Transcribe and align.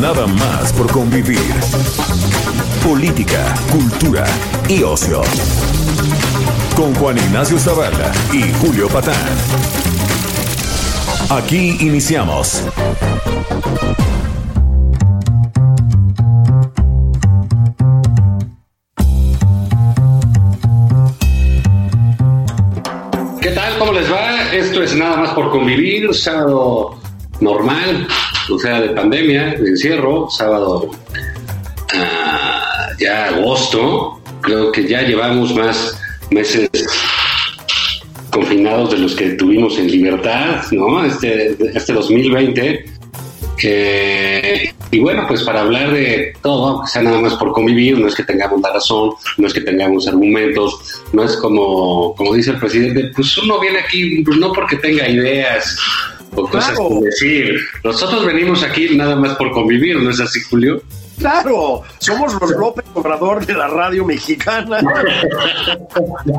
Nada 0.00 0.26
más 0.26 0.74
por 0.74 0.92
convivir. 0.92 1.40
Política, 2.86 3.54
cultura 3.72 4.26
y 4.68 4.82
ocio. 4.82 5.22
Con 6.76 6.94
Juan 6.96 7.16
Ignacio 7.16 7.58
Zavala 7.58 8.12
y 8.30 8.42
Julio 8.60 8.88
Patán. 8.88 9.14
Aquí 11.30 11.78
iniciamos. 11.80 12.62
¿Qué 23.40 23.50
tal? 23.50 23.78
¿Cómo 23.78 23.92
les 23.92 24.12
va? 24.12 24.52
Esto 24.52 24.82
es 24.82 24.94
nada 24.94 25.16
más 25.16 25.30
por 25.30 25.50
convivir, 25.50 26.14
sábado 26.14 27.00
normal, 27.40 28.06
o 28.50 28.56
de 28.56 28.88
pandemia, 28.90 29.54
de 29.54 29.70
encierro, 29.70 30.28
sábado 30.30 30.90
ah, 31.94 32.88
ya 32.98 33.26
agosto, 33.26 34.20
creo 34.40 34.72
que 34.72 34.86
ya 34.86 35.02
llevamos 35.02 35.54
más 35.54 35.98
meses 36.30 36.68
confinados 38.30 38.92
de 38.92 38.98
los 38.98 39.14
que 39.14 39.30
tuvimos 39.30 39.78
en 39.78 39.90
libertad, 39.90 40.62
¿no? 40.70 41.04
Este, 41.04 41.56
este 41.74 41.92
2020. 41.92 42.84
Eh, 43.62 44.74
y 44.90 44.98
bueno, 44.98 45.24
pues 45.26 45.42
para 45.42 45.62
hablar 45.62 45.92
de 45.92 46.34
todo, 46.42 46.86
sea 46.86 47.02
nada 47.02 47.20
más 47.20 47.34
por 47.34 47.52
convivir, 47.52 47.98
no 47.98 48.06
es 48.06 48.14
que 48.14 48.22
tengamos 48.22 48.60
la 48.60 48.74
razón, 48.74 49.12
no 49.38 49.46
es 49.46 49.54
que 49.54 49.62
tengamos 49.62 50.06
argumentos, 50.06 51.02
no 51.12 51.24
es 51.24 51.36
como, 51.36 52.14
como 52.14 52.34
dice 52.34 52.50
el 52.50 52.58
presidente, 52.58 53.10
pues 53.16 53.36
uno 53.38 53.58
viene 53.58 53.78
aquí 53.78 54.22
pues 54.22 54.36
no 54.36 54.52
porque 54.52 54.76
tenga 54.76 55.08
ideas 55.08 55.76
o 56.34 56.48
cosas 56.48 56.74
Claro. 56.76 57.00
que 57.00 57.06
decir. 57.06 57.60
Nosotros 57.84 58.26
venimos 58.26 58.62
aquí 58.62 58.96
nada 58.96 59.16
más 59.16 59.36
por 59.36 59.50
convivir, 59.52 59.96
¿no 59.98 60.10
es 60.10 60.20
así, 60.20 60.40
Julio? 60.42 60.82
Claro, 61.18 61.82
somos 61.98 62.34
los 62.40 62.50
López 62.50 62.84
Obrador 62.94 63.44
de 63.46 63.54
la 63.54 63.68
radio 63.68 64.04
mexicana. 64.04 64.80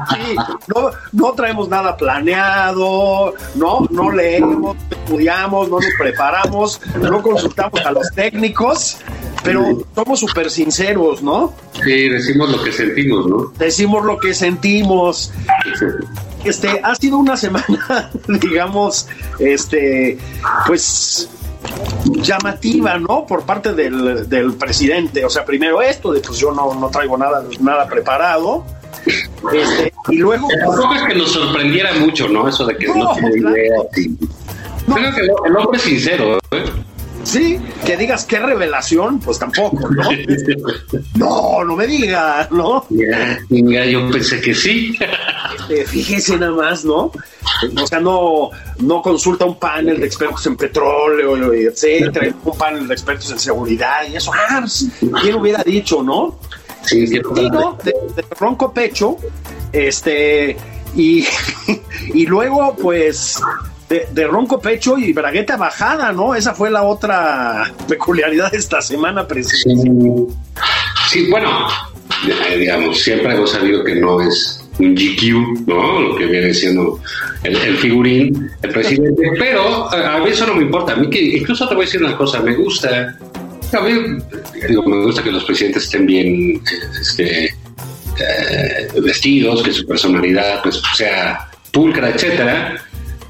Sí, 0.10 0.36
no, 0.74 0.92
no 1.14 1.32
traemos 1.34 1.68
nada 1.68 1.98
planeado, 1.98 3.34
no, 3.56 3.88
no 3.90 4.12
leemos, 4.12 4.76
no 4.76 4.76
estudiamos, 4.92 5.70
no 5.70 5.80
nos 5.80 5.94
preparamos, 5.98 6.82
no 7.02 7.22
consultamos 7.22 7.86
a 7.86 7.92
los 7.92 8.12
técnicos, 8.14 8.98
pero 9.44 9.80
somos 9.96 10.20
súper 10.20 10.50
sinceros, 10.52 11.24
¿no? 11.24 11.54
Sí, 11.84 12.10
decimos 12.10 12.50
lo 12.52 12.64
que 12.64 12.72
sentimos, 12.72 13.28
¿no? 13.28 13.54
Decimos 13.58 14.06
lo 14.06 14.18
que 14.20 14.34
sentimos. 14.34 15.34
Este, 16.44 16.80
ha 16.82 16.96
sido 16.96 17.18
una 17.18 17.36
semana, 17.36 18.10
digamos, 18.28 19.08
este, 19.40 20.18
pues 20.66 21.28
llamativa, 22.22 22.98
¿no? 22.98 23.26
Por 23.26 23.44
parte 23.44 23.74
del, 23.74 24.28
del 24.30 24.54
presidente. 24.54 25.24
O 25.26 25.30
sea, 25.30 25.46
primero 25.46 25.82
esto, 25.82 26.12
de 26.12 26.20
pues 26.22 26.38
yo 26.40 26.52
no, 26.52 26.74
no 26.76 26.90
traigo 26.90 27.18
nada, 27.18 27.44
nada 27.60 27.88
preparado. 27.88 28.66
Este, 29.54 29.94
y 30.10 30.18
luego, 30.18 30.48
Tampoco 30.66 30.96
es 30.96 31.04
que 31.04 31.16
nos 31.16 31.32
sorprendiera 31.32 31.94
mucho, 31.94 32.28
¿no? 32.28 32.48
Eso 32.48 32.66
de 32.66 32.78
que 32.78 32.88
no, 32.88 32.96
No, 32.96 33.14
tiene 33.14 33.32
claro. 33.40 33.56
idea. 33.58 33.76
Creo 34.94 35.14
que 35.16 35.22
el, 35.22 35.30
el 35.46 35.56
hombre 35.58 35.78
es 35.78 35.84
sincero, 35.84 36.38
¿eh? 36.52 36.64
Sí, 37.24 37.60
que 37.86 37.98
digas 37.98 38.26
qué 38.26 38.40
revelación, 38.40 39.20
pues 39.20 39.40
tampoco, 39.40 39.90
¿no? 39.90 40.04
No, 41.16 41.64
no 41.64 41.76
me 41.76 41.88
digas, 41.88 42.52
¿no? 42.52 42.86
Ya, 42.90 43.40
venga, 43.50 43.86
yo 43.86 44.10
pensé 44.12 44.40
que 44.42 44.54
sí. 44.54 44.98
Eh, 45.70 45.86
fíjese 45.86 46.38
nada 46.38 46.54
más, 46.54 46.86
¿no? 46.86 47.12
O 47.82 47.88
sea, 47.88 48.00
no, 48.00 48.50
no 48.80 49.02
consulta 49.02 49.46
un 49.46 49.58
panel 49.58 50.00
de 50.00 50.06
expertos 50.06 50.46
en 50.46 50.56
petróleo, 50.56 51.54
etcétera, 51.54 52.34
un 52.44 52.58
panel 52.58 52.88
de 52.88 52.94
expertos 52.94 53.32
en 53.32 53.40
seguridad 53.40 54.08
y 54.10 54.16
eso. 54.16 54.32
Ah, 54.34 54.66
¿quién 55.22 55.36
hubiera 55.36 55.64
dicho, 55.64 56.04
no? 56.04 56.40
Sí, 56.84 57.08
sí, 57.08 57.20
¿no? 57.52 57.78
De, 57.84 57.94
de 58.16 58.24
ronco 58.40 58.72
pecho, 58.72 59.18
este, 59.74 60.56
y, 60.96 61.26
y 62.14 62.26
luego, 62.26 62.76
pues, 62.76 63.42
de, 63.90 64.08
de 64.12 64.28
ronco 64.28 64.60
pecho 64.60 64.98
y 64.98 65.14
bragueta 65.14 65.58
bajada, 65.58 66.12
¿no? 66.12 66.36
Esa 66.36 66.54
fue 66.54 66.70
la 66.70 66.84
otra 66.84 67.74
peculiaridad 67.88 68.52
de 68.52 68.58
esta 68.58 68.82
semana, 68.82 69.28
presidente. 69.28 69.90
Sí, 69.90 70.38
Sí, 71.10 71.30
bueno, 71.30 71.50
eh, 72.50 72.58
digamos, 72.58 73.00
siempre 73.00 73.34
hemos 73.34 73.52
sabido 73.52 73.84
que 73.84 73.96
no 73.96 74.20
es 74.22 74.68
un 74.78 74.94
GQ, 74.94 75.68
¿no? 75.68 76.02
Lo 76.02 76.16
que 76.18 76.26
viene 76.26 76.54
siendo 76.54 77.00
el, 77.44 77.56
el 77.56 77.78
figurín, 77.78 78.52
el 78.62 78.70
presidente, 78.72 79.32
pero 79.40 79.90
a, 79.90 80.16
a 80.16 80.20
mí 80.20 80.30
eso 80.32 80.46
no 80.46 80.56
me 80.56 80.64
importa. 80.64 80.94
A 80.94 80.96
mí 80.98 81.10
que, 81.10 81.22
incluso 81.22 81.68
te 81.68 81.76
voy 81.76 81.84
a 81.84 81.86
decir 81.86 82.04
una 82.04 82.18
cosa, 82.18 82.42
me 82.42 82.56
gusta, 82.56 83.18
a 83.72 83.82
mí, 83.82 83.92
digo, 84.68 84.84
me 84.84 85.06
gusta 85.06 85.24
que 85.24 85.32
los 85.32 85.46
presidentes 85.46 85.84
estén 85.84 86.06
bien, 86.06 86.56
eh, 86.56 86.62
este, 87.00 87.46
eh, 87.46 88.88
vestidos, 89.02 89.64
que 89.64 89.72
su 89.72 89.88
personalidad, 89.88 90.62
pues, 90.62 90.82
sea 90.96 91.50
pulcra, 91.72 92.10
etcétera. 92.10 92.84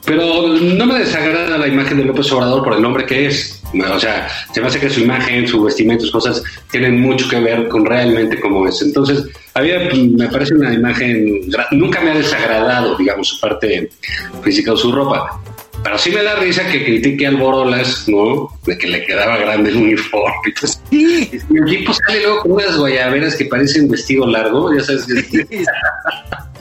Pero 0.07 0.47
no 0.47 0.85
me 0.85 0.99
desagrada 0.99 1.57
la 1.57 1.67
imagen 1.67 1.97
de 1.97 2.05
López 2.05 2.31
Obrador 2.31 2.63
por 2.63 2.73
el 2.73 2.81
nombre 2.81 3.05
que 3.05 3.27
es. 3.27 3.61
O 3.93 3.99
sea, 3.99 4.29
se 4.53 4.61
me 4.61 4.67
hace 4.67 4.79
que 4.79 4.89
su 4.89 5.01
imagen, 5.01 5.45
su 5.45 5.61
vestimenta, 5.61 6.03
sus 6.03 6.11
cosas 6.11 6.41
tienen 6.71 7.01
mucho 7.01 7.27
que 7.27 7.41
ver 7.41 7.67
con 7.67 7.85
realmente 7.85 8.39
cómo 8.39 8.65
es. 8.65 8.81
Entonces, 8.81 9.25
a 9.53 9.61
mí 9.61 9.69
me 10.17 10.29
parece 10.29 10.55
una 10.55 10.73
imagen, 10.73 11.41
nunca 11.71 11.99
me 11.99 12.11
ha 12.11 12.15
desagradado, 12.15 12.95
digamos, 12.95 13.27
su 13.27 13.39
parte 13.41 13.89
física 14.43 14.71
o 14.71 14.77
su 14.77 14.93
ropa. 14.93 15.41
Pero 15.83 15.97
sí 15.97 16.09
me 16.11 16.23
da 16.23 16.35
risa 16.35 16.65
que 16.71 16.85
critique 16.85 17.27
al 17.27 17.35
Borolas, 17.35 18.07
¿no? 18.07 18.49
De 18.65 18.77
que 18.77 18.87
le 18.87 19.05
quedaba 19.05 19.37
grande 19.37 19.71
el 19.71 19.75
uniforme. 19.75 20.37
Entonces, 20.45 20.81
Sí, 20.89 21.29
y 21.49 21.57
el 21.57 21.65
tipo 21.65 21.93
sale 21.93 22.23
luego 22.23 22.41
con 22.43 22.51
unas 22.53 22.77
guayaberas 22.77 23.35
que 23.35 23.45
parecen 23.45 23.89
vestido 23.89 24.25
largo, 24.25 24.73
ya 24.73 24.83
sabes. 24.85 25.05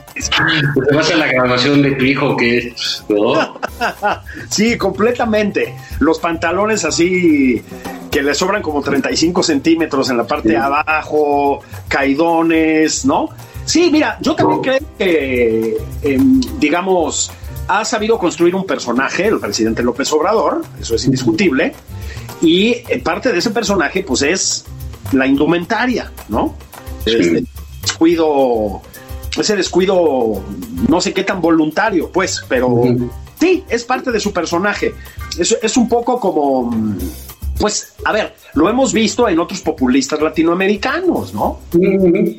Te 0.89 0.95
vas 0.95 1.11
a 1.11 1.15
la 1.15 1.27
grabación 1.27 1.81
de 1.81 1.91
tu 1.91 2.05
hijo, 2.05 2.35
que 2.35 2.73
¿no? 3.09 3.59
Sí, 4.49 4.77
completamente. 4.77 5.75
Los 5.99 6.19
pantalones 6.19 6.85
así 6.85 7.63
que 8.11 8.21
le 8.21 8.33
sobran 8.33 8.61
como 8.61 8.81
35 8.81 9.43
centímetros 9.43 10.09
en 10.09 10.17
la 10.17 10.25
parte 10.25 10.49
de 10.49 10.57
abajo, 10.57 11.61
caidones, 11.87 13.05
¿no? 13.05 13.29
Sí, 13.65 13.89
mira, 13.91 14.17
yo 14.21 14.33
también 14.33 14.61
creo 14.61 14.79
que, 14.97 15.77
em, 16.01 16.39
digamos, 16.57 17.31
ha 17.67 17.83
sabido 17.83 18.17
construir 18.17 18.55
un 18.55 18.65
personaje, 18.65 19.27
el 19.27 19.39
presidente 19.39 19.83
López 19.83 20.11
Obrador, 20.13 20.63
eso 20.79 20.95
es 20.95 21.03
indiscutible, 21.03 21.73
y 22.41 22.69
eh, 22.87 23.01
parte 23.03 23.31
de 23.31 23.39
ese 23.39 23.51
personaje, 23.51 24.03
pues, 24.03 24.21
es 24.21 24.65
la 25.11 25.27
indumentaria, 25.27 26.11
¿no? 26.29 26.55
Sí. 27.05 27.15
Este 27.19 27.43
descuido, 27.81 28.81
ese 29.41 29.55
descuido, 29.55 30.41
no 30.87 31.01
sé 31.01 31.13
qué 31.13 31.23
tan 31.23 31.41
voluntario, 31.41 32.09
pues, 32.11 32.43
pero 32.47 32.83
sí, 33.39 33.63
es 33.69 33.83
parte 33.83 34.11
de 34.11 34.19
su 34.19 34.31
personaje. 34.33 34.93
Es, 35.37 35.57
es 35.61 35.77
un 35.77 35.87
poco 35.87 36.19
como, 36.19 36.73
pues, 37.59 37.93
a 38.05 38.11
ver, 38.11 38.35
lo 38.53 38.69
hemos 38.69 38.93
visto 38.93 39.27
en 39.29 39.39
otros 39.39 39.61
populistas 39.61 40.21
latinoamericanos, 40.21 41.33
¿no? 41.33 41.59
Eh, 41.79 42.37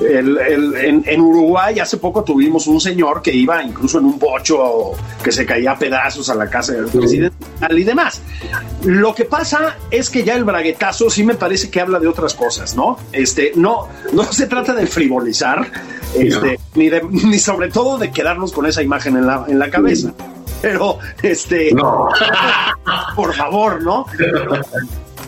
el- 0.00 0.38
el- 0.38 0.74
en, 0.76 1.04
en 1.06 1.20
Uruguay 1.20 1.78
hace 1.78 1.98
poco 1.98 2.22
tuvimos 2.24 2.66
un 2.68 2.80
señor 2.80 3.20
que 3.20 3.34
iba 3.34 3.62
incluso 3.62 3.98
en 3.98 4.06
un 4.06 4.18
bocho 4.18 4.92
que 5.22 5.30
se 5.30 5.44
caía 5.44 5.72
a 5.72 5.78
pedazos 5.78 6.30
a 6.30 6.34
la 6.34 6.48
casa 6.48 6.72
del 6.72 6.86
presidente 6.86 7.36
y 7.70 7.82
demás. 7.84 8.22
Lo 8.84 9.14
que 9.14 9.24
pasa 9.26 9.76
es 9.90 10.08
que 10.08 10.22
ya 10.24 10.36
el 10.36 10.44
braguetazo 10.44 11.10
sí 11.10 11.22
me 11.22 11.34
parece 11.34 11.70
que 11.70 11.80
habla 11.80 11.98
de 11.98 12.06
otras 12.06 12.32
cosas, 12.34 12.74
¿no? 12.76 12.98
Este, 13.12 13.52
no, 13.56 13.88
no 14.14 14.24
se 14.32 14.46
trata 14.46 14.72
de 14.74 14.86
frivolizar, 14.86 15.70
este, 16.14 16.58
ni, 16.74 16.88
de, 16.88 17.02
ni 17.10 17.38
sobre 17.38 17.68
todo 17.68 17.98
de 17.98 18.10
quedarnos 18.10 18.52
con 18.52 18.66
esa 18.66 18.82
imagen 18.82 19.16
en 19.16 19.26
la, 19.26 19.44
en 19.48 19.58
la 19.58 19.70
cabeza. 19.70 20.12
Pero, 20.62 20.98
este, 21.22 21.72
No. 21.72 22.08
por 23.16 23.34
favor, 23.34 23.82
¿no? 23.82 24.04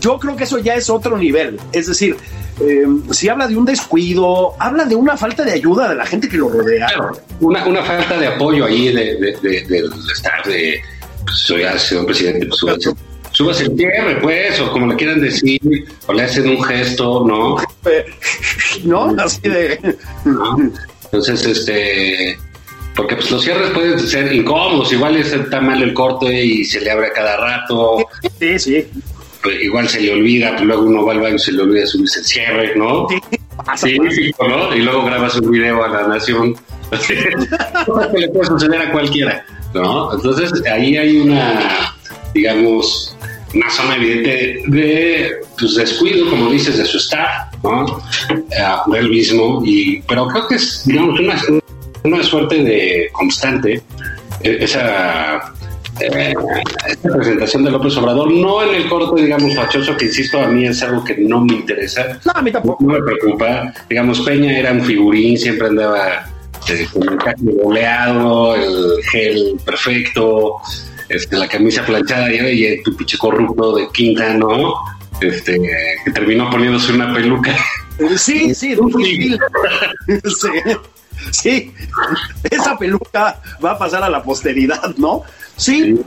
Yo 0.00 0.18
creo 0.18 0.36
que 0.36 0.44
eso 0.44 0.58
ya 0.58 0.74
es 0.74 0.90
otro 0.90 1.16
nivel. 1.16 1.58
Es 1.72 1.86
decir, 1.86 2.16
eh, 2.60 2.84
si 3.12 3.28
habla 3.28 3.46
de 3.46 3.56
un 3.56 3.64
descuido, 3.64 4.54
habla 4.58 4.84
de 4.84 4.94
una 4.96 5.16
falta 5.16 5.42
de 5.44 5.52
ayuda 5.52 5.88
de 5.88 5.94
la 5.94 6.04
gente 6.04 6.28
que 6.28 6.36
lo 6.36 6.48
rodea. 6.48 6.86
Claro, 6.88 7.12
una, 7.40 7.64
una 7.66 7.82
falta 7.82 8.18
de 8.18 8.26
apoyo 8.26 8.64
ahí 8.66 8.88
de, 8.92 9.14
de- 9.16 9.38
de- 9.40 9.62
del 9.68 9.90
staff 10.12 10.46
de, 10.46 10.80
pues, 11.24 11.38
soy 11.38 11.62
sido 11.78 12.04
presidente, 12.04 12.46
pues 12.46 12.60
súbase 13.42 13.64
el 13.64 13.76
cierre, 13.76 14.16
pues, 14.20 14.60
o 14.60 14.70
como 14.70 14.86
le 14.86 14.96
quieran 14.96 15.20
decir, 15.20 15.60
o 16.06 16.12
le 16.12 16.22
hacen 16.22 16.48
un 16.48 16.62
gesto, 16.62 17.24
¿no? 17.26 17.56
¿No? 18.84 19.22
Así 19.22 19.40
de... 19.42 19.96
Entonces, 21.04 21.44
este 21.44 22.38
porque 22.94 23.16
pues 23.16 23.30
los 23.30 23.42
cierres 23.42 23.70
pueden 23.70 23.98
ser 23.98 24.32
incómodos, 24.32 24.92
igual 24.92 25.16
está 25.16 25.60
mal 25.60 25.82
el 25.82 25.94
corte 25.94 26.44
y 26.44 26.64
se 26.64 26.80
le 26.80 26.90
abre 26.90 27.06
a 27.06 27.12
cada 27.12 27.36
rato. 27.38 28.06
Sí, 28.38 28.58
sí. 28.58 28.86
Pues 29.42 29.62
igual 29.62 29.88
se 29.88 30.00
le 30.00 30.12
olvida, 30.12 30.50
pues 30.52 30.64
luego 30.64 30.82
uno 30.82 31.04
va 31.04 31.12
al 31.12 31.20
baño 31.20 31.36
y 31.36 31.38
se 31.38 31.52
le 31.52 31.62
olvida 31.62 31.86
subirse 31.86 32.20
el 32.20 32.26
cierre, 32.26 32.76
¿no? 32.76 33.08
Sí, 33.76 33.96
sí, 34.10 34.30
¿no? 34.38 34.74
Y 34.74 34.82
luego 34.82 35.04
grabas 35.04 35.36
un 35.36 35.50
video 35.50 35.82
a 35.82 35.88
la 35.88 36.06
nación. 36.06 36.54
que 37.08 38.18
le 38.18 38.28
puede 38.28 38.44
suceder 38.44 38.82
a 38.82 38.92
cualquiera, 38.92 39.46
¿no? 39.72 40.12
Entonces 40.12 40.52
ahí 40.70 40.96
hay 40.98 41.16
una, 41.16 41.94
digamos, 42.34 43.16
una 43.54 43.70
zona 43.70 43.96
evidente 43.96 44.62
de 44.66 45.36
pues, 45.58 45.74
descuido, 45.74 46.28
como 46.30 46.50
dices, 46.50 46.78
de 46.78 46.84
su 46.84 46.98
staff, 46.98 47.52
¿no? 47.62 48.00
de 48.86 48.98
él 48.98 49.08
mismo, 49.08 49.62
y, 49.64 50.00
pero 50.02 50.26
creo 50.28 50.48
que 50.48 50.54
es, 50.56 50.82
digamos, 50.86 51.20
una, 51.20 51.42
una 52.04 52.22
suerte 52.22 52.62
de 52.62 53.08
constante 53.12 53.82
e, 54.42 54.64
esa, 54.64 55.52
eh, 56.00 56.34
presentación 57.02 57.64
de 57.64 57.70
López 57.70 57.96
Obrador, 57.96 58.30
no 58.32 58.62
en 58.62 58.74
el 58.74 58.88
corto, 58.88 59.14
digamos, 59.14 59.54
fachoso, 59.54 59.96
que 59.96 60.06
insisto, 60.06 60.40
a 60.40 60.48
mí 60.48 60.66
es 60.66 60.82
algo 60.82 61.04
que 61.04 61.16
no 61.18 61.44
me 61.44 61.54
interesa. 61.54 62.18
No, 62.24 62.32
a 62.34 62.42
mí 62.42 62.50
tampoco. 62.50 62.82
No 62.82 62.94
me 62.94 63.02
preocupa. 63.02 63.72
Digamos, 63.88 64.20
Peña 64.20 64.58
era 64.58 64.72
un 64.72 64.82
figurín, 64.82 65.38
siempre 65.38 65.68
andaba 65.68 66.26
eh, 66.68 66.86
con 66.92 67.08
el 67.08 67.18
caje 67.18 67.36
boleado, 67.40 68.56
el 68.56 69.04
gel 69.10 69.56
perfecto, 69.64 70.60
este, 71.08 71.36
la 71.36 71.48
camisa 71.48 71.84
planchada, 71.84 72.32
y, 72.32 72.64
y 72.64 72.82
tu 72.82 72.96
pinche 72.96 73.18
corrupto 73.18 73.76
de 73.76 73.88
quinta, 73.92 74.34
¿no? 74.34 74.74
Este, 75.20 75.60
que 76.04 76.10
terminó 76.10 76.50
poniéndose 76.50 76.92
una 76.92 77.12
peluca. 77.14 77.56
Sí, 78.16 78.54
sí, 78.54 78.76
sí. 78.76 78.76
sí. 80.40 80.48
sí, 81.30 81.74
esa 82.50 82.76
peluca 82.76 83.40
va 83.64 83.72
a 83.72 83.78
pasar 83.78 84.02
a 84.02 84.10
la 84.10 84.22
posteridad, 84.22 84.94
¿no? 84.96 85.22
Sí, 85.56 86.00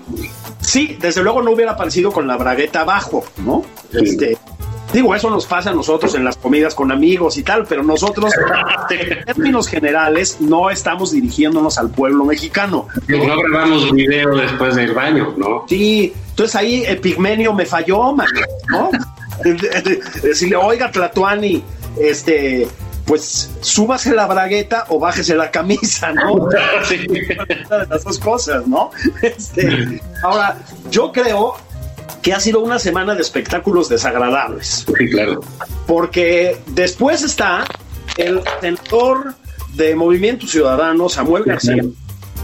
sí, 0.60 0.98
desde 1.00 1.24
luego 1.24 1.42
no 1.42 1.52
hubiera 1.52 1.74
aparecido 1.74 2.12
con 2.12 2.28
la 2.28 2.36
bragueta 2.36 2.82
abajo, 2.82 3.24
¿no? 3.38 3.64
Este, 3.94 4.38
digo, 4.96 5.14
eso 5.14 5.30
nos 5.30 5.46
pasa 5.46 5.72
a 5.72 5.74
nosotros 5.74 6.16
en 6.16 6.24
las 6.24 6.38
comidas 6.38 6.74
con 6.74 6.92
amigos 6.92 7.38
y 7.38 7.44
tal, 7.44 7.66
pero 7.68 7.84
nosotros, 7.84 8.32
en 8.90 9.26
términos 9.26 9.68
generales, 9.68 10.38
no 10.40 10.70
estamos 10.70 11.12
dirigiéndonos 11.12 11.78
al 11.78 11.90
pueblo 11.90 12.24
mexicano. 12.26 12.88
No, 13.08 13.38
grabamos 13.38 13.92
video 13.92 14.36
después 14.36 14.76
del 14.76 14.94
baño, 14.94 15.34
¿no? 15.38 15.66
Sí, 15.68 16.14
entonces 16.30 16.56
ahí 16.56 16.84
el 16.86 17.00
pigmenio 17.00 17.54
me 17.54 17.66
falló, 17.66 18.14
man, 18.14 18.28
¿no? 18.70 18.90
Decirle, 20.24 20.56
oiga, 20.56 20.90
Tlatuani, 20.90 21.62
este, 22.00 22.68
pues 23.06 23.52
súbase 23.62 24.14
la 24.14 24.28
bragueta 24.28 24.86
o 24.90 25.00
bájese 25.00 25.36
la 25.36 25.52
camisa, 25.52 26.14
¿no? 26.14 26.48
sí. 26.84 27.06
las 27.70 28.04
dos 28.04 28.18
cosas, 28.20 28.66
¿no? 28.66 28.92
Este, 29.22 30.02
ahora, 30.24 30.58
yo 30.90 31.12
creo 31.12 31.56
que 32.22 32.34
ha 32.34 32.40
sido 32.40 32.60
una 32.60 32.80
semana 32.80 33.16
de 33.16 33.22
espectáculos 33.22 33.90
desagradables. 33.90 34.86
Sí, 34.98 35.10
claro. 35.10 35.42
Porque 35.88 36.58
después 36.68 37.22
está 37.24 37.66
el 38.18 38.42
senador 38.62 39.36
de 39.74 39.96
Movimiento 39.96 40.48
Ciudadano, 40.48 41.10
Samuel 41.10 41.44
García, 41.44 41.84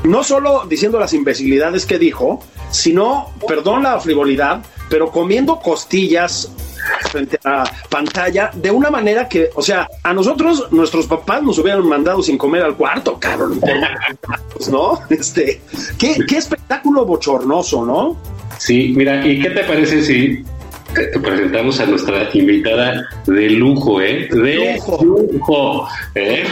no 0.04 0.24
solo 0.24 0.66
diciendo 0.68 1.00
las 1.00 1.13
imbecilidades 1.13 1.86
que 1.86 1.98
dijo, 1.98 2.44
sino, 2.72 3.31
perdón 3.48 3.84
la 3.84 4.00
frivolidad, 4.00 4.63
pero 4.90 5.12
comiendo 5.12 5.60
costillas 5.60 6.52
frente 7.12 7.40
a 7.44 7.50
la 7.50 7.72
pantalla 7.90 8.52
de 8.54 8.72
una 8.72 8.90
manera 8.90 9.28
que, 9.28 9.50
o 9.56 9.62
sea, 9.62 9.88
a 10.04 10.14
nosotros 10.14 10.72
nuestros 10.72 11.06
papás 11.07 11.44
nos 11.44 11.57
hubieran 11.60 11.88
mandado 11.88 12.24
sin 12.24 12.38
comer 12.38 12.64
al 12.64 12.75
cuarto, 12.75 13.18
cabrón, 13.19 13.60
¿no? 14.69 15.00
Este, 15.10 15.62
qué, 15.98 16.18
qué 16.28 16.38
espectáculo 16.38 17.06
bochornoso, 17.06 17.86
¿no? 17.86 18.18
Sí, 18.62 18.94
mira, 18.96 19.25
¿y 19.25 19.42
qué 19.42 19.50
te 19.50 19.63
parece 19.63 20.04
si 20.04 20.46
presentamos 21.24 21.80
a 21.80 21.88
nuestra 21.88 22.30
invitada 22.31 23.10
de 23.25 23.50
lujo, 23.50 24.00
¿eh? 24.00 24.30
De 24.31 24.75
lujo. 24.75 25.04
lujo 25.04 25.88
¿eh? 26.13 26.44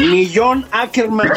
Millón 0.00 0.66
Ackerman 0.72 1.30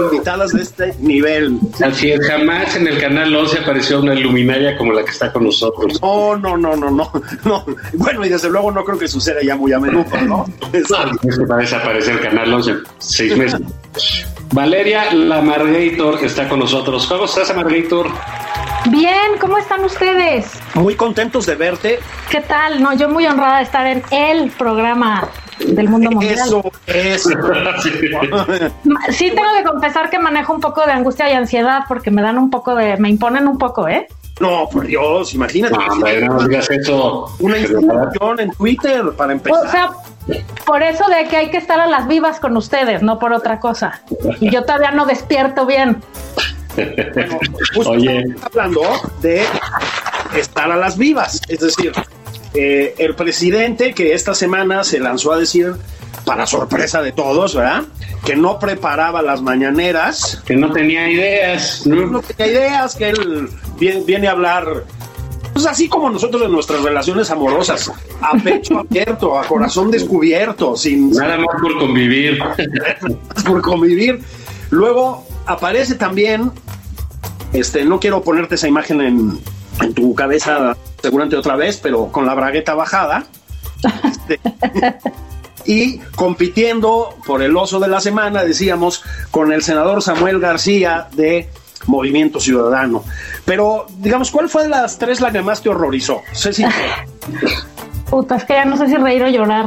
invitadas 0.00 0.52
de 0.52 0.62
este 0.62 0.92
nivel. 0.98 1.60
Así 1.80 2.10
es, 2.10 2.26
jamás 2.26 2.74
en 2.74 2.88
el 2.88 3.00
canal 3.00 3.32
11 3.36 3.60
apareció 3.60 4.00
una 4.00 4.16
luminaria 4.16 4.76
como 4.76 4.92
la 4.94 5.04
que 5.04 5.12
está 5.12 5.32
con 5.32 5.44
nosotros. 5.44 5.96
No, 6.02 6.36
no, 6.36 6.56
no, 6.56 6.74
no, 6.74 6.90
no. 6.90 7.12
no. 7.44 7.64
Bueno, 7.92 8.26
y 8.26 8.30
desde 8.30 8.50
luego 8.50 8.72
no 8.72 8.82
creo 8.84 8.98
que 8.98 9.06
suceda 9.06 9.42
ya 9.44 9.54
muy 9.54 9.72
a 9.72 9.78
menudo, 9.78 10.10
¿no? 10.26 10.44
Eso 10.72 10.96
va 11.48 11.54
a 11.54 11.58
desaparecer 11.60 12.14
el 12.14 12.20
canal 12.20 12.52
11 12.52 12.74
seis 12.98 13.36
meses. 13.36 13.60
Valeria 14.52 15.14
Lamargator 15.14 16.18
está 16.24 16.48
con 16.48 16.58
nosotros. 16.58 17.06
¿Cómo 17.06 17.26
estás, 17.26 17.48
Amargator? 17.50 18.08
Bien, 18.90 19.38
¿cómo 19.40 19.58
están 19.58 19.84
ustedes? 19.84 20.58
Muy 20.74 20.96
contentos 20.96 21.46
de 21.46 21.54
verte. 21.54 22.00
¿Qué 22.30 22.40
tal? 22.40 22.82
No, 22.82 22.92
yo 22.94 23.08
muy 23.08 23.26
honrada 23.26 23.58
de 23.58 23.62
estar 23.62 23.86
en 23.86 24.02
el 24.10 24.50
programa 24.50 25.28
del 25.58 25.88
mundo 25.88 26.10
mundial. 26.10 26.34
Eso, 26.34 26.62
eso. 26.86 27.30
sí 29.10 29.30
tengo 29.30 29.48
que 29.56 29.64
confesar 29.64 30.10
que 30.10 30.18
manejo 30.18 30.52
un 30.52 30.60
poco 30.60 30.84
de 30.84 30.92
angustia 30.92 31.30
y 31.30 31.34
ansiedad 31.34 31.82
porque 31.86 32.10
me 32.10 32.22
dan 32.22 32.38
un 32.38 32.50
poco 32.50 32.74
de, 32.74 32.96
me 32.96 33.08
imponen 33.08 33.46
un 33.46 33.56
poco, 33.56 33.86
¿eh? 33.86 34.08
No, 34.40 34.68
por 34.68 34.86
Dios, 34.86 35.32
imagínate. 35.34 35.76
No, 35.76 36.34
no 36.34 36.48
digas 36.48 36.68
eso. 36.70 37.26
Una 37.38 37.58
institución 37.58 38.40
en 38.40 38.50
Twitter 38.50 39.12
para 39.16 39.32
empezar. 39.32 39.64
O 39.64 39.70
sea, 39.70 39.90
por 40.64 40.82
eso 40.82 41.04
de 41.08 41.28
que 41.28 41.36
hay 41.36 41.50
que 41.50 41.58
estar 41.58 41.78
a 41.78 41.86
las 41.86 42.08
vivas 42.08 42.40
con 42.40 42.56
ustedes, 42.56 43.02
no 43.02 43.20
por 43.20 43.32
otra 43.32 43.60
cosa. 43.60 44.02
Y 44.40 44.50
yo 44.50 44.62
todavía 44.62 44.90
no 44.90 45.06
despierto 45.06 45.66
bien. 45.66 46.02
Bueno, 47.74 47.90
Oye. 47.90 48.24
hablando 48.42 48.82
de 49.20 49.42
estar 50.36 50.70
a 50.70 50.76
las 50.76 50.96
vivas, 50.96 51.40
es 51.48 51.60
decir, 51.60 51.92
eh, 52.54 52.94
el 52.98 53.14
presidente 53.14 53.94
que 53.94 54.14
esta 54.14 54.34
semana 54.34 54.84
se 54.84 55.00
lanzó 55.00 55.32
a 55.32 55.38
decir, 55.38 55.74
para 56.24 56.46
sorpresa 56.46 57.02
de 57.02 57.12
todos, 57.12 57.54
¿verdad? 57.54 57.84
Que 58.24 58.36
no 58.36 58.58
preparaba 58.58 59.22
las 59.22 59.42
mañaneras. 59.42 60.42
Que 60.46 60.56
no 60.56 60.72
tenía 60.72 61.10
ideas. 61.10 61.86
No, 61.86 62.20
tenía 62.20 62.52
ideas, 62.52 62.94
que 62.94 63.10
él 63.10 63.48
viene, 63.78 64.28
a 64.28 64.32
hablar 64.32 64.84
pues 65.52 65.66
así 65.66 65.86
como 65.86 66.08
nosotros 66.08 66.42
en 66.42 66.52
nuestras 66.52 66.82
relaciones 66.82 67.30
amorosas, 67.30 67.92
a 68.22 68.32
pecho 68.38 68.78
abierto, 68.78 69.38
a 69.38 69.44
corazón 69.46 69.90
descubierto, 69.90 70.76
sin... 70.76 71.10
Nada 71.10 71.36
más 71.36 71.60
por 71.60 71.78
convivir. 71.78 72.38
por 73.46 73.60
convivir. 73.60 74.20
Luego 74.70 75.26
aparece 75.46 75.94
también, 75.94 76.52
este, 77.52 77.84
no 77.84 78.00
quiero 78.00 78.22
ponerte 78.22 78.54
esa 78.54 78.68
imagen 78.68 79.00
en, 79.00 79.40
en 79.80 79.94
tu 79.94 80.14
cabeza 80.14 80.76
seguramente 81.00 81.36
otra 81.36 81.56
vez, 81.56 81.78
pero 81.82 82.06
con 82.12 82.26
la 82.26 82.34
bragueta 82.34 82.74
bajada. 82.74 83.24
Este, 84.04 84.40
y 85.64 85.98
compitiendo 86.16 87.16
por 87.26 87.42
el 87.42 87.56
oso 87.56 87.80
de 87.80 87.88
la 87.88 88.00
semana, 88.00 88.44
decíamos, 88.44 89.02
con 89.30 89.52
el 89.52 89.62
senador 89.62 90.02
Samuel 90.02 90.38
García 90.40 91.08
de 91.12 91.48
Movimiento 91.86 92.40
Ciudadano. 92.40 93.04
Pero, 93.44 93.86
digamos, 93.98 94.30
¿cuál 94.30 94.48
fue 94.48 94.64
de 94.64 94.68
las 94.68 94.98
tres 94.98 95.20
la 95.20 95.32
que 95.32 95.42
más 95.42 95.62
te 95.62 95.68
horrorizó? 95.68 96.22
Ceci. 96.32 96.64
Puta, 98.12 98.36
es 98.36 98.44
que 98.44 98.52
ya 98.52 98.66
no 98.66 98.76
sé 98.76 98.88
si 98.88 98.96
reír 98.96 99.22
o 99.22 99.28
llorar. 99.28 99.64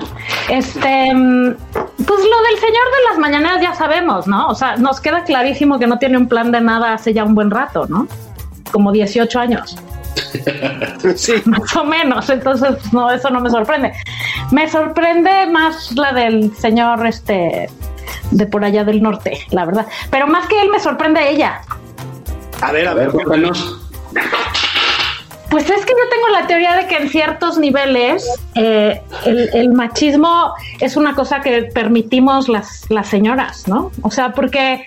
Este, 0.49 1.11
mm, 1.15 1.55
pues 1.71 2.19
lo 2.19 2.41
del 2.43 2.59
señor 2.59 2.85
de 2.93 3.09
las 3.09 3.17
mañanas 3.17 3.59
ya 3.59 3.73
sabemos, 3.73 4.27
¿no? 4.27 4.49
O 4.49 4.53
sea, 4.53 4.75
nos 4.75 5.01
queda 5.01 5.23
clarísimo 5.23 5.79
que 5.79 5.87
no 5.87 5.97
tiene 5.97 6.15
un 6.15 6.27
plan 6.27 6.51
de 6.51 6.61
nada 6.61 6.93
hace 6.93 7.11
ya 7.11 7.23
un 7.23 7.33
buen 7.33 7.49
rato, 7.49 7.87
¿no? 7.89 8.07
Como 8.71 8.91
18 8.91 9.39
años. 9.39 9.75
sí. 11.15 11.41
Más 11.45 11.75
o 11.75 11.85
menos, 11.85 12.29
entonces 12.29 12.93
no, 12.93 13.09
eso 13.09 13.31
no 13.31 13.41
me 13.41 13.49
sorprende. 13.49 13.93
Me 14.51 14.69
sorprende 14.69 15.47
más 15.47 15.93
la 15.93 16.13
del 16.13 16.55
señor 16.55 17.03
este 17.07 17.67
de 18.29 18.45
por 18.45 18.63
allá 18.63 18.83
del 18.83 19.01
norte, 19.01 19.39
la 19.49 19.65
verdad. 19.65 19.87
Pero 20.11 20.27
más 20.27 20.45
que 20.45 20.61
él 20.61 20.69
me 20.69 20.79
sorprende 20.79 21.31
ella. 21.31 21.61
A 22.61 22.71
ver, 22.71 22.87
a 22.89 22.93
ver, 22.93 23.09
cuéntanos. 23.09 23.81
Pues 25.55 25.69
es 25.69 25.85
que 25.85 25.93
yo 25.93 26.09
tengo 26.09 26.27
la 26.33 26.47
teoría 26.47 26.75
de 26.75 26.85
que 26.85 26.97
en 26.97 27.07
ciertos 27.07 27.57
niveles 27.57 28.29
eh, 28.55 29.01
el, 29.25 29.49
el, 29.53 29.69
machismo 29.69 30.53
es 30.81 30.97
una 30.97 31.15
cosa 31.15 31.39
que 31.39 31.69
permitimos 31.73 32.49
las, 32.49 32.83
las 32.89 33.07
señoras, 33.07 33.65
¿no? 33.65 33.89
O 34.01 34.11
sea, 34.11 34.33
porque 34.33 34.85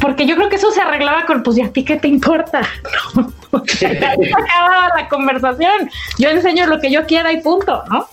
porque 0.00 0.24
yo 0.24 0.34
creo 0.36 0.48
que 0.48 0.56
eso 0.56 0.70
se 0.70 0.80
arreglaba 0.80 1.26
con, 1.26 1.42
pues, 1.42 1.58
¿y 1.58 1.60
a 1.60 1.70
ti 1.70 1.84
qué 1.84 1.96
te 1.96 2.08
importa? 2.08 2.62
acababa 3.52 4.88
la 4.96 5.08
conversación. 5.10 5.90
Yo 6.18 6.30
enseño 6.30 6.66
lo 6.68 6.80
que 6.80 6.90
yo 6.90 7.04
quiera 7.04 7.30
y 7.30 7.42
punto, 7.42 7.84
¿no? 7.90 8.06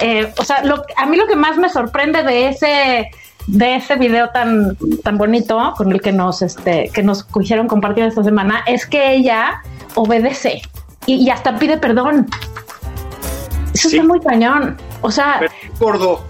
Eh, 0.00 0.32
o 0.38 0.44
sea, 0.44 0.64
lo, 0.64 0.82
a 0.96 1.04
mí 1.04 1.18
lo 1.18 1.26
que 1.26 1.36
más 1.36 1.58
me 1.58 1.68
sorprende 1.68 2.22
de 2.22 2.48
ese 2.48 3.10
de 3.46 3.76
ese 3.76 3.96
video 3.96 4.30
tan, 4.30 4.78
tan 5.04 5.18
bonito 5.18 5.74
con 5.76 5.92
el 5.92 6.00
que 6.00 6.12
nos, 6.12 6.40
este, 6.40 6.88
que 6.88 7.02
nos 7.02 7.22
quisieron 7.24 7.68
compartir 7.68 8.04
esta 8.04 8.24
semana 8.24 8.62
es 8.66 8.86
que 8.86 9.12
ella 9.12 9.60
obedece 9.94 10.62
y, 11.08 11.30
hasta 11.30 11.58
pide 11.58 11.78
perdón. 11.78 12.26
Eso 13.72 13.88
está 13.88 14.02
muy 14.04 14.20
cañón. 14.20 14.76
O 15.00 15.10
sea, 15.10 15.40
gordo. 15.78 16.24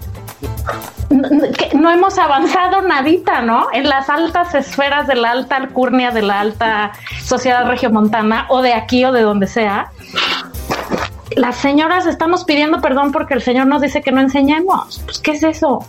No, 1.09 1.89
hemos 1.91 2.17
avanzado 2.19 2.81
nadita, 2.83 3.41
¿no? 3.41 3.67
En 3.73 3.89
las 3.89 4.09
altas 4.09 4.53
esferas 4.53 5.07
de 5.07 5.15
la 5.15 5.31
alta 5.31 5.55
alcurnia, 5.55 6.11
de 6.11 6.21
la 6.21 6.39
alta 6.39 6.91
sociedad 7.23 7.67
regiomontana, 7.67 8.45
o 8.49 8.61
de 8.61 8.73
aquí 8.73 9.03
o 9.05 9.11
de 9.11 9.21
donde 9.21 9.47
sea. 9.47 9.91
Las 11.35 11.57
señoras 11.57 12.05
estamos 12.05 12.43
pidiendo 12.43 12.79
perdón 12.81 13.11
porque 13.11 13.33
el 13.33 13.41
Señor 13.41 13.67
nos 13.67 13.81
dice 13.81 14.01
que 14.01 14.11
no 14.11 14.21
enseñemos. 14.21 15.01
Pues, 15.05 15.19
¿qué 15.19 15.31
es 15.31 15.43
eso? 15.43 15.85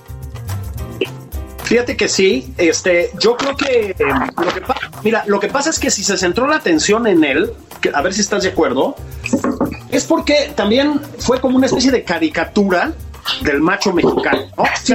Fíjate 1.64 1.96
que 1.96 2.08
sí, 2.08 2.52
este, 2.58 3.10
yo 3.20 3.36
creo 3.36 3.56
que, 3.56 3.94
lo 3.98 4.52
que 4.52 4.62
mira, 5.04 5.22
lo 5.26 5.38
que 5.38 5.46
pasa 5.46 5.70
es 5.70 5.78
que 5.78 5.90
si 5.90 6.02
se 6.02 6.16
centró 6.16 6.48
la 6.48 6.56
atención 6.56 7.06
en 7.06 7.22
él, 7.22 7.52
a 7.92 8.02
ver 8.02 8.12
si 8.12 8.20
estás 8.20 8.42
de 8.42 8.50
acuerdo, 8.50 8.96
es 9.90 10.04
porque 10.04 10.52
también 10.54 11.00
fue 11.18 11.40
como 11.40 11.56
una 11.56 11.66
especie 11.66 11.90
de 11.90 12.04
caricatura 12.04 12.92
del 13.42 13.60
macho 13.60 13.92
mexicano, 13.92 14.42
¿no? 14.56 14.64
Sí, 14.82 14.94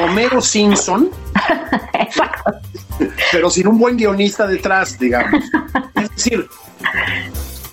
Homero 0.00 0.40
Simpson. 0.40 1.10
Exacto. 1.94 2.52
Pero 3.32 3.50
sin 3.50 3.66
un 3.66 3.78
buen 3.78 3.96
guionista 3.96 4.46
detrás, 4.46 4.98
digamos. 4.98 5.42
Es 5.94 6.10
decir, 6.10 6.46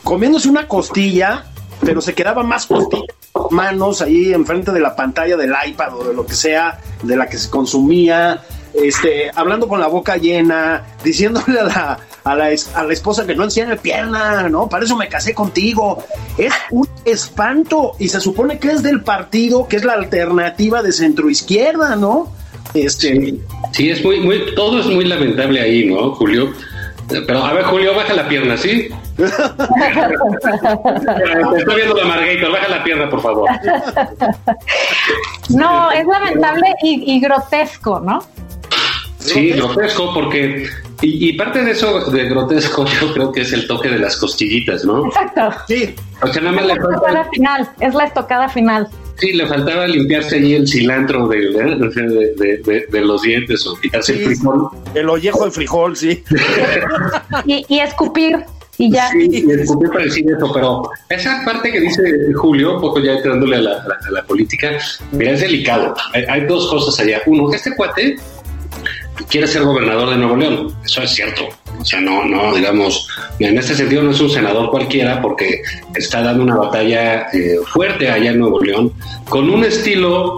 comiéndose 0.04 0.50
una 0.50 0.68
costilla, 0.68 1.46
pero 1.82 2.02
se 2.02 2.14
quedaba 2.14 2.44
más 2.44 2.66
costilla 2.66 3.14
manos 3.52 4.02
ahí 4.02 4.34
enfrente 4.34 4.72
de 4.72 4.80
la 4.80 4.96
pantalla 4.96 5.38
del 5.38 5.54
iPad 5.68 5.96
o 5.96 6.04
de 6.04 6.14
lo 6.14 6.26
que 6.26 6.34
sea 6.34 6.80
de 7.04 7.16
la 7.16 7.28
que 7.28 7.38
se 7.38 7.50
consumía, 7.50 8.42
este, 8.74 9.32
hablando 9.34 9.68
con 9.68 9.80
la 9.80 9.88
boca 9.88 10.18
llena, 10.18 10.84
diciéndole 11.04 11.60
a 11.60 11.64
la, 11.64 12.00
a 12.24 12.36
la, 12.36 12.50
a 12.76 12.84
la 12.84 12.94
esposa 12.94 13.26
que 13.26 13.36
no 13.36 13.44
enciende 13.44 13.78
pierna, 13.78 14.50
¿no? 14.50 14.70
Para 14.70 14.86
eso 14.86 14.96
me 14.96 15.08
casé 15.08 15.34
contigo. 15.34 16.04
Es 16.38 16.54
un 16.72 16.88
espanto 17.06 17.94
y 18.00 18.10
se 18.10 18.20
supone 18.20 18.60
que 18.60 18.72
es 18.72 18.84
del 18.84 19.02
partido 19.02 19.68
que 19.68 19.78
es 19.78 19.86
la 19.86 19.94
alternativa 19.94 20.82
de 20.82 20.92
centro 20.92 21.30
izquierda, 21.30 21.96
¿no? 21.96 22.32
Este... 22.74 23.36
Sí, 23.72 23.90
es 23.90 24.04
muy, 24.04 24.20
muy, 24.20 24.54
todo 24.56 24.80
es 24.80 24.88
muy 24.88 25.06
lamentable 25.06 25.62
ahí, 25.62 25.86
¿no, 25.86 26.14
Julio? 26.16 26.52
Pero 27.10 27.44
a 27.44 27.54
ver, 27.54 27.66
Julio, 27.66 27.96
baja 27.96 28.14
la 28.14 28.28
pierna, 28.28 28.56
¿sí? 28.56 28.88
Te 29.18 29.26
estoy 29.26 29.48
viendo 31.76 31.96
la 31.96 32.06
Margator, 32.06 32.52
baja 32.52 32.68
la 32.68 32.84
pierna, 32.84 33.10
por 33.10 33.22
favor. 33.22 33.50
No, 35.50 35.92
es 35.92 36.06
lamentable 36.06 36.76
y, 36.84 37.20
grotesco, 37.20 38.00
¿no? 38.00 38.20
Sí, 39.20 39.52
grotesco, 39.52 40.14
porque. 40.14 40.68
Y, 41.02 41.34
parte 41.34 41.64
de 41.64 41.72
eso 41.72 42.12
de 42.12 42.26
grotesco, 42.26 42.86
yo 43.02 43.14
creo 43.14 43.32
que 43.32 43.42
es 43.42 43.54
el 43.54 43.68
toque 43.68 43.90
de 43.90 44.00
las 44.00 44.18
costillitas, 44.18 44.84
¿no? 44.84 45.08
Exacto. 45.08 45.50
Sí. 45.68 45.96
O 46.22 46.28
sea, 46.28 46.42
nada 46.42 46.56
más 46.56 46.64
es 46.64 46.68
la 46.68 46.74
estocada 46.74 47.30
final, 47.30 47.70
es 47.80 47.94
la 47.94 48.04
estocada 48.04 48.50
final. 48.50 48.88
Sí, 49.18 49.34
le 49.34 49.48
faltaba 49.48 49.88
limpiarse 49.88 50.38
allí 50.38 50.56
el 50.56 50.68
cilantro 50.68 51.28
de, 51.28 51.52
de, 51.52 52.86
de, 52.90 53.02
los 53.02 53.22
dientes 53.22 53.66
o 53.68 53.76
quitarse 53.76 54.14
el 54.14 54.26
frijol. 54.26 54.70
El 54.94 55.10
ollejo 55.10 55.46
de 55.46 55.52
frijol, 55.52 55.96
sí. 55.96 56.24
y, 57.46 57.66
y 57.68 57.80
escupir 57.80 58.46
y 58.80 58.92
ya. 58.92 59.10
Sí, 59.12 59.46
escupir 59.50 59.90
para 59.90 60.06
decir 60.06 60.26
eso, 60.36 60.52
pero 60.54 60.90
esa 61.10 61.42
parte 61.46 61.70
que 61.70 61.82
dice 61.82 62.02
Julio, 62.34 62.76
un 62.76 62.82
poco 62.82 63.00
ya 63.00 63.14
entrándole 63.14 63.58
a 63.58 63.62
la, 63.62 63.72
a 63.74 64.12
la, 64.12 64.24
política, 64.24 64.72
mira, 65.12 65.32
es 65.32 65.42
delicado. 65.42 65.94
Hay, 66.14 66.24
hay, 66.24 66.46
dos 66.46 66.70
cosas 66.70 66.98
allá. 67.02 67.22
Uno, 67.26 67.54
este 67.54 67.76
cuate 67.76 68.16
quiere 69.28 69.48
ser 69.48 69.64
gobernador 69.64 70.10
de 70.12 70.18
Nuevo 70.18 70.36
León. 70.36 70.76
Eso 70.84 71.02
es 71.02 71.12
cierto. 71.12 71.50
O 71.80 71.86
sea, 71.86 72.02
no, 72.02 72.26
no, 72.26 72.54
digamos, 72.54 73.08
en 73.40 73.58
este 73.58 73.76
sentido 73.76 74.04
no 74.04 74.12
es 74.12 74.20
un 74.20 74.30
senador 74.30 74.70
cualquiera 74.70 75.22
porque 75.22 75.62
está 75.96 76.22
dando 76.22 76.44
una 76.44 76.56
batalla 76.56 77.28
eh, 77.34 77.58
fuerte 77.66 78.10
allá 78.10 78.32
en 78.32 78.40
Nuevo 78.40 78.62
León 78.62 78.94
con 79.30 79.50
un 79.50 79.64
estilo 79.64 80.38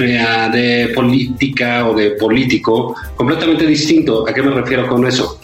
eh, 0.00 0.48
de 0.52 0.92
política 0.94 1.88
o 1.88 1.94
de 1.94 2.12
político 2.12 2.96
completamente 3.16 3.66
distinto. 3.66 4.26
¿A 4.28 4.32
qué 4.34 4.42
me 4.42 4.50
refiero 4.50 4.88
con 4.88 5.06
eso? 5.06 5.38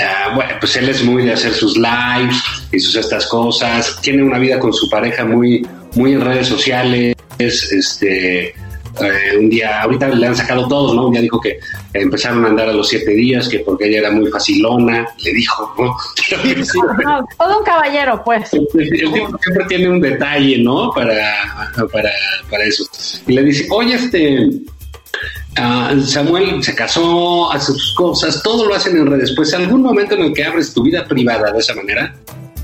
Ah, 0.00 0.32
bueno, 0.34 0.52
pues 0.58 0.74
él 0.76 0.88
es 0.88 1.04
muy 1.04 1.24
de 1.24 1.32
hacer 1.32 1.52
sus 1.52 1.76
lives 1.76 2.42
y 2.72 2.80
sus 2.80 2.96
estas 2.96 3.26
cosas. 3.26 4.00
Tiene 4.00 4.22
una 4.22 4.38
vida 4.38 4.58
con 4.58 4.72
su 4.72 4.88
pareja 4.88 5.24
muy, 5.24 5.66
muy 5.94 6.12
en 6.12 6.22
redes 6.22 6.48
sociales. 6.48 7.14
Este, 7.38 8.54
eh, 9.00 9.38
un 9.38 9.48
día, 9.48 9.82
ahorita 9.82 10.08
le 10.08 10.26
han 10.26 10.36
sacado 10.36 10.68
todos, 10.68 10.94
¿no? 10.94 11.06
Un 11.06 11.12
día 11.12 11.22
dijo 11.22 11.40
que 11.40 11.58
empezaron 11.94 12.44
a 12.44 12.48
andar 12.48 12.68
a 12.68 12.72
los 12.72 12.88
siete 12.88 13.12
días, 13.12 13.48
que 13.48 13.60
porque 13.60 13.88
ella 13.88 14.00
era 14.00 14.10
muy 14.10 14.30
facilona, 14.30 15.06
le 15.24 15.32
dijo, 15.32 15.74
¿no? 15.78 15.96
todo 17.38 17.58
un 17.58 17.64
caballero, 17.64 18.22
pues. 18.24 18.52
El, 18.52 18.66
tipo 18.90 19.38
siempre 19.38 19.64
tiene 19.68 19.88
un 19.88 20.00
detalle, 20.00 20.58
¿no? 20.58 20.90
Para, 20.92 21.72
para, 21.90 22.10
para 22.50 22.64
eso. 22.64 22.84
Y 23.26 23.32
le 23.32 23.42
dice, 23.44 23.66
oye, 23.70 23.94
este, 23.94 24.48
ah, 25.56 25.94
Samuel 26.04 26.62
se 26.62 26.74
casó, 26.74 27.50
hace 27.50 27.72
sus 27.72 27.94
cosas, 27.94 28.42
todo 28.42 28.66
lo 28.66 28.74
hacen 28.74 28.96
en 28.96 29.06
redes. 29.06 29.32
Pues 29.34 29.54
algún 29.54 29.82
momento 29.82 30.14
en 30.16 30.22
el 30.22 30.34
que 30.34 30.44
abres 30.44 30.74
tu 30.74 30.82
vida 30.82 31.06
privada 31.06 31.50
de 31.50 31.58
esa 31.58 31.74
manera, 31.74 32.14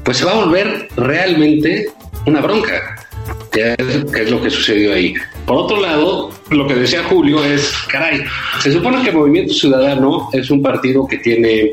pues 0.04 0.18
se 0.18 0.24
va 0.26 0.32
a 0.32 0.44
volver 0.44 0.88
realmente 0.96 1.90
una 2.26 2.40
bronca 2.42 3.07
que 3.50 3.74
es, 3.78 4.30
lo 4.30 4.42
que 4.42 4.50
sucedió 4.50 4.94
ahí. 4.94 5.14
Por 5.46 5.56
otro 5.56 5.80
lado, 5.80 6.30
lo 6.50 6.66
que 6.66 6.74
decía 6.74 7.02
Julio 7.04 7.44
es, 7.44 7.72
caray, 7.90 8.22
se 8.60 8.72
supone 8.72 9.02
que 9.02 9.12
Movimiento 9.12 9.54
Ciudadano 9.54 10.28
es 10.32 10.50
un 10.50 10.62
partido 10.62 11.06
que 11.06 11.18
tiene 11.18 11.72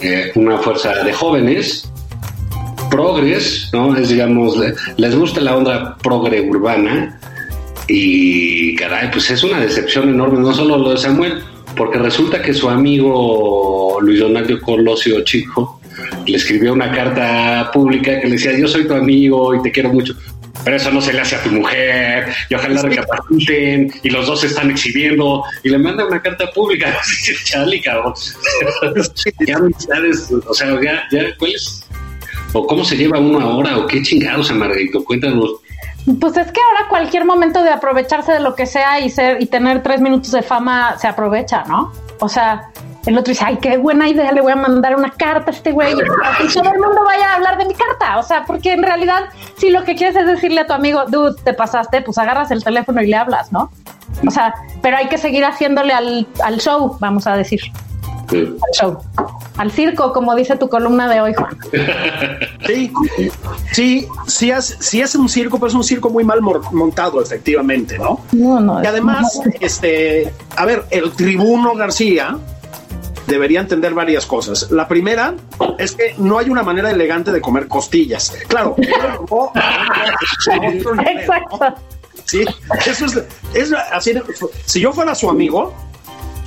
eh, 0.00 0.32
una 0.34 0.58
fuerza 0.58 1.02
de 1.02 1.12
jóvenes, 1.12 1.90
progres, 2.90 3.70
¿no? 3.72 3.96
Es, 3.96 4.08
digamos, 4.08 4.56
les 4.96 5.14
gusta 5.14 5.40
la 5.40 5.56
onda 5.56 5.96
progre 5.96 6.40
urbana 6.40 7.18
y, 7.86 8.74
caray, 8.76 9.10
pues 9.10 9.30
es 9.30 9.42
una 9.42 9.60
decepción 9.60 10.08
enorme, 10.08 10.40
no 10.40 10.52
solo 10.52 10.78
lo 10.78 10.90
de 10.90 10.98
Samuel, 10.98 11.42
porque 11.76 11.98
resulta 11.98 12.42
que 12.42 12.52
su 12.52 12.68
amigo 12.68 13.98
Luis 14.00 14.20
Donaldo 14.20 14.60
Colosio 14.60 15.22
Chico 15.24 15.80
le 16.26 16.36
escribió 16.36 16.72
una 16.72 16.92
carta 16.92 17.70
pública 17.72 18.20
que 18.20 18.26
le 18.26 18.32
decía, 18.32 18.56
yo 18.58 18.68
soy 18.68 18.86
tu 18.86 18.94
amigo 18.94 19.54
y 19.54 19.62
te 19.62 19.72
quiero 19.72 19.92
mucho 19.92 20.14
pero 20.68 20.76
eso 20.76 20.90
no 20.90 21.00
se 21.00 21.14
le 21.14 21.22
hace 21.22 21.34
a 21.34 21.42
tu 21.42 21.50
mujer, 21.50 22.28
y 22.50 22.54
ojalá 22.54 22.82
recapaciten, 22.82 23.90
y 24.02 24.10
los 24.10 24.26
dos 24.26 24.42
se 24.42 24.48
están 24.48 24.70
exhibiendo, 24.70 25.42
y 25.62 25.70
le 25.70 25.78
manda 25.78 26.06
una 26.06 26.20
carta 26.20 26.50
pública, 26.50 26.94
chale, 27.44 27.80
cabrón. 27.80 28.12
¿Qué 29.46 29.50
amistades? 29.50 30.30
O 30.46 30.52
sea, 30.52 30.78
ya, 30.82 31.04
ya, 31.10 31.34
¿cuál 31.38 31.54
es? 31.54 31.82
¿O 32.52 32.66
cómo 32.66 32.84
se 32.84 32.98
lleva 32.98 33.18
uno 33.18 33.40
ahora? 33.40 33.78
¿O 33.78 33.86
qué 33.86 34.02
chingados, 34.02 34.52
Margarito? 34.52 35.02
Cuéntanos. 35.02 35.52
Pues 36.20 36.36
es 36.36 36.52
que 36.52 36.60
ahora 36.60 36.90
cualquier 36.90 37.24
momento 37.24 37.64
de 37.64 37.70
aprovecharse 37.70 38.32
de 38.32 38.40
lo 38.40 38.54
que 38.54 38.66
sea 38.66 39.00
y 39.00 39.08
ser 39.08 39.40
y 39.40 39.46
tener 39.46 39.82
tres 39.82 40.02
minutos 40.02 40.32
de 40.32 40.42
fama 40.42 40.98
se 40.98 41.06
aprovecha, 41.06 41.64
¿no? 41.66 41.94
O 42.20 42.28
sea, 42.28 42.68
el 43.08 43.16
otro 43.16 43.32
dice, 43.32 43.42
ay, 43.46 43.56
qué 43.56 43.78
buena 43.78 44.06
idea, 44.06 44.32
le 44.32 44.42
voy 44.42 44.52
a 44.52 44.56
mandar 44.56 44.94
una 44.94 45.10
carta 45.10 45.50
a 45.50 45.54
este 45.54 45.72
güey. 45.72 45.94
Y 45.94 46.52
todo 46.52 46.70
el 46.70 46.78
mundo 46.78 47.02
vaya 47.06 47.32
a 47.32 47.36
hablar 47.36 47.56
de 47.56 47.64
mi 47.64 47.72
carta. 47.72 48.18
O 48.18 48.22
sea, 48.22 48.44
porque 48.44 48.74
en 48.74 48.82
realidad, 48.82 49.30
si 49.56 49.70
lo 49.70 49.84
que 49.84 49.94
quieres 49.94 50.14
es 50.14 50.26
decirle 50.26 50.60
a 50.60 50.66
tu 50.66 50.74
amigo, 50.74 51.06
dude, 51.08 51.34
te 51.42 51.54
pasaste, 51.54 52.02
pues 52.02 52.18
agarras 52.18 52.50
el 52.50 52.62
teléfono 52.62 53.00
y 53.00 53.06
le 53.06 53.16
hablas, 53.16 53.50
¿no? 53.50 53.70
O 54.26 54.30
sea, 54.30 54.54
pero 54.82 54.98
hay 54.98 55.08
que 55.08 55.16
seguir 55.16 55.42
haciéndole 55.46 55.94
al, 55.94 56.26
al 56.44 56.58
show, 56.60 56.98
vamos 57.00 57.26
a 57.26 57.34
decir. 57.34 57.60
Al 58.30 58.72
show. 58.78 58.98
Al 59.56 59.70
circo, 59.70 60.12
como 60.12 60.34
dice 60.34 60.56
tu 60.56 60.68
columna 60.68 61.08
de 61.08 61.22
hoy, 61.22 61.32
Juan. 61.32 61.56
Sí, 62.66 62.92
sí, 63.72 64.06
sí 64.26 64.50
es, 64.50 64.76
sí 64.80 65.00
es 65.00 65.14
un 65.14 65.30
circo, 65.30 65.56
pero 65.56 65.68
es 65.68 65.74
un 65.74 65.82
circo 65.82 66.10
muy 66.10 66.24
mal 66.24 66.42
montado, 66.42 67.22
efectivamente, 67.22 67.98
¿no? 67.98 68.20
No, 68.32 68.60
no. 68.60 68.82
Y 68.82 68.86
además, 68.86 69.40
este, 69.60 70.30
a 70.56 70.66
ver, 70.66 70.84
el 70.90 71.10
tribuno 71.12 71.74
García, 71.74 72.36
debería 73.28 73.60
entender 73.60 73.94
varias 73.94 74.26
cosas. 74.26 74.70
La 74.70 74.88
primera 74.88 75.34
es 75.78 75.92
que 75.92 76.14
no 76.18 76.38
hay 76.38 76.48
una 76.48 76.62
manera 76.62 76.90
elegante 76.90 77.30
de 77.30 77.40
comer 77.40 77.68
costillas. 77.68 78.32
Claro, 78.48 78.74
Exacto. 81.06 81.60
Sí, 82.24 82.44
eso 82.86 83.06
es, 83.06 83.22
es 83.54 83.72
así. 83.92 84.14
Si 84.64 84.80
yo 84.80 84.92
fuera 84.92 85.14
su 85.14 85.30
amigo, 85.30 85.72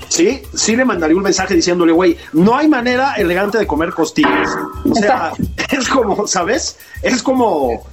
sí, 0.09 0.43
sí 0.53 0.75
le 0.75 0.85
mandaría 0.85 1.15
un 1.15 1.23
mensaje 1.23 1.55
diciéndole, 1.55 1.91
güey, 1.91 2.17
no 2.33 2.55
hay 2.57 2.67
manera 2.67 3.13
elegante 3.15 3.57
de 3.57 3.65
comer 3.65 3.91
costillas. 3.91 4.50
O 4.89 4.95
sea, 4.95 5.31
es 5.71 5.88
como, 5.88 6.27
¿sabes? 6.27 6.77
Es 7.01 7.23
como, 7.23 7.83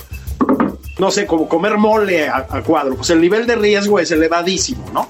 no 0.98 1.10
sé, 1.10 1.26
como 1.26 1.48
comer 1.48 1.78
mole 1.78 2.28
a, 2.28 2.46
a, 2.50 2.62
cuadro. 2.62 2.96
Pues 2.96 3.10
el 3.10 3.20
nivel 3.20 3.46
de 3.46 3.56
riesgo 3.56 3.98
es 3.98 4.10
elevadísimo, 4.10 4.84
¿no? 4.92 5.08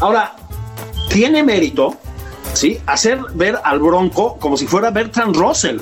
Ahora, 0.00 0.34
tiene 1.08 1.42
mérito 1.44 1.96
¿sí? 2.52 2.80
Hacer 2.86 3.18
ver 3.34 3.58
al 3.62 3.78
Bronco 3.80 4.36
como 4.38 4.56
si 4.56 4.66
fuera 4.66 4.90
Bertrand 4.90 5.36
Russell. 5.36 5.80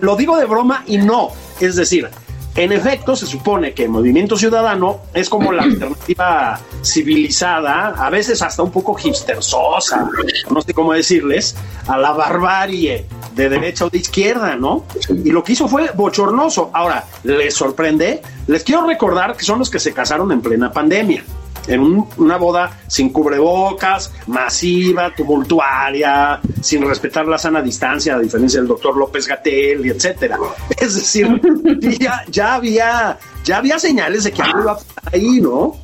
lo, 0.00 0.16
digo 0.16 0.36
de 0.36 0.46
broma 0.46 0.84
y 0.86 0.98
no. 0.98 1.30
Es 1.60 1.76
decir, 1.76 2.08
En 2.56 2.72
efecto, 2.72 3.14
se 3.14 3.26
supone 3.26 3.74
que 3.74 3.84
el 3.84 3.90
movimiento 3.90 4.36
ciudadano 4.36 5.02
es 5.14 5.28
como 5.28 5.52
la 5.52 5.62
alternativa 5.62 6.58
civilizada, 6.82 7.94
a 7.96 8.10
veces 8.10 8.42
hasta 8.42 8.64
un 8.64 8.72
poco 8.72 8.96
hipstersosa, 8.96 10.10
no 10.50 10.60
sé 10.60 10.74
cómo 10.74 10.92
decirles, 10.92 11.54
a 11.86 11.96
la 11.96 12.10
barbarie 12.10 13.06
de 13.36 13.48
derecha 13.48 13.84
o 13.84 13.88
de 13.88 13.98
izquierda, 13.98 14.56
¿no? 14.56 14.84
Y 15.08 15.30
lo 15.30 15.44
que 15.44 15.52
hizo 15.52 15.68
fue 15.68 15.92
bochornoso. 15.94 16.72
Ahora, 16.74 17.04
¿les 17.22 17.54
sorprende? 17.54 18.20
Les 18.48 18.64
quiero 18.64 18.84
recordar 18.84 19.36
que 19.36 19.44
son 19.44 19.60
los 19.60 19.70
que 19.70 19.78
se 19.78 19.92
casaron 19.92 20.32
en 20.32 20.40
plena 20.40 20.72
pandemia 20.72 21.22
en 21.66 22.06
una 22.16 22.36
boda 22.36 22.78
sin 22.86 23.10
cubrebocas, 23.10 24.12
masiva, 24.26 25.14
tumultuaria, 25.14 26.40
sin 26.60 26.86
respetar 26.86 27.26
la 27.26 27.38
sana 27.38 27.62
distancia, 27.62 28.14
a 28.14 28.18
diferencia 28.18 28.60
del 28.60 28.68
doctor 28.68 28.96
López 28.96 29.26
Gatel 29.26 29.86
y 29.86 29.90
etcétera. 29.90 30.38
Es 30.78 30.94
decir, 30.94 31.40
ya, 31.98 32.24
ya 32.28 32.54
había, 32.54 33.18
ya 33.44 33.58
había 33.58 33.78
señales 33.78 34.24
de 34.24 34.32
que 34.32 34.42
algo 34.42 34.60
iba 34.60 34.78
ahí, 35.12 35.40
¿no? 35.40 35.76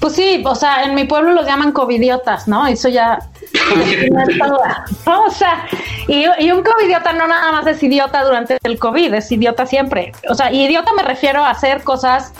Pues 0.00 0.14
sí, 0.14 0.42
o 0.44 0.54
sea, 0.54 0.82
en 0.84 0.94
mi 0.94 1.04
pueblo 1.04 1.32
los 1.32 1.46
llaman 1.46 1.72
covidiotas, 1.72 2.48
¿no? 2.48 2.66
Eso 2.66 2.88
ya. 2.88 3.18
o 5.06 5.30
sea, 5.30 5.66
y, 6.08 6.24
y, 6.38 6.50
un 6.50 6.62
covidiota 6.62 7.12
no 7.12 7.28
nada 7.28 7.52
más 7.52 7.66
es 7.66 7.82
idiota 7.82 8.24
durante 8.24 8.58
el 8.62 8.78
COVID, 8.78 9.14
es 9.14 9.30
idiota 9.30 9.66
siempre. 9.66 10.12
O 10.28 10.34
sea, 10.34 10.52
idiota 10.52 10.92
me 10.94 11.02
refiero 11.02 11.44
a 11.44 11.50
hacer 11.50 11.84
cosas 11.84 12.32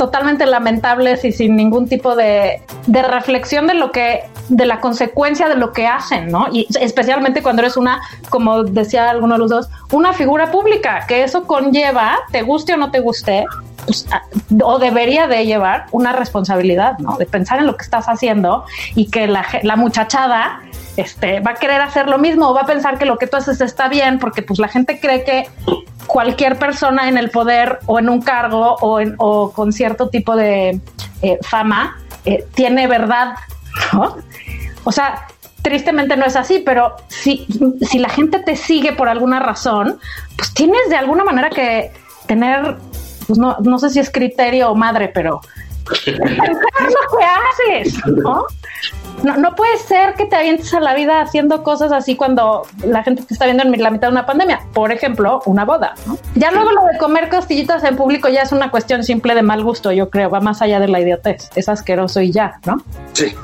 totalmente 0.00 0.46
lamentables 0.46 1.26
y 1.26 1.30
sin 1.30 1.56
ningún 1.56 1.86
tipo 1.86 2.16
de, 2.16 2.62
de, 2.86 3.02
reflexión 3.02 3.66
de 3.66 3.74
lo 3.74 3.92
que, 3.92 4.22
de 4.48 4.64
la 4.64 4.80
consecuencia 4.80 5.46
de 5.46 5.56
lo 5.56 5.74
que 5.74 5.86
hacen, 5.86 6.28
¿no? 6.28 6.46
Y 6.50 6.66
especialmente 6.80 7.42
cuando 7.42 7.60
eres 7.60 7.76
una, 7.76 8.00
como 8.30 8.64
decía 8.64 9.10
alguno 9.10 9.34
de 9.34 9.40
los 9.40 9.50
dos, 9.50 9.68
una 9.92 10.14
figura 10.14 10.50
pública, 10.50 11.04
que 11.06 11.22
eso 11.22 11.46
conlleva, 11.46 12.16
te 12.32 12.40
guste 12.40 12.72
o 12.72 12.78
no 12.78 12.90
te 12.90 13.00
guste, 13.00 13.44
o 14.62 14.78
debería 14.78 15.26
de 15.26 15.46
llevar 15.46 15.86
una 15.92 16.12
responsabilidad, 16.12 16.98
¿no? 16.98 17.16
De 17.16 17.26
pensar 17.26 17.58
en 17.58 17.66
lo 17.66 17.76
que 17.76 17.84
estás 17.84 18.06
haciendo 18.06 18.64
y 18.94 19.10
que 19.10 19.26
la, 19.26 19.76
muchachada 19.76 20.60
este, 20.96 21.40
va 21.40 21.52
a 21.52 21.54
querer 21.54 21.80
hacer 21.80 22.08
lo 22.08 22.18
mismo 22.18 22.48
o 22.48 22.54
va 22.54 22.62
a 22.62 22.66
pensar 22.66 22.98
que 22.98 23.04
lo 23.04 23.18
que 23.18 23.26
tú 23.26 23.36
haces 23.36 23.60
está 23.60 23.88
bien 23.88 24.18
porque 24.18 24.42
pues 24.42 24.58
la 24.58 24.68
gente 24.68 25.00
cree 25.00 25.24
que 25.24 25.48
cualquier 26.06 26.58
persona 26.58 27.08
en 27.08 27.16
el 27.16 27.30
poder 27.30 27.78
o 27.86 27.98
en 27.98 28.08
un 28.08 28.20
cargo 28.20 28.76
o 28.80 29.52
con 29.52 29.72
cierto 29.72 30.08
tipo 30.08 30.36
de 30.36 30.80
eh, 31.22 31.38
fama 31.42 31.98
eh, 32.24 32.46
tiene 32.54 32.86
verdad, 32.86 33.34
¿no? 33.92 34.16
O 34.84 34.92
sea, 34.92 35.26
tristemente 35.62 36.16
no 36.16 36.24
es 36.24 36.36
así, 36.36 36.62
pero 36.64 36.96
si, 37.08 37.46
si 37.82 37.98
la 37.98 38.08
gente 38.08 38.40
te 38.40 38.56
sigue 38.56 38.92
por 38.92 39.08
alguna 39.08 39.40
razón, 39.40 39.98
pues 40.36 40.52
tienes 40.54 40.88
de 40.88 40.96
alguna 40.96 41.24
manera 41.24 41.50
que 41.50 41.92
tener, 42.26 42.76
pues 43.30 43.38
no, 43.38 43.58
no 43.62 43.78
sé 43.78 43.90
si 43.90 44.00
es 44.00 44.10
criterio 44.10 44.72
o 44.72 44.74
madre, 44.74 45.06
pero 45.06 45.40
lo 45.90 47.18
que 47.18 47.24
haces, 47.24 48.06
¿no? 48.06 48.46
No, 49.22 49.36
no 49.36 49.54
puede 49.54 49.76
ser 49.76 50.14
que 50.14 50.24
te 50.24 50.36
avientes 50.36 50.72
a 50.72 50.80
la 50.80 50.94
vida 50.94 51.20
haciendo 51.20 51.62
cosas 51.62 51.92
así 51.92 52.16
cuando 52.16 52.62
la 52.84 53.02
gente 53.02 53.22
te 53.22 53.34
está 53.34 53.44
viendo 53.44 53.62
en 53.62 53.82
la 53.82 53.90
mitad 53.90 54.08
de 54.08 54.12
una 54.12 54.24
pandemia. 54.24 54.60
Por 54.72 54.92
ejemplo, 54.92 55.42
una 55.44 55.64
boda. 55.64 55.94
¿no? 56.06 56.16
Ya 56.36 56.50
luego 56.50 56.72
lo 56.72 56.84
de 56.86 56.96
comer 56.98 57.28
costillitas 57.28 57.84
en 57.84 57.96
público 57.96 58.28
ya 58.28 58.42
es 58.42 58.52
una 58.52 58.70
cuestión 58.70 59.04
simple 59.04 59.34
de 59.34 59.42
mal 59.42 59.62
gusto, 59.62 59.92
yo 59.92 60.08
creo. 60.08 60.30
Va 60.30 60.40
más 60.40 60.62
allá 60.62 60.80
de 60.80 60.88
la 60.88 61.00
idiotez. 61.00 61.50
Es 61.54 61.68
asqueroso 61.68 62.20
y 62.22 62.32
ya, 62.32 62.58
¿no? 62.64 62.82
Sí. 63.12 63.26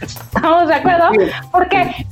¿Estamos 0.00 0.68
de 0.68 0.74
acuerdo? 0.74 1.10
Porque, 1.50 1.80
eh, 1.80 2.04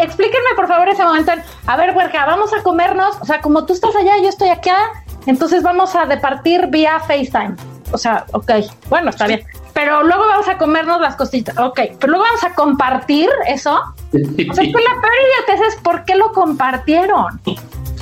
explíquenme 0.00 0.50
por 0.56 0.66
favor 0.66 0.88
ese 0.88 1.04
momento. 1.04 1.32
a 1.66 1.76
ver, 1.76 1.96
huerca, 1.96 2.26
vamos 2.26 2.52
a 2.52 2.62
comernos. 2.62 3.16
O 3.20 3.24
sea, 3.24 3.40
como 3.40 3.64
tú 3.66 3.72
estás 3.72 3.94
allá, 3.94 4.18
yo 4.20 4.28
estoy 4.28 4.48
acá. 4.48 4.76
Entonces 5.26 5.62
vamos 5.62 5.94
a 5.94 6.06
departir 6.06 6.66
vía 6.68 6.98
FaceTime. 7.00 7.56
O 7.92 7.98
sea, 7.98 8.24
ok, 8.32 8.52
bueno, 8.88 9.10
está 9.10 9.26
bien 9.26 9.44
pero 9.72 10.02
luego 10.02 10.22
vamos 10.26 10.48
a 10.48 10.58
comernos 10.58 11.00
las 11.00 11.16
cositas. 11.16 11.56
Ok, 11.58 11.80
pero 11.98 12.12
luego 12.12 12.24
vamos 12.24 12.44
a 12.44 12.54
compartir 12.54 13.28
eso. 13.48 13.74
O 13.74 14.12
sea, 14.12 14.22
pues 14.36 14.56
la 14.56 15.00
peor 15.00 15.14
idiotez 15.46 15.68
es 15.68 15.76
por 15.82 16.04
qué 16.04 16.14
lo 16.14 16.32
compartieron. 16.32 17.40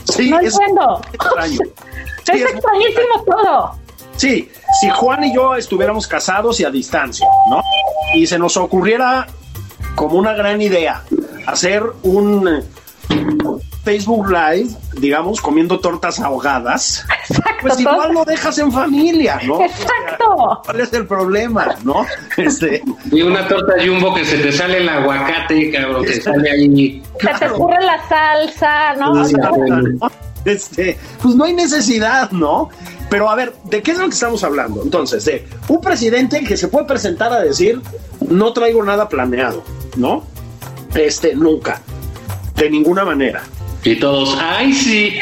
Sí, 0.05 0.31
no 0.31 0.41
entiendo. 0.41 1.01
Es 2.31 2.43
es 2.43 2.51
extrañísimo 2.53 3.25
todo. 3.27 3.75
Sí, 4.15 4.49
si 4.79 4.89
Juan 4.89 5.25
y 5.25 5.35
yo 5.35 5.57
estuviéramos 5.57 6.07
casados 6.07 6.61
y 6.61 6.65
a 6.65 6.71
distancia, 6.71 7.27
¿no? 7.49 7.61
Y 8.15 8.25
se 8.27 8.39
nos 8.39 8.57
ocurriera 8.57 9.27
como 9.97 10.17
una 10.17 10.35
gran 10.35 10.63
idea 10.63 11.03
hacer 11.47 11.83
un 12.05 12.63
Facebook 13.83 14.29
Live, 14.29 14.69
digamos, 14.99 15.41
comiendo 15.41 15.81
tortas 15.81 16.21
ahogadas, 16.21 17.07
Exacto, 17.29 17.55
pues 17.63 17.81
igual 17.81 18.13
lo 18.13 18.25
dejas 18.25 18.59
en 18.59 18.71
familia, 18.71 19.41
¿no? 19.47 19.63
Exacto. 19.63 20.61
¿Cuál 20.65 20.81
es 20.81 20.93
el 20.93 21.07
problema, 21.07 21.77
no? 21.83 22.07
Este, 22.37 22.83
y 23.11 23.23
una 23.23 23.47
torta 23.49 23.75
jumbo 23.85 24.15
que 24.15 24.25
se 24.25 24.39
te 24.39 24.53
sale 24.53 24.79
el 24.79 24.89
aguacate, 24.89 25.71
cabrón, 25.71 26.05
que 26.05 26.21
sale 26.21 26.51
ahí. 26.51 27.03
Se 27.21 27.39
te 27.39 27.49
ocurre 27.49 27.83
la 27.83 28.09
salsa, 28.09 28.95
¿no? 28.95 30.11
Este, 30.45 30.99
pues 31.23 31.35
no 31.35 31.45
hay 31.45 31.53
necesidad, 31.53 32.31
¿no? 32.31 32.71
Pero 33.11 33.29
a 33.29 33.35
ver, 33.35 33.53
¿de 33.65 33.83
qué 33.83 33.91
es 33.91 33.99
lo 33.99 34.05
que 34.05 34.15
estamos 34.15 34.43
hablando? 34.45 34.83
Entonces, 34.83 35.25
de 35.25 35.47
un 35.69 35.81
presidente 35.81 36.45
que 36.45 36.57
se 36.57 36.69
puede 36.69 36.87
presentar 36.87 37.33
a 37.33 37.41
decir, 37.41 37.81
no 38.29 38.53
traigo 38.53 38.83
nada 38.83 39.09
planeado, 39.09 39.63
¿no? 39.97 40.25
Este, 40.95 41.35
nunca, 41.35 41.81
de 42.55 42.71
ninguna 42.71 43.05
manera. 43.05 43.43
Y 43.83 43.97
todos, 43.97 44.37
¡ay, 44.39 44.73
sí! 44.73 45.19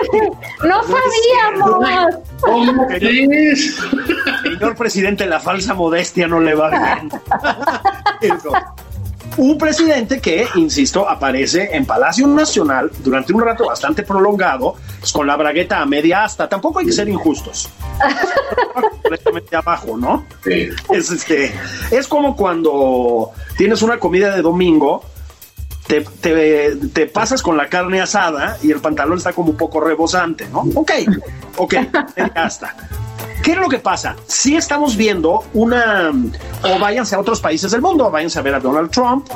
¡No 0.64 0.80
sabíamos! 0.82 2.16
¿Cómo 2.40 2.88
es? 2.90 3.76
Señor 4.42 4.76
presidente, 4.76 5.26
la 5.26 5.40
falsa 5.40 5.74
modestia 5.74 6.28
no 6.28 6.40
le 6.40 6.54
va 6.54 6.70
bien. 6.70 7.10
un 9.36 9.58
presidente 9.58 10.20
que, 10.20 10.46
insisto, 10.54 11.08
aparece 11.08 11.70
en 11.72 11.84
Palacio 11.84 12.28
Nacional 12.28 12.92
durante 13.02 13.32
un 13.32 13.40
rato 13.40 13.66
bastante 13.66 14.04
prolongado, 14.04 14.76
pues 15.00 15.12
con 15.12 15.26
la 15.26 15.34
bragueta 15.36 15.80
a 15.80 15.86
media 15.86 16.24
asta. 16.24 16.48
Tampoco 16.48 16.78
hay 16.78 16.86
que 16.86 16.92
ser 16.92 17.08
injustos. 17.08 17.68
completamente 19.02 19.56
abajo, 19.56 19.96
¿no? 19.96 20.24
Sí. 20.44 20.68
Es, 20.90 21.10
este, 21.10 21.52
es 21.90 22.06
como 22.06 22.36
cuando 22.36 23.32
tienes 23.56 23.82
una 23.82 23.98
comida 23.98 24.34
de 24.34 24.42
domingo 24.42 25.02
te, 25.86 26.00
te, 26.00 26.76
te, 26.92 27.06
pasas 27.06 27.42
con 27.42 27.56
la 27.56 27.68
carne 27.68 28.00
asada 28.00 28.58
y 28.62 28.70
el 28.70 28.80
pantalón 28.80 29.18
está 29.18 29.32
como 29.32 29.50
un 29.50 29.56
poco 29.56 29.80
rebosante, 29.80 30.48
¿no? 30.48 30.66
Ok, 30.74 30.92
ok, 31.56 31.74
ya 32.16 32.46
está. 32.46 32.74
¿Qué 33.42 33.52
es 33.52 33.58
lo 33.58 33.68
que 33.68 33.78
pasa? 33.78 34.16
Si 34.26 34.56
estamos 34.56 34.96
viendo 34.96 35.44
una, 35.54 36.12
o 36.64 36.78
váyanse 36.80 37.14
a 37.14 37.20
otros 37.20 37.40
países 37.40 37.70
del 37.70 37.80
mundo, 37.80 38.10
váyanse 38.10 38.38
a 38.40 38.42
ver 38.42 38.54
a 38.56 38.60
Donald 38.60 38.90
Trump, 38.90 39.28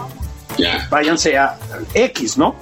yeah. 0.57 0.89
váyanse 0.91 1.39
a 1.39 1.57
X, 1.95 2.37
¿no? 2.37 2.57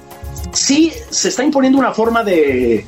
Sí 0.51 0.93
se 1.09 1.29
está 1.29 1.43
imponiendo 1.43 1.79
una 1.79 1.91
forma 1.91 2.23
de, 2.23 2.85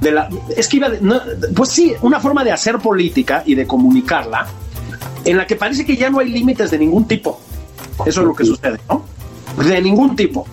de 0.00 0.10
la, 0.10 0.30
es 0.56 0.68
que 0.68 0.78
iba, 0.78 0.88
no, 1.00 1.20
pues 1.54 1.68
sí, 1.68 1.94
una 2.00 2.20
forma 2.20 2.44
de 2.44 2.52
hacer 2.52 2.78
política 2.78 3.42
y 3.44 3.54
de 3.54 3.66
comunicarla 3.66 4.46
en 5.24 5.36
la 5.36 5.46
que 5.46 5.56
parece 5.56 5.84
que 5.84 5.96
ya 5.96 6.08
no 6.08 6.20
hay 6.20 6.30
límites 6.30 6.70
de 6.70 6.78
ningún 6.78 7.06
tipo. 7.06 7.38
Eso 8.06 8.20
es 8.20 8.26
lo 8.26 8.34
que 8.34 8.44
sucede, 8.44 8.80
¿no? 8.88 9.04
De 9.66 9.82
ningún 9.82 10.16
tipo. 10.16 10.46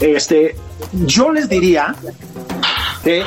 Este, 0.00 0.56
yo 0.92 1.30
les 1.32 1.48
diría 1.48 1.94
que, 3.02 3.24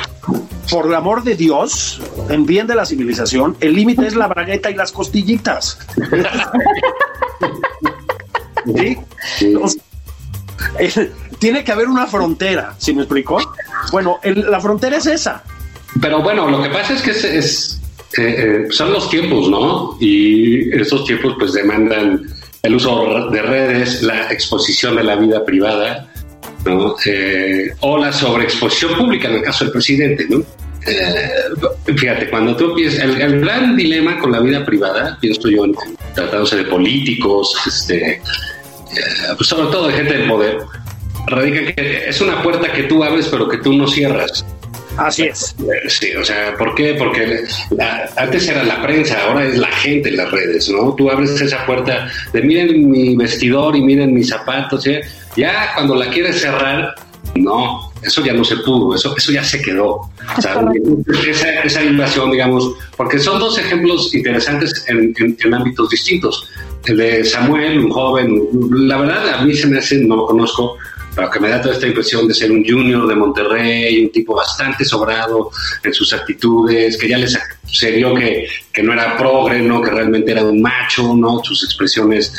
por 0.70 0.86
el 0.86 0.94
amor 0.94 1.24
de 1.24 1.34
Dios, 1.34 2.00
en 2.28 2.46
bien 2.46 2.66
de 2.66 2.74
la 2.74 2.86
civilización, 2.86 3.56
el 3.60 3.74
límite 3.74 4.06
es 4.06 4.14
la 4.14 4.28
bragueta 4.28 4.70
y 4.70 4.74
las 4.74 4.92
costillitas. 4.92 5.78
¿Sí? 8.66 8.98
Entonces, 9.40 9.82
eh, 10.78 11.12
tiene 11.38 11.64
que 11.64 11.72
haber 11.72 11.88
una 11.88 12.06
frontera, 12.06 12.74
¿sí 12.78 12.94
me 12.94 13.02
explicó? 13.02 13.38
Bueno, 13.90 14.18
el, 14.22 14.50
la 14.50 14.60
frontera 14.60 14.98
es 14.98 15.06
esa. 15.06 15.42
Pero 16.00 16.22
bueno, 16.22 16.48
lo 16.48 16.62
que 16.62 16.68
pasa 16.68 16.94
es 16.94 17.02
que 17.02 17.10
es, 17.10 17.24
es 17.24 17.80
eh, 18.18 18.66
son 18.70 18.92
los 18.92 19.08
tiempos, 19.08 19.48
¿no? 19.48 19.96
Y 20.00 20.76
esos 20.76 21.04
tiempos 21.04 21.34
pues 21.38 21.52
demandan 21.52 22.26
el 22.62 22.74
uso 22.74 23.30
de 23.30 23.42
redes, 23.42 24.02
la 24.02 24.30
exposición 24.30 24.96
de 24.96 25.04
la 25.04 25.16
vida 25.16 25.44
privada, 25.44 26.08
¿no? 26.64 26.94
Eh, 27.06 27.70
o 27.80 27.96
la 27.98 28.12
sobreexposición 28.12 28.96
pública 28.96 29.28
en 29.28 29.36
el 29.36 29.42
caso 29.42 29.64
del 29.64 29.72
presidente, 29.72 30.26
¿no? 30.28 30.42
Eh, 30.86 31.94
fíjate, 31.96 32.30
cuando 32.30 32.56
tú 32.56 32.70
empiezas, 32.70 33.04
el, 33.04 33.40
gran 33.40 33.76
dilema 33.76 34.18
con 34.18 34.32
la 34.32 34.40
vida 34.40 34.64
privada, 34.64 35.18
pienso 35.20 35.48
yo, 35.48 35.64
tratándose 36.14 36.56
de 36.56 36.64
políticos, 36.64 37.54
este, 37.66 38.12
eh, 38.12 38.20
pues 39.36 39.48
sobre 39.48 39.70
todo 39.70 39.88
de 39.88 39.94
gente 39.94 40.18
de 40.18 40.28
poder, 40.28 40.58
radica 41.26 41.74
que 41.74 42.08
es 42.08 42.20
una 42.20 42.42
puerta 42.42 42.72
que 42.72 42.84
tú 42.84 43.04
abres 43.04 43.28
pero 43.28 43.48
que 43.48 43.58
tú 43.58 43.72
no 43.74 43.86
cierras. 43.86 44.44
Así 45.00 45.22
es. 45.22 45.56
Sí, 45.88 46.14
o 46.14 46.22
sea, 46.22 46.54
¿por 46.56 46.74
qué? 46.74 46.94
Porque 46.94 47.44
la, 47.70 48.08
antes 48.16 48.46
era 48.48 48.62
la 48.62 48.82
prensa, 48.82 49.18
ahora 49.22 49.46
es 49.46 49.56
la 49.56 49.68
gente 49.68 50.10
en 50.10 50.18
las 50.18 50.30
redes, 50.30 50.68
¿no? 50.68 50.94
Tú 50.94 51.10
abres 51.10 51.40
esa 51.40 51.64
puerta 51.64 52.10
de 52.32 52.42
miren 52.42 52.90
mi 52.90 53.16
vestidor 53.16 53.74
y 53.76 53.80
miren 53.80 54.12
mis 54.12 54.28
zapatos, 54.28 54.82
¿sí? 54.82 54.98
ya 55.36 55.72
cuando 55.74 55.94
la 55.94 56.10
quieres 56.10 56.40
cerrar, 56.40 56.94
no, 57.34 57.90
eso 58.02 58.22
ya 58.22 58.34
no 58.34 58.44
se 58.44 58.56
pudo, 58.58 58.94
eso, 58.94 59.14
eso 59.16 59.32
ya 59.32 59.42
se 59.42 59.62
quedó. 59.62 60.00
O 60.36 60.42
sea, 60.42 60.62
esa, 61.28 61.60
esa, 61.62 61.82
invasión, 61.82 62.30
digamos, 62.30 62.70
porque 62.96 63.18
son 63.18 63.38
dos 63.38 63.58
ejemplos 63.58 64.14
interesantes 64.14 64.84
en, 64.88 65.14
en, 65.18 65.54
ámbitos 65.54 65.88
distintos. 65.88 66.46
El 66.84 66.96
de 66.98 67.24
Samuel, 67.24 67.78
un 67.78 67.90
joven, 67.90 68.42
la 68.70 68.98
verdad 68.98 69.34
a 69.34 69.44
mí 69.44 69.54
se 69.54 69.66
me 69.66 69.78
hace, 69.78 69.96
no 69.96 70.16
lo 70.16 70.26
conozco, 70.26 70.76
pero 71.14 71.30
que 71.30 71.40
me 71.40 71.48
da 71.48 71.60
toda 71.60 71.74
esta 71.74 71.86
impresión 71.86 72.28
de 72.28 72.34
ser 72.34 72.50
un 72.50 72.64
junior 72.64 73.06
de 73.06 73.14
Monterrey, 73.14 74.04
un 74.04 74.12
tipo 74.12 74.34
bastante 74.34 74.84
sobrado 74.84 75.50
en 75.82 75.92
sus 75.92 76.12
actitudes, 76.12 76.96
que 76.96 77.08
ya 77.08 77.18
les 77.18 77.38
se 77.72 77.92
vio 77.92 78.14
que, 78.14 78.46
que 78.72 78.82
no 78.82 78.92
era 78.92 79.16
progre, 79.16 79.60
¿no? 79.60 79.80
que 79.80 79.90
realmente 79.90 80.32
era 80.32 80.44
un 80.44 80.60
macho, 80.60 81.14
¿no? 81.14 81.42
sus 81.42 81.64
expresiones 81.64 82.32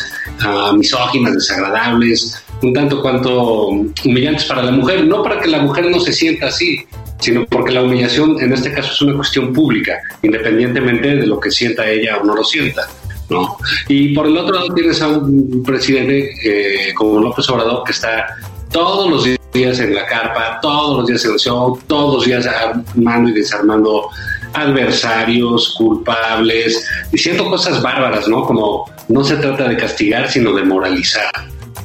uh, 0.45 0.75
misóginas, 0.75 1.33
desagradables, 1.33 2.43
un 2.61 2.73
tanto 2.73 3.01
cuanto 3.01 3.67
humillantes 3.67 4.45
para 4.45 4.63
la 4.63 4.71
mujer, 4.71 5.05
no 5.05 5.23
para 5.23 5.39
que 5.39 5.47
la 5.47 5.59
mujer 5.59 5.89
no 5.89 5.99
se 5.99 6.13
sienta 6.13 6.47
así, 6.47 6.85
sino 7.19 7.45
porque 7.45 7.71
la 7.71 7.83
humillación 7.83 8.41
en 8.41 8.53
este 8.53 8.73
caso 8.73 8.91
es 8.91 9.01
una 9.01 9.15
cuestión 9.15 9.53
pública, 9.53 9.99
independientemente 10.21 11.15
de 11.15 11.27
lo 11.27 11.39
que 11.39 11.51
sienta 11.51 11.89
ella 11.89 12.17
o 12.17 12.23
no 12.23 12.35
lo 12.35 12.43
sienta. 12.43 12.87
¿no? 13.29 13.57
Y 13.87 14.13
por 14.13 14.27
el 14.27 14.37
otro 14.37 14.55
lado 14.55 14.73
tienes 14.73 15.01
a 15.01 15.07
un 15.07 15.63
presidente 15.63 16.33
eh, 16.43 16.93
como 16.93 17.21
López 17.21 17.47
Obrador 17.49 17.83
que 17.85 17.93
está 17.93 18.35
todos 18.71 19.09
los 19.09 19.39
días 19.53 19.79
en 19.79 19.93
la 19.93 20.05
carpa, 20.05 20.59
todos 20.61 20.99
los 20.99 21.07
días 21.07 21.25
en 21.25 21.33
el 21.33 21.39
show, 21.39 21.79
todos 21.87 22.15
los 22.15 22.25
días 22.25 22.45
armando 22.47 23.29
y 23.29 23.33
desarmando 23.33 24.09
adversarios, 24.53 25.75
culpables, 25.77 26.87
diciendo 27.11 27.45
cosas 27.45 27.81
bárbaras, 27.81 28.27
¿no? 28.27 28.43
Como 28.43 28.89
no 29.07 29.23
se 29.23 29.37
trata 29.37 29.67
de 29.67 29.77
castigar, 29.77 30.29
sino 30.29 30.53
de 30.53 30.63
moralizar. 30.63 31.31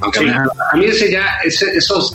Aunque 0.01 0.31
a, 0.31 0.77
mí, 0.77 0.85
ese 0.85 1.11
ya, 1.11 1.38
ese, 1.44 1.77
esos, 1.77 2.12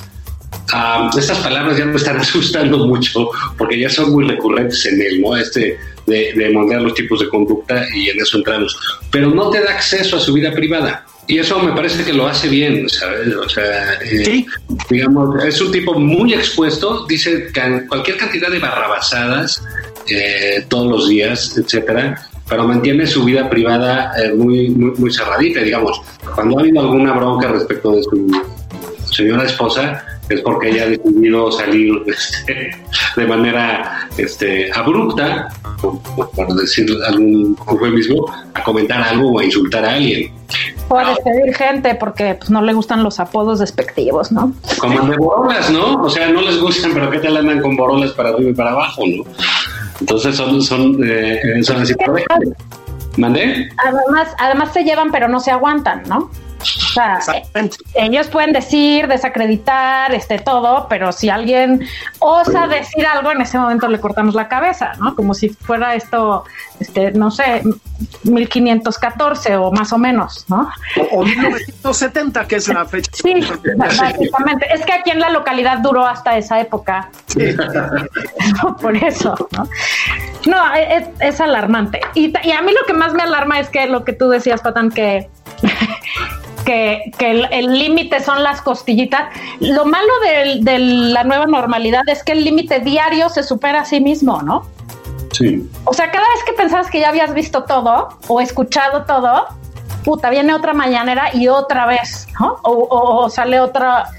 uh, 0.73 1.17
estas 1.17 1.39
palabras 1.39 1.77
ya 1.77 1.85
me 1.85 1.95
están 1.95 2.17
asustando 2.19 2.85
mucho 2.85 3.29
porque 3.57 3.79
ya 3.79 3.89
son 3.89 4.11
muy 4.11 4.27
recurrentes 4.27 4.85
en 4.85 5.01
él, 5.01 5.21
¿no? 5.21 5.35
Este 5.35 5.77
de, 6.07 6.33
de 6.33 6.49
moldear 6.49 6.81
los 6.81 6.93
tipos 6.93 7.19
de 7.19 7.29
conducta 7.29 7.85
y 7.93 8.09
en 8.09 8.19
eso 8.19 8.37
entramos. 8.37 8.77
Pero 9.11 9.29
no 9.29 9.49
te 9.49 9.61
da 9.61 9.71
acceso 9.71 10.17
a 10.17 10.19
su 10.19 10.33
vida 10.33 10.51
privada. 10.51 11.05
Y 11.31 11.39
eso 11.39 11.59
me 11.59 11.71
parece 11.71 12.03
que 12.03 12.11
lo 12.11 12.27
hace 12.27 12.49
bien, 12.49 12.89
¿sabes? 12.89 13.33
O 13.33 13.47
sea, 13.47 13.93
eh, 14.01 14.45
digamos, 14.89 15.41
es 15.45 15.61
un 15.61 15.71
tipo 15.71 15.97
muy 15.97 16.33
expuesto, 16.33 17.05
dice 17.07 17.47
cualquier 17.87 18.17
cantidad 18.17 18.49
de 18.49 18.59
barrabasadas 18.59 19.63
eh, 20.09 20.65
todos 20.67 20.91
los 20.91 21.07
días, 21.07 21.57
etcétera, 21.57 22.21
pero 22.49 22.67
mantiene 22.67 23.07
su 23.07 23.23
vida 23.23 23.49
privada 23.49 24.11
eh, 24.21 24.33
muy, 24.33 24.71
muy, 24.71 24.91
muy 24.97 25.09
cerradita, 25.09 25.61
digamos. 25.61 26.01
Cuando 26.35 26.57
ha 26.57 26.63
habido 26.63 26.81
alguna 26.81 27.13
bronca 27.13 27.47
respecto 27.47 27.93
de 27.93 28.03
su 28.03 28.43
señora 29.09 29.45
esposa, 29.45 30.03
es 30.33 30.41
porque 30.41 30.69
ella 30.69 30.83
ha 30.83 30.87
decidido 30.87 31.51
salir 31.51 32.03
este, 32.07 32.71
de 33.15 33.25
manera 33.25 34.07
este, 34.17 34.71
abrupta, 34.73 35.49
por, 35.81 36.55
decir 36.55 36.87
algún 37.07 37.57
mismo, 37.93 38.25
a 38.53 38.63
comentar 38.63 39.01
algo 39.01 39.31
o 39.31 39.39
a 39.39 39.45
insultar 39.45 39.85
a 39.85 39.93
alguien. 39.95 40.31
O 40.89 40.97
a 40.97 41.09
despedir 41.09 41.55
gente 41.55 41.95
porque 41.95 42.35
pues, 42.35 42.49
no 42.49 42.61
le 42.61 42.73
gustan 42.73 43.03
los 43.03 43.19
apodos 43.19 43.59
despectivos, 43.59 44.31
¿no? 44.31 44.53
Como 44.79 45.01
de 45.07 45.17
borolas, 45.17 45.69
¿no? 45.71 46.01
O 46.01 46.09
sea, 46.09 46.29
no 46.29 46.41
les 46.41 46.59
gustan, 46.59 46.93
pero 46.93 47.09
¿qué 47.09 47.19
tal 47.19 47.37
andan 47.37 47.61
con 47.61 47.75
borolas 47.75 48.11
para 48.11 48.29
arriba 48.29 48.51
y 48.51 48.53
para 48.53 48.71
abajo, 48.71 49.03
no? 49.07 49.23
Entonces 49.99 50.35
son, 50.35 50.61
son, 50.61 50.99
eh, 51.03 51.63
son 51.63 51.81
así. 51.81 51.93
¿Mandé? 53.17 53.69
Además, 53.77 54.29
además 54.39 54.73
se 54.73 54.83
llevan, 54.83 55.11
pero 55.11 55.27
no 55.27 55.39
se 55.39 55.51
aguantan, 55.51 56.03
¿no? 56.07 56.29
O 56.61 56.93
sea, 56.93 57.19
ellos 57.95 58.27
pueden 58.27 58.53
decir, 58.53 59.07
desacreditar, 59.07 60.13
este 60.13 60.39
todo, 60.39 60.87
pero 60.89 61.11
si 61.11 61.29
alguien 61.29 61.85
osa 62.19 62.67
decir 62.67 63.05
algo, 63.05 63.31
en 63.31 63.41
ese 63.41 63.57
momento 63.57 63.87
le 63.87 63.99
cortamos 63.99 64.35
la 64.35 64.47
cabeza, 64.47 64.93
¿no? 64.99 65.15
Como 65.15 65.33
si 65.33 65.49
fuera 65.49 65.95
esto, 65.95 66.43
este, 66.79 67.11
no 67.11 67.31
sé, 67.31 67.63
1514 68.23 69.55
o 69.57 69.71
más 69.71 69.91
o 69.93 69.97
menos, 69.97 70.45
¿no? 70.47 70.69
O, 71.11 71.23
1970, 71.23 72.47
que 72.47 72.55
es 72.57 72.67
la 72.67 72.85
fecha. 72.85 73.11
Sí, 73.13 73.33
básicamente. 73.75 74.67
Es 74.73 74.85
que 74.85 74.93
aquí 74.93 75.11
en 75.11 75.19
la 75.19 75.29
localidad 75.29 75.79
duró 75.79 76.05
hasta 76.05 76.37
esa 76.37 76.59
época. 76.59 77.09
Por 78.81 78.95
eso, 78.95 79.35
¿no? 79.51 79.67
No, 80.45 80.57
es, 81.19 81.41
alarmante. 81.41 82.01
Y, 82.13 82.33
y 82.43 82.51
a 82.51 82.61
mí 82.61 82.71
lo 82.71 82.85
que 82.85 82.93
más 82.93 83.13
me 83.13 83.23
alarma 83.23 83.59
es 83.59 83.69
que 83.69 83.87
lo 83.87 84.03
que 84.03 84.13
tú 84.13 84.29
decías, 84.29 84.61
Patán, 84.61 84.89
que 84.91 85.29
que, 86.61 87.11
el 87.19 87.77
límite 87.77 88.19
son 88.21 88.43
las 88.43 88.61
costillitas. 88.61 89.29
Lo 89.59 89.85
malo 89.85 90.11
de, 90.59 90.79
la 90.79 91.23
nueva 91.23 91.45
normalidad 91.45 92.03
es 92.07 92.23
que 92.23 92.33
el 92.33 92.43
límite 92.43 92.79
diario 92.79 93.29
se 93.29 93.43
supera 93.43 93.81
a 93.81 93.85
sí 93.85 93.99
mismo, 93.99 94.41
¿no? 94.41 94.65
Sí. 95.31 95.69
O 95.85 95.93
sea, 95.93 96.11
cada 96.11 96.27
vez 96.27 96.43
que 96.45 96.53
pensabas 96.53 96.89
que 96.89 96.99
ya 96.99 97.09
habías 97.09 97.33
visto 97.33 97.63
todo 97.63 98.09
o 98.27 98.41
escuchado 98.41 99.05
todo, 99.05 99.47
puta, 100.03 100.29
viene 100.29 100.53
otra 100.53 100.73
mañanera 100.73 101.33
y 101.33 101.47
otra 101.47 101.85
vez, 101.85 102.27
¿no? 102.39 102.57
O, 102.63 103.29
sale 103.29 103.59
otra, 103.59 104.09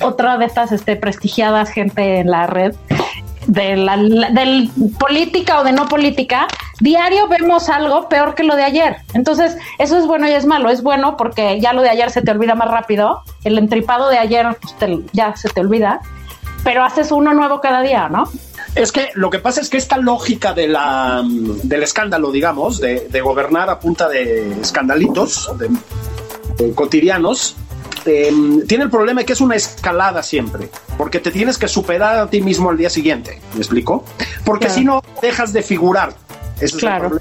otra 0.00 0.38
de 0.38 0.46
estas 0.46 0.72
este, 0.72 0.96
prestigiadas 0.96 1.70
gente 1.70 2.20
en 2.20 2.30
la 2.30 2.46
red 2.46 2.74
de 3.52 3.76
la 3.76 3.98
política 4.98 5.60
o 5.60 5.64
de 5.64 5.72
no 5.72 5.88
política, 5.88 6.48
diario 6.80 7.28
vemos 7.28 7.68
algo 7.68 8.08
peor 8.08 8.34
que 8.34 8.44
lo 8.44 8.56
de 8.56 8.64
ayer. 8.64 8.96
Entonces, 9.12 9.56
eso 9.78 9.98
es 9.98 10.06
bueno 10.06 10.26
y 10.26 10.32
es 10.32 10.46
malo. 10.46 10.70
Es 10.70 10.82
bueno 10.82 11.16
porque 11.16 11.60
ya 11.60 11.72
lo 11.72 11.82
de 11.82 11.90
ayer 11.90 12.10
se 12.10 12.22
te 12.22 12.30
olvida 12.30 12.54
más 12.54 12.70
rápido. 12.70 13.22
El 13.44 13.58
entripado 13.58 14.08
de 14.08 14.18
ayer 14.18 14.46
pues, 14.60 15.00
ya 15.12 15.36
se 15.36 15.48
te 15.50 15.60
olvida. 15.60 16.00
Pero 16.64 16.84
haces 16.84 17.10
uno 17.10 17.34
nuevo 17.34 17.60
cada 17.60 17.82
día, 17.82 18.08
¿no? 18.08 18.24
Es 18.74 18.92
que 18.92 19.08
lo 19.14 19.28
que 19.28 19.38
pasa 19.38 19.60
es 19.60 19.68
que 19.68 19.76
esta 19.76 19.98
lógica 19.98 20.54
de 20.54 20.68
la, 20.68 21.22
del 21.24 21.82
escándalo, 21.82 22.30
digamos, 22.30 22.80
de, 22.80 23.20
gobernar 23.20 23.68
a 23.68 23.78
punta 23.80 24.08
de 24.08 24.60
escandalitos 24.60 25.50
de 25.58 26.72
cotidianos, 26.72 27.56
Em, 28.04 28.66
tiene 28.66 28.84
el 28.84 28.90
problema 28.90 29.20
de 29.20 29.26
que 29.26 29.32
es 29.32 29.40
una 29.40 29.54
escalada 29.54 30.22
siempre, 30.22 30.68
porque 30.98 31.20
te 31.20 31.30
tienes 31.30 31.56
que 31.56 31.68
superar 31.68 32.18
a 32.18 32.28
ti 32.28 32.40
mismo 32.40 32.70
al 32.70 32.76
día 32.76 32.90
siguiente, 32.90 33.40
¿me 33.54 33.60
explico? 33.60 34.04
Porque 34.44 34.68
si 34.68 34.84
no, 34.84 35.02
dejas 35.20 35.52
de 35.52 35.62
figurar. 35.62 36.14
Eso 36.60 36.76
es 36.76 36.80
claro. 36.82 37.20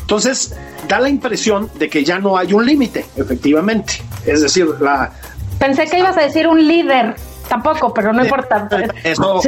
Entonces, 0.00 0.54
da 0.88 1.00
la 1.00 1.08
impresión 1.08 1.70
de 1.78 1.88
que 1.88 2.04
ya 2.04 2.18
no 2.18 2.36
hay 2.36 2.52
un 2.52 2.64
límite, 2.66 3.06
efectivamente. 3.16 4.02
Es 4.26 4.42
decir, 4.42 4.66
la... 4.80 5.12
Pensé 5.58 5.86
que 5.86 5.98
ibas 5.98 6.16
a 6.16 6.22
decir 6.22 6.46
un 6.46 6.66
líder. 6.66 7.16
Tampoco, 7.50 7.92
pero 7.92 8.12
no 8.12 8.22
importa. 8.22 8.68
Eso, 9.02 9.40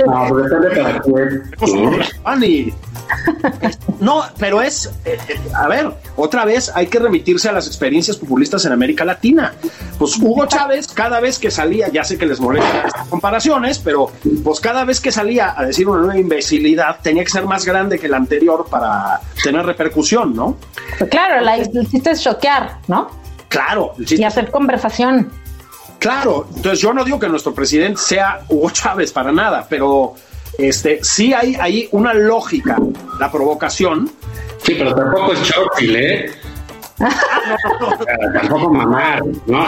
no, 4.00 4.24
pero 4.40 4.60
es, 4.60 4.86
eh, 5.04 5.16
eh, 5.28 5.38
a 5.54 5.68
ver, 5.68 5.88
otra 6.16 6.44
vez 6.44 6.72
hay 6.74 6.88
que 6.88 6.98
remitirse 6.98 7.48
a 7.48 7.52
las 7.52 7.68
experiencias 7.68 8.16
populistas 8.16 8.64
en 8.64 8.72
América 8.72 9.04
Latina. 9.04 9.54
Pues 10.00 10.18
Hugo 10.18 10.46
Chávez, 10.46 10.88
cada 10.88 11.20
vez 11.20 11.38
que 11.38 11.52
salía, 11.52 11.90
ya 11.90 12.02
sé 12.02 12.18
que 12.18 12.26
les 12.26 12.40
molestan 12.40 12.86
estas 12.88 13.06
comparaciones, 13.06 13.78
pero 13.78 14.10
pues 14.42 14.58
cada 14.58 14.84
vez 14.84 15.00
que 15.00 15.12
salía 15.12 15.54
a 15.56 15.64
decir 15.64 15.88
una 15.88 16.00
nueva 16.00 16.18
imbecilidad, 16.18 16.98
tenía 17.04 17.22
que 17.22 17.30
ser 17.30 17.44
más 17.44 17.64
grande 17.64 18.00
que 18.00 18.08
la 18.08 18.16
anterior 18.16 18.66
para 18.68 19.20
tener 19.44 19.64
repercusión, 19.64 20.34
¿no? 20.34 20.56
Pues 20.98 21.08
claro, 21.08 21.40
la, 21.40 21.54
el 21.54 21.88
chiste 21.88 22.10
es 22.10 22.20
choquear, 22.20 22.78
¿no? 22.88 23.22
Claro. 23.46 23.92
y 23.98 24.24
hacer 24.24 24.50
conversación. 24.50 25.30
Claro, 26.02 26.48
entonces 26.56 26.80
yo 26.80 26.92
no 26.92 27.04
digo 27.04 27.16
que 27.20 27.28
nuestro 27.28 27.54
presidente 27.54 28.00
sea 28.00 28.40
Hugo 28.48 28.70
Chávez 28.70 29.12
para 29.12 29.30
nada, 29.30 29.64
pero 29.70 30.14
este 30.58 30.98
sí 31.04 31.32
hay 31.32 31.54
ahí 31.54 31.88
una 31.92 32.12
lógica, 32.12 32.76
la 33.20 33.30
provocación. 33.30 34.10
Sí, 34.64 34.74
pero 34.76 34.92
tampoco 34.96 35.32
es 35.32 35.42
Churchill, 35.44 35.94
¿eh? 35.94 36.30
Tampoco 38.34 38.70
mamar, 38.72 39.22
¿no? 39.46 39.66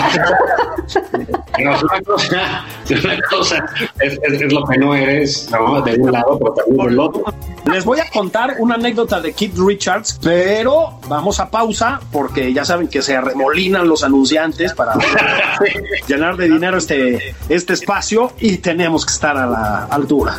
es 1.58 1.82
una 1.82 2.00
cosa, 2.02 2.64
una 2.88 3.18
cosa 3.30 3.66
es, 4.00 4.18
es, 4.22 4.52
lo 4.52 4.64
que 4.64 4.78
no 4.78 4.94
eres, 4.94 5.48
¿no? 5.50 5.80
De 5.82 5.94
un 5.94 6.12
lado, 6.12 6.38
pero 6.38 6.52
también 6.54 6.86
del 6.88 6.98
otro. 6.98 7.24
Les 7.70 7.84
voy 7.84 7.98
a 7.98 8.10
contar 8.10 8.56
una 8.58 8.74
anécdota 8.74 9.20
de 9.20 9.32
Keith 9.32 9.56
Richards, 9.56 10.18
pero 10.22 10.98
vamos 11.08 11.40
a 11.40 11.50
pausa 11.50 12.00
porque 12.12 12.52
ya 12.52 12.64
saben 12.64 12.88
que 12.88 13.02
se 13.02 13.20
remolinan 13.20 13.88
los 13.88 14.04
anunciantes 14.04 14.74
para 14.74 14.94
llenar 16.06 16.36
de 16.36 16.48
dinero 16.48 16.76
este, 16.76 17.34
este 17.48 17.72
espacio 17.72 18.32
y 18.38 18.58
tenemos 18.58 19.06
que 19.06 19.12
estar 19.12 19.36
a 19.36 19.46
la 19.46 19.84
altura. 19.86 20.36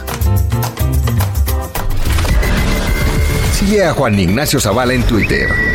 Sigue 3.53 3.85
a 3.85 3.93
Juan 3.93 4.19
Ignacio 4.19 4.59
Zavala 4.59 4.93
en 4.93 5.03
Twitter 5.03 5.74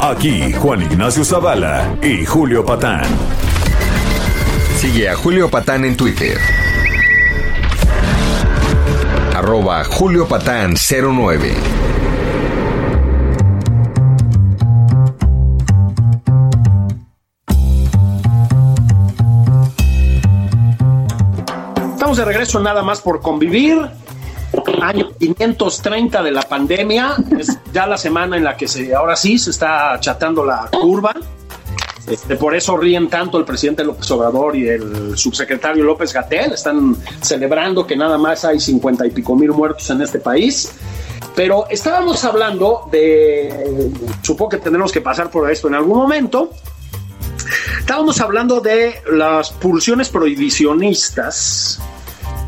Aquí 0.00 0.52
Juan 0.52 0.82
Ignacio 0.82 1.24
Zavala 1.24 1.96
y 2.02 2.24
Julio 2.24 2.64
Patán. 2.64 3.04
Sigue 4.78 5.08
a 5.08 5.16
Julio 5.16 5.50
Patán 5.50 5.84
en 5.84 5.96
Twitter. 5.96 6.38
Arroba 9.34 9.84
Julio 9.84 10.28
Patán 10.28 10.74
09. 10.76 11.54
Estamos 21.94 22.16
de 22.18 22.24
regreso 22.24 22.60
nada 22.60 22.82
más 22.82 23.00
por 23.00 23.20
convivir. 23.20 23.90
Año 24.82 25.10
530 25.18 26.22
de 26.22 26.30
la 26.30 26.42
pandemia. 26.42 27.16
Es 27.38 27.58
ya 27.72 27.86
la 27.86 27.98
semana 27.98 28.36
en 28.36 28.44
la 28.44 28.56
que 28.56 28.68
se, 28.68 28.94
ahora 28.94 29.16
sí 29.16 29.38
se 29.38 29.50
está 29.50 29.94
achatando 29.94 30.44
la 30.44 30.68
curva. 30.70 31.14
Este, 32.06 32.36
por 32.36 32.54
eso 32.54 32.76
ríen 32.76 33.08
tanto 33.08 33.36
el 33.36 33.44
presidente 33.44 33.82
López 33.82 34.08
Obrador 34.12 34.54
y 34.56 34.68
el 34.68 35.16
subsecretario 35.16 35.82
López 35.84 36.12
Gatel. 36.12 36.52
Están 36.52 36.96
celebrando 37.20 37.86
que 37.86 37.96
nada 37.96 38.16
más 38.16 38.44
hay 38.44 38.60
cincuenta 38.60 39.06
y 39.06 39.10
pico 39.10 39.34
mil 39.34 39.50
muertos 39.50 39.90
en 39.90 40.02
este 40.02 40.20
país. 40.20 40.72
Pero 41.34 41.66
estábamos 41.68 42.24
hablando 42.24 42.88
de, 42.90 43.90
supongo 44.22 44.50
que 44.50 44.56
tendremos 44.58 44.92
que 44.92 45.00
pasar 45.00 45.30
por 45.30 45.50
esto 45.50 45.68
en 45.68 45.74
algún 45.74 45.98
momento. 45.98 46.50
Estábamos 47.80 48.20
hablando 48.20 48.60
de 48.60 49.02
las 49.12 49.50
pulsiones 49.50 50.08
prohibicionistas 50.08 51.80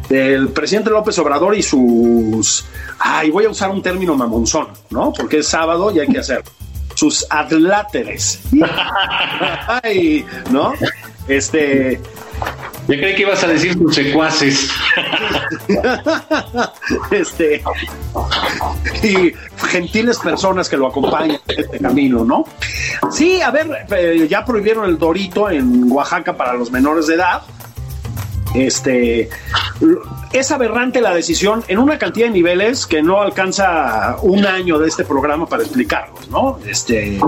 del 0.09 0.49
presidente 0.49 0.90
López 0.90 1.18
Obrador 1.18 1.57
y 1.57 1.62
sus, 1.62 2.64
ay, 2.99 3.31
voy 3.31 3.44
a 3.44 3.51
usar 3.51 3.71
un 3.71 3.83
término 3.83 4.14
mamonzón, 4.14 4.68
¿no? 4.90 5.12
Porque 5.12 5.38
es 5.38 5.49
sábado 5.49 5.92
y 5.94 6.01
hay 6.01 6.09
que 6.09 6.18
hacer 6.18 6.42
sus 6.94 7.27
adláteres. 7.31 8.40
ay, 9.83 10.25
¿no? 10.51 10.73
Este, 11.29 12.01
yo 12.88 12.97
creí 12.97 13.14
que 13.14 13.23
ibas 13.23 13.44
a 13.44 13.49
decir 13.49 13.75
sus 13.75 13.94
secuaces. 13.94 14.71
este, 17.11 17.62
y 19.03 19.33
gentiles 19.66 20.18
personas 20.18 20.68
que 20.68 20.77
lo 20.79 20.87
acompañan 20.87 21.38
en 21.49 21.61
este 21.61 21.79
camino, 21.79 22.25
¿no? 22.25 22.44
Sí, 23.12 23.42
a 23.42 23.51
ver, 23.51 23.87
eh, 23.90 24.27
ya 24.29 24.44
prohibieron 24.44 24.87
el 24.87 24.99
dorito 24.99 25.51
en 25.51 25.92
Oaxaca 25.92 26.35
para 26.35 26.55
los 26.55 26.71
menores 26.71 27.07
de 27.07 27.16
edad. 27.16 27.42
Este 28.54 29.28
es 30.32 30.50
aberrante 30.50 31.00
la 31.00 31.14
decisión 31.14 31.62
en 31.68 31.78
una 31.78 31.98
cantidad 31.98 32.26
de 32.26 32.32
niveles 32.32 32.87
que 32.87 33.02
no 33.02 33.20
alcanza 33.20 34.16
un 34.22 34.46
año 34.46 34.78
de 34.78 34.88
este 34.88 35.04
programa 35.04 35.46
para 35.46 35.62
explicarlos, 35.62 36.28
¿no? 36.30 36.58
Este 36.66 37.20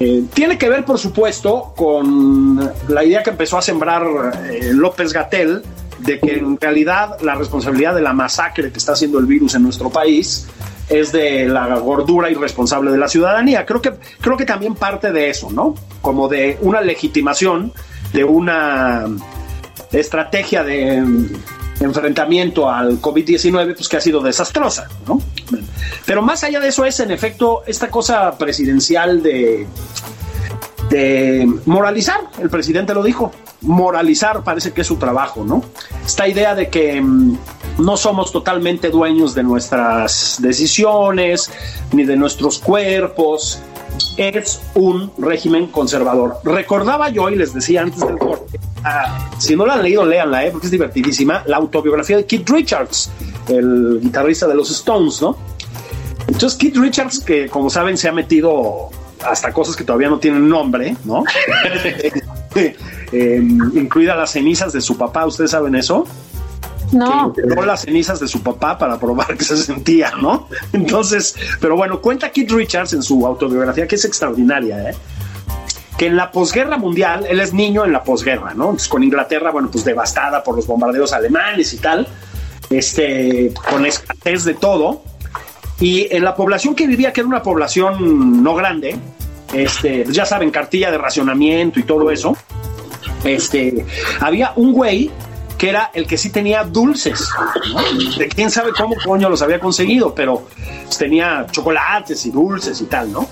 eh, 0.00 0.24
tiene 0.34 0.58
que 0.58 0.68
ver, 0.68 0.84
por 0.84 0.98
supuesto, 0.98 1.72
con 1.76 2.72
la 2.88 3.04
idea 3.04 3.22
que 3.22 3.30
empezó 3.30 3.58
a 3.58 3.62
sembrar 3.62 4.02
eh, 4.50 4.70
López 4.72 5.12
Gatel 5.12 5.62
de 6.00 6.18
que 6.18 6.34
en 6.34 6.60
realidad 6.60 7.16
la 7.22 7.34
responsabilidad 7.36 7.94
de 7.94 8.02
la 8.02 8.12
masacre 8.12 8.70
que 8.70 8.78
está 8.78 8.92
haciendo 8.92 9.18
el 9.18 9.26
virus 9.26 9.54
en 9.54 9.62
nuestro 9.62 9.90
país 9.90 10.48
es 10.88 11.12
de 11.12 11.46
la 11.48 11.78
gordura 11.78 12.30
irresponsable 12.30 12.90
de 12.90 12.98
la 12.98 13.08
ciudadanía. 13.08 13.64
Creo 13.64 13.80
que, 13.80 13.92
creo 14.20 14.36
que 14.36 14.44
también 14.44 14.74
parte 14.74 15.12
de 15.12 15.30
eso, 15.30 15.50
¿no? 15.50 15.74
Como 16.02 16.28
de 16.28 16.58
una 16.60 16.80
legitimación 16.80 17.72
de 18.12 18.24
una 18.24 19.06
estrategia 20.00 20.62
de 20.64 21.02
enfrentamiento 21.80 22.70
al 22.70 23.00
COVID-19, 23.00 23.74
pues 23.76 23.88
que 23.88 23.96
ha 23.96 24.00
sido 24.00 24.20
desastrosa, 24.20 24.88
¿no? 25.06 25.20
Pero 26.06 26.22
más 26.22 26.44
allá 26.44 26.60
de 26.60 26.68
eso 26.68 26.84
es, 26.84 27.00
en 27.00 27.10
efecto, 27.10 27.62
esta 27.66 27.90
cosa 27.90 28.36
presidencial 28.38 29.22
de, 29.22 29.66
moralizar, 31.66 32.20
el 32.40 32.50
presidente 32.50 32.94
lo 32.94 33.02
dijo, 33.02 33.32
moralizar 33.62 34.44
parece 34.44 34.72
que 34.72 34.82
es 34.82 34.86
su 34.86 34.96
trabajo, 34.96 35.44
¿no? 35.44 35.64
Esta 36.04 36.28
idea 36.28 36.54
de 36.54 36.68
que 36.68 37.00
mm, 37.00 37.38
no 37.78 37.96
somos 37.96 38.30
totalmente 38.30 38.90
dueños 38.90 39.34
de 39.34 39.42
nuestras 39.42 40.36
decisiones, 40.40 41.50
ni 41.92 42.04
de 42.04 42.16
nuestros 42.16 42.58
cuerpos, 42.60 43.60
es 44.16 44.60
un 44.74 45.10
régimen 45.18 45.66
conservador. 45.66 46.38
Recordaba 46.44 47.08
yo 47.08 47.28
y 47.30 47.36
les 47.36 47.52
decía 47.54 47.82
antes 47.82 48.00
del 48.00 48.18
corte, 48.18 48.60
ah, 48.84 49.30
si 49.38 49.56
no 49.56 49.66
la 49.66 49.74
han 49.74 49.82
leído, 49.82 50.04
léanla, 50.04 50.46
¿eh? 50.46 50.50
porque 50.50 50.66
es 50.66 50.70
divertidísima, 50.70 51.42
la 51.46 51.56
autobiografía 51.56 52.16
de 52.16 52.26
Keith 52.26 52.48
Richards, 52.48 53.10
el 53.48 54.00
guitarrista 54.02 54.46
de 54.46 54.54
los 54.54 54.70
Stones, 54.70 55.20
¿no? 55.20 55.36
Entonces 56.26 56.54
Keith 56.58 56.76
Richards, 56.76 57.20
que 57.20 57.48
como 57.48 57.68
saben 57.70 57.98
se 57.98 58.08
ha 58.08 58.12
metido 58.12 58.90
hasta 59.24 59.52
cosas 59.52 59.76
que 59.76 59.84
todavía 59.84 60.08
no 60.08 60.18
tienen 60.18 60.48
nombre, 60.48 60.96
¿no? 61.04 61.24
eh, 62.54 63.38
incluida 63.74 64.14
las 64.16 64.32
cenizas 64.32 64.72
de 64.72 64.80
su 64.80 64.96
papá, 64.96 65.26
¿ustedes 65.26 65.50
saben 65.50 65.74
eso? 65.74 66.06
No. 66.92 67.32
que 67.32 67.40
enterró 67.40 67.64
las 67.64 67.82
cenizas 67.82 68.20
de 68.20 68.28
su 68.28 68.42
papá 68.42 68.78
para 68.78 68.98
probar 69.00 69.36
que 69.36 69.44
se 69.44 69.56
sentía, 69.56 70.12
¿no? 70.20 70.48
Entonces, 70.72 71.34
pero 71.60 71.76
bueno, 71.76 72.00
cuenta 72.00 72.30
Keith 72.30 72.50
Richards 72.50 72.92
en 72.92 73.02
su 73.02 73.26
autobiografía 73.26 73.86
que 73.86 73.96
es 73.96 74.04
extraordinaria, 74.04 74.90
¿eh? 74.90 74.94
Que 75.96 76.06
en 76.06 76.16
la 76.16 76.30
posguerra 76.30 76.76
mundial, 76.76 77.26
él 77.28 77.40
es 77.40 77.52
niño 77.52 77.84
en 77.84 77.92
la 77.92 78.02
posguerra, 78.02 78.54
¿no? 78.54 78.64
Entonces 78.64 78.88
con 78.88 79.02
Inglaterra, 79.02 79.50
bueno, 79.50 79.70
pues 79.70 79.84
devastada 79.84 80.42
por 80.42 80.56
los 80.56 80.66
bombardeos 80.66 81.12
alemanes 81.12 81.72
y 81.72 81.78
tal, 81.78 82.06
este, 82.70 83.52
con 83.70 83.86
escasez 83.86 84.44
de 84.44 84.54
todo, 84.54 85.02
y 85.80 86.08
en 86.14 86.24
la 86.24 86.34
población 86.34 86.74
que 86.74 86.86
vivía, 86.86 87.12
que 87.12 87.20
era 87.20 87.28
una 87.28 87.42
población 87.42 88.42
no 88.42 88.54
grande, 88.54 88.96
este, 89.52 90.04
ya 90.08 90.24
saben, 90.24 90.50
cartilla 90.50 90.90
de 90.90 90.98
racionamiento 90.98 91.78
y 91.78 91.84
todo 91.84 92.10
eso, 92.10 92.36
este, 93.24 93.84
había 94.20 94.52
un 94.56 94.72
güey 94.72 95.10
que 95.58 95.70
era 95.70 95.90
el 95.94 96.06
que 96.06 96.18
sí 96.18 96.30
tenía 96.30 96.64
dulces. 96.64 97.28
¿no? 97.72 98.18
De 98.18 98.28
quién 98.28 98.50
sabe 98.50 98.72
cómo 98.72 98.96
coño 99.04 99.28
los 99.28 99.42
había 99.42 99.60
conseguido, 99.60 100.14
pero 100.14 100.46
pues, 100.84 100.98
tenía 100.98 101.46
chocolates 101.50 102.26
y 102.26 102.30
dulces 102.30 102.80
y 102.80 102.84
tal, 102.84 103.12
¿no? 103.12 103.28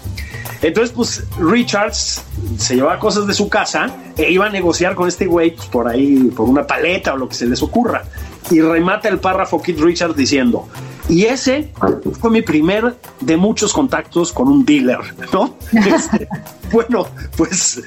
Entonces, 0.62 0.92
pues 0.94 1.24
Richards 1.38 2.22
se 2.58 2.76
llevaba 2.76 2.98
cosas 2.98 3.26
de 3.26 3.34
su 3.34 3.48
casa 3.48 3.90
e 4.16 4.30
iba 4.30 4.46
a 4.46 4.50
negociar 4.50 4.94
con 4.94 5.08
este 5.08 5.26
güey 5.26 5.54
pues, 5.54 5.68
por 5.68 5.88
ahí, 5.88 6.30
por 6.34 6.48
una 6.48 6.66
paleta 6.66 7.14
o 7.14 7.16
lo 7.16 7.28
que 7.28 7.34
se 7.34 7.46
les 7.46 7.62
ocurra. 7.62 8.04
Y 8.50 8.60
remata 8.60 9.08
el 9.08 9.18
párrafo 9.18 9.62
Kit 9.62 9.78
Richards 9.78 10.16
diciendo, 10.16 10.68
y 11.08 11.24
ese 11.24 11.72
fue 12.20 12.30
mi 12.30 12.42
primer 12.42 12.96
de 13.20 13.36
muchos 13.36 13.72
contactos 13.72 14.32
con 14.32 14.48
un 14.48 14.64
dealer, 14.64 14.98
¿no? 15.32 15.56
Este, 15.72 16.28
bueno, 16.70 17.06
pues 17.36 17.82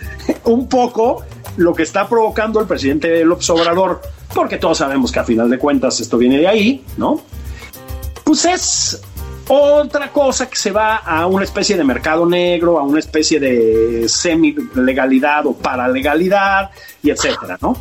un 0.46 0.68
poco 0.68 1.24
lo 1.58 1.74
que 1.74 1.84
está 1.84 2.08
provocando 2.08 2.60
el 2.60 2.68
presidente 2.68 3.24
López 3.24 3.50
Obrador, 3.50 4.02
porque 4.34 4.58
todos 4.58 4.78
sabemos 4.78 5.12
que 5.12 5.20
a 5.20 5.24
final 5.24 5.50
de 5.50 5.58
cuentas 5.58 6.00
esto 6.00 6.18
viene 6.18 6.38
de 6.38 6.48
ahí, 6.48 6.86
¿no? 6.98 7.22
Pues 8.24 8.46
es 8.46 9.02
otra 9.48 10.12
cosa 10.12 10.50
que 10.50 10.56
se 10.56 10.72
va 10.72 10.98
a 10.98 11.28
una 11.28 11.44
especie 11.44 11.78
de 11.78 11.84
mercado 11.84 12.26
negro, 12.26 12.80
a 12.80 12.84
una 12.84 13.00
especie 13.00 13.40
de 13.40 14.06
semi-legalidad 14.08 15.46
o 15.46 15.54
paralegalidad 15.54 16.72
y 17.04 17.12
etcétera, 17.12 17.58
¿no? 17.62 17.78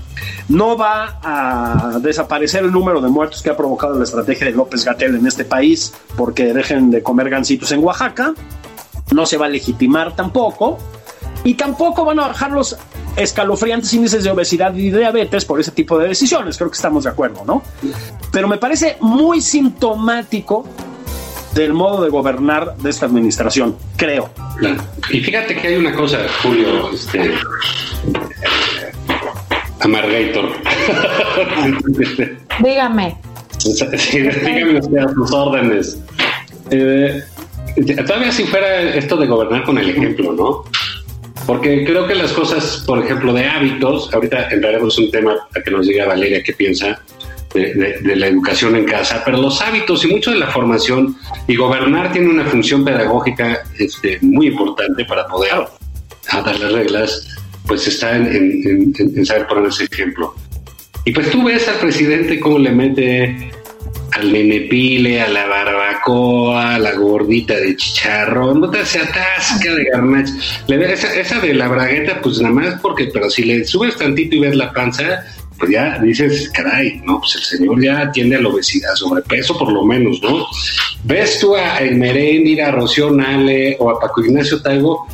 No 0.48 0.76
va 0.76 1.20
a 1.22 1.98
desaparecer 2.00 2.64
el 2.64 2.72
número 2.72 3.00
de 3.00 3.08
muertos 3.08 3.42
que 3.42 3.50
ha 3.50 3.56
provocado 3.56 3.96
la 3.96 4.04
estrategia 4.04 4.46
de 4.46 4.52
López 4.52 4.84
Gatel 4.84 5.16
en 5.16 5.26
este 5.26 5.44
país 5.44 5.94
porque 6.16 6.52
dejen 6.52 6.90
de 6.90 7.02
comer 7.02 7.30
gancitos 7.30 7.72
en 7.72 7.82
Oaxaca, 7.82 8.34
no 9.12 9.24
se 9.24 9.38
va 9.38 9.46
a 9.46 9.48
legitimar 9.48 10.14
tampoco, 10.14 10.78
y 11.44 11.54
tampoco 11.54 12.04
van 12.04 12.20
a 12.20 12.28
bajar 12.28 12.52
los 12.52 12.76
escalofriantes 13.16 13.92
índices 13.92 14.24
de 14.24 14.30
obesidad 14.30 14.74
y 14.74 14.90
diabetes 14.90 15.44
por 15.44 15.60
ese 15.60 15.70
tipo 15.70 15.98
de 15.98 16.08
decisiones, 16.08 16.56
creo 16.56 16.70
que 16.70 16.76
estamos 16.76 17.04
de 17.04 17.10
acuerdo, 17.10 17.44
¿no? 17.46 17.62
Pero 18.32 18.48
me 18.48 18.58
parece 18.58 18.96
muy 19.00 19.40
sintomático 19.40 20.66
del 21.54 21.72
modo 21.72 22.02
de 22.04 22.10
gobernar 22.10 22.76
de 22.76 22.90
esta 22.90 23.06
administración, 23.06 23.76
creo. 23.96 24.30
Claro. 24.58 24.82
Y 25.10 25.20
fíjate 25.20 25.56
que 25.56 25.68
hay 25.68 25.76
una 25.76 25.94
cosa, 25.94 26.18
Julio, 26.42 26.90
este, 26.92 27.34
Amargator. 29.80 30.50
Dígame. 32.62 33.16
Dígame 33.64 34.78
usted 34.80 34.98
a 34.98 35.08
sus 35.14 35.32
órdenes. 35.32 36.00
Eh, 36.70 37.22
todavía 38.06 38.32
si 38.32 38.44
fuera 38.44 38.94
esto 38.94 39.16
de 39.16 39.26
gobernar 39.26 39.64
con 39.64 39.78
el 39.78 39.90
ejemplo, 39.90 40.32
¿no? 40.32 40.64
Porque 41.46 41.84
creo 41.84 42.06
que 42.06 42.14
las 42.14 42.32
cosas, 42.32 42.82
por 42.86 43.04
ejemplo, 43.04 43.32
de 43.32 43.46
hábitos, 43.46 44.12
ahorita 44.14 44.48
entraremos 44.50 44.96
un 44.98 45.10
tema 45.10 45.36
a 45.54 45.60
que 45.60 45.70
nos 45.70 45.86
diga 45.86 46.06
Valeria 46.06 46.42
qué 46.42 46.54
piensa 46.54 47.02
de, 47.54 47.74
de, 47.74 47.98
de, 48.00 48.16
la 48.16 48.26
educación 48.26 48.76
en 48.76 48.84
casa, 48.84 49.22
pero 49.24 49.38
los 49.40 49.60
hábitos 49.62 50.04
y 50.04 50.08
mucho 50.08 50.32
de 50.32 50.38
la 50.38 50.48
formación 50.48 51.16
y 51.46 51.56
gobernar 51.56 52.12
tiene 52.12 52.28
una 52.28 52.44
función 52.44 52.84
pedagógica 52.84 53.62
este, 53.78 54.18
muy 54.20 54.48
importante 54.48 55.04
para 55.04 55.26
poder 55.26 55.64
dar 56.32 56.58
las 56.58 56.72
reglas, 56.72 57.28
pues 57.66 57.86
está 57.86 58.16
en, 58.16 58.26
en, 58.26 58.92
en, 58.98 59.18
en 59.18 59.26
saber 59.26 59.46
poner 59.46 59.68
ese 59.68 59.84
ejemplo. 59.84 60.34
Y 61.04 61.12
pues 61.12 61.30
tú 61.30 61.44
ves 61.44 61.68
al 61.68 61.76
presidente 61.76 62.40
cómo 62.40 62.58
le 62.58 62.70
mete 62.70 63.52
al 64.14 64.32
nenepile, 64.32 65.20
a 65.20 65.28
la 65.28 65.46
barbacoa, 65.46 66.76
a 66.76 66.78
la 66.78 66.92
gordita 66.92 67.54
de 67.54 67.76
chicharrón, 67.76 68.60
no 68.60 68.70
te 68.70 68.84
se 68.86 69.00
atasca 69.00 69.74
de 69.74 69.84
garnacha. 69.84 70.32
esa, 70.68 71.14
esa 71.14 71.40
de 71.40 71.54
la 71.54 71.68
bragueta, 71.68 72.20
pues 72.22 72.40
nada 72.40 72.54
más 72.54 72.80
porque, 72.80 73.10
pero 73.12 73.28
si 73.28 73.44
le 73.44 73.64
subes 73.64 73.96
tantito 73.96 74.36
y 74.36 74.40
ves 74.40 74.54
la 74.54 74.72
panza, 74.72 75.24
pues 75.58 75.70
ya 75.70 75.98
dices, 75.98 76.50
caray, 76.50 77.00
no, 77.04 77.20
pues 77.20 77.36
el 77.36 77.42
señor 77.42 77.82
ya 77.82 78.00
atiende 78.00 78.36
a 78.36 78.40
la 78.40 78.48
obesidad, 78.48 78.94
sobrepeso 78.94 79.56
por 79.58 79.72
lo 79.72 79.84
menos, 79.84 80.20
¿no? 80.22 80.46
Ves 81.04 81.38
tú 81.40 81.54
a 81.54 81.78
El 81.78 81.96
Merendir, 81.96 82.62
a 82.62 82.70
Rocío 82.70 83.10
Nale 83.10 83.76
o 83.78 83.90
a 83.90 84.00
Paco 84.00 84.24
Ignacio 84.24 84.60
Taibo 84.62 85.06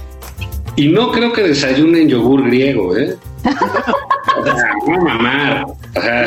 y 0.77 0.89
no 0.89 1.11
creo 1.13 1.33
que 1.33 1.43
desayunen 1.43 2.09
yogur 2.09 2.45
griego, 2.47 2.97
¿eh? 2.97 3.17
o 4.37 4.45
sea, 4.45 4.73
no 4.87 5.03
mamar. 5.03 5.67
O 5.97 6.01
sea, 6.01 6.27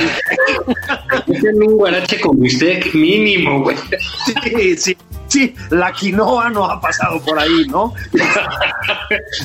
un 1.53 1.77
guarache 1.77 2.19
con 2.19 2.39
bistec 2.39 2.93
mínimo, 2.93 3.63
güey. 3.63 3.77
Sí, 4.25 4.77
sí 4.77 4.97
sí, 5.33 5.53
la 5.71 5.91
quinoa 5.91 6.49
no 6.49 6.65
ha 6.65 6.79
pasado 6.79 7.19
por 7.21 7.39
ahí, 7.39 7.65
¿no? 7.69 7.93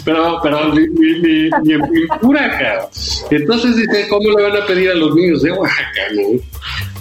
pero, 0.04 0.38
pero 0.42 0.74
ni, 0.74 0.86
ni, 0.86 1.50
ni, 1.62 1.72
en 1.72 1.80
pintura, 1.90 2.50
cabrón. 2.50 2.90
Entonces 3.30 3.76
dice, 3.76 4.06
¿cómo 4.08 4.28
le 4.30 4.42
van 4.42 4.62
a 4.62 4.66
pedir 4.66 4.90
a 4.90 4.94
los 4.94 5.14
niños 5.14 5.42
de 5.42 5.52
Oaxaca, 5.52 6.02
no? 6.14 6.40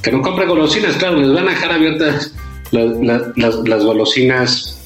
Que 0.01 0.11
no 0.11 0.21
compren 0.21 0.47
golosinas, 0.47 0.95
claro, 0.95 1.17
les 1.17 1.33
van 1.33 1.47
a 1.47 1.51
dejar 1.51 1.71
abiertas 1.73 2.33
las, 2.71 3.83
golosinas, 3.83 4.79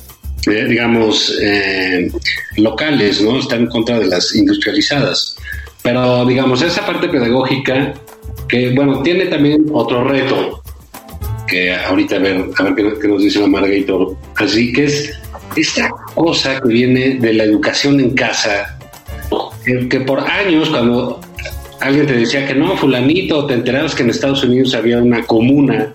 eh, 0.48 0.66
digamos, 0.66 1.38
eh, 1.40 2.12
locales, 2.58 3.22
¿no? 3.22 3.40
Están 3.40 3.62
en 3.62 3.68
contra 3.68 4.00
de 4.00 4.08
las 4.08 4.34
industrializadas. 4.34 5.36
Pero, 5.84 6.26
digamos, 6.26 6.62
esa 6.62 6.86
parte 6.86 7.10
pedagógica, 7.10 7.94
que, 8.48 8.72
bueno, 8.74 9.02
tiene 9.02 9.26
también 9.26 9.66
otro 9.72 10.04
reto, 10.04 10.62
que 11.48 11.74
ahorita 11.76 12.16
a 12.16 12.20
ver, 12.20 12.50
a 12.58 12.64
ver 12.64 12.76
qué, 13.02 13.08
nos 13.08 13.22
dice 13.22 13.40
la 13.40 13.48
Margator. 13.48 14.16
Así 14.36 14.72
que 14.72 14.86
es 14.86 15.14
esta 15.56 15.90
cosa 16.16 16.62
que 16.62 16.70
viene 16.70 17.16
de 17.16 17.34
la 17.34 17.44
educación 17.44 18.00
en 18.00 18.12
casa, 18.12 18.78
que, 19.90 20.00
por 20.02 20.20
años 20.20 20.70
cuando 20.70 21.20
alguien 21.80 22.06
te 22.06 22.14
decía 22.14 22.48
que 22.48 22.56
no, 22.56 22.78
fulanito, 22.78 23.46
te 23.48 23.56
enterabas 23.56 23.96
que 23.96 24.04
en 24.04 24.10
Estados 24.12 24.44
Unidos 24.44 24.74
había 24.76 24.98
una 25.00 25.24
comuna 25.24 25.92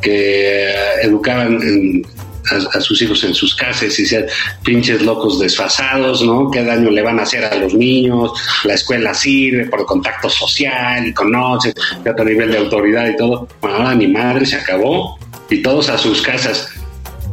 que 0.00 0.70
educaban 1.02 1.60
en 1.62 2.02
a, 2.50 2.80
sus 2.80 3.00
hijos 3.02 3.24
en 3.24 3.34
sus 3.34 3.54
casas 3.54 3.98
y 3.98 4.06
sean 4.06 4.26
pinches 4.62 5.02
locos 5.02 5.38
desfasados, 5.38 6.22
¿no? 6.22 6.50
¿Qué 6.50 6.62
daño 6.62 6.90
le 6.90 7.02
van 7.02 7.18
a 7.18 7.22
hacer 7.22 7.44
a 7.44 7.54
los 7.56 7.74
niños? 7.74 8.32
La 8.64 8.74
escuela 8.74 9.14
sirve 9.14 9.66
por 9.66 9.86
contacto 9.86 10.28
social 10.28 11.06
y 11.06 11.12
conoce 11.12 11.72
de 12.02 12.10
otro 12.10 12.24
nivel 12.24 12.50
de 12.50 12.58
autoridad 12.58 13.08
y 13.08 13.16
todo. 13.16 13.48
Bueno, 13.60 13.76
ahora 13.76 13.94
mi 13.94 14.08
madre 14.08 14.46
se 14.46 14.56
acabó 14.56 15.18
y 15.50 15.62
todos 15.62 15.88
a 15.88 15.98
sus 15.98 16.22
casas. 16.22 16.68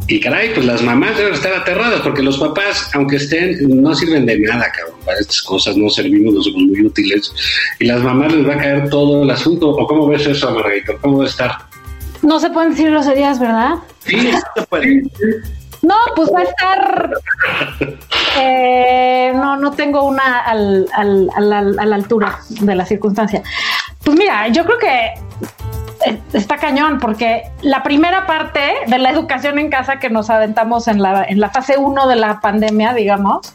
Y 0.07 0.19
caray, 0.19 0.53
pues 0.53 0.65
las 0.65 0.81
mamás 0.81 1.17
deben 1.17 1.33
estar 1.33 1.53
aterradas 1.53 2.01
porque 2.01 2.21
los 2.21 2.37
papás, 2.37 2.89
aunque 2.93 3.15
estén, 3.15 3.81
no 3.81 3.95
sirven 3.95 4.25
de 4.25 4.39
nada, 4.39 4.69
cabrón. 4.75 4.99
Para 5.05 5.19
estas 5.19 5.41
cosas 5.41 5.77
no 5.77 5.89
servimos, 5.89 6.33
no 6.33 6.43
somos 6.43 6.63
muy 6.63 6.85
útiles. 6.85 7.31
Y 7.79 7.85
las 7.85 8.01
mamás 8.01 8.33
les 8.33 8.45
va 8.45 8.55
a 8.55 8.57
caer 8.57 8.89
todo 8.89 9.23
el 9.23 9.29
asunto. 9.29 9.69
¿O 9.69 9.87
cómo 9.87 10.07
ves 10.07 10.25
eso, 10.25 10.51
Margarito? 10.51 10.97
¿Cómo 11.01 11.19
va 11.19 11.25
a 11.25 11.27
estar? 11.27 11.70
No 12.21 12.39
se 12.39 12.49
pueden 12.49 12.71
decir 12.71 12.89
groserías, 12.91 13.39
¿verdad? 13.39 13.75
Sí, 13.99 14.31
se 14.55 14.61
puede. 14.67 15.03
No, 15.81 15.95
pues 16.15 16.29
va 16.33 16.39
a 16.39 16.43
estar. 16.43 17.11
Eh, 18.39 19.31
no, 19.35 19.57
no 19.57 19.71
tengo 19.71 20.03
una 20.03 20.39
al, 20.41 20.87
al, 20.93 21.29
al, 21.35 21.79
a 21.79 21.85
la 21.85 21.95
altura 21.95 22.39
de 22.49 22.75
la 22.75 22.85
circunstancia. 22.85 23.41
Pues 24.03 24.17
mira, 24.17 24.47
yo 24.49 24.63
creo 24.63 24.77
que 24.77 25.13
está 26.33 26.57
cañón, 26.57 26.99
porque 26.99 27.43
la 27.61 27.83
primera 27.83 28.25
parte 28.25 28.73
de 28.87 28.97
la 28.97 29.09
educación 29.09 29.59
en 29.59 29.69
casa 29.69 29.99
que 29.99 30.09
nos 30.09 30.29
aventamos 30.29 30.87
en 30.87 31.01
la, 31.01 31.23
en 31.23 31.39
la 31.39 31.49
fase 31.49 31.77
1 31.77 32.07
de 32.07 32.15
la 32.15 32.39
pandemia, 32.39 32.93
digamos, 32.93 33.53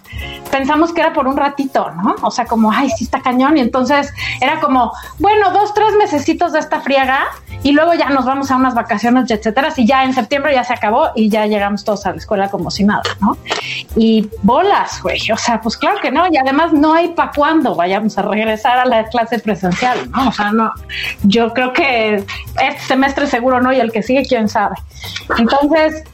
pensamos 0.50 0.92
que 0.92 1.00
era 1.00 1.12
por 1.12 1.26
un 1.26 1.36
ratito, 1.36 1.90
¿no? 1.90 2.14
O 2.22 2.30
sea, 2.30 2.46
como, 2.46 2.72
ay, 2.72 2.88
sí 2.90 3.04
está 3.04 3.20
cañón. 3.20 3.56
Y 3.56 3.60
entonces 3.60 4.12
era 4.40 4.60
como, 4.60 4.92
bueno, 5.18 5.50
dos, 5.52 5.74
tres 5.74 5.94
mesecitos 5.98 6.52
de 6.52 6.60
esta 6.60 6.80
friega 6.80 7.26
y 7.62 7.72
luego 7.72 7.94
ya 7.94 8.08
nos 8.10 8.24
vamos 8.24 8.50
a 8.50 8.56
unas 8.56 8.74
vacaciones, 8.74 9.30
etcétera. 9.30 9.72
Y 9.76 9.86
ya 9.86 10.04
en 10.04 10.14
septiembre 10.14 10.54
ya 10.54 10.64
se 10.64 10.72
acabó 10.72 11.10
y 11.14 11.28
ya 11.28 11.46
llegamos 11.46 11.84
todos 11.84 12.06
a 12.06 12.10
la 12.10 12.16
escuela 12.16 12.48
como 12.48 12.70
si 12.70 12.84
nada, 12.84 13.02
¿no? 13.20 13.36
Y 13.96 14.28
bolas, 14.42 15.02
güey. 15.02 15.18
O 15.32 15.36
sea, 15.36 15.60
pues 15.60 15.76
claro 15.76 15.98
que 16.00 16.10
no. 16.10 16.26
Y 16.30 16.36
además 16.36 16.72
no 16.72 16.94
hay 16.94 17.08
para 17.08 17.32
cuándo 17.34 17.74
vayamos 17.74 18.16
a 18.18 18.22
regresar 18.22 18.78
a 18.78 18.86
la 18.86 19.04
clase 19.04 19.38
presencial, 19.38 20.10
¿no? 20.10 20.28
O 20.28 20.32
sea, 20.32 20.52
no. 20.52 20.72
Yo 21.22 21.52
creo 21.52 21.72
que 21.72 22.24
este 22.62 22.82
semestre 22.86 23.26
seguro 23.26 23.60
no 23.60 23.72
y 23.72 23.80
el 23.80 23.92
que 23.92 24.02
sigue, 24.02 24.24
quién 24.24 24.48
sabe. 24.48 24.76
Entonces, 25.38 26.04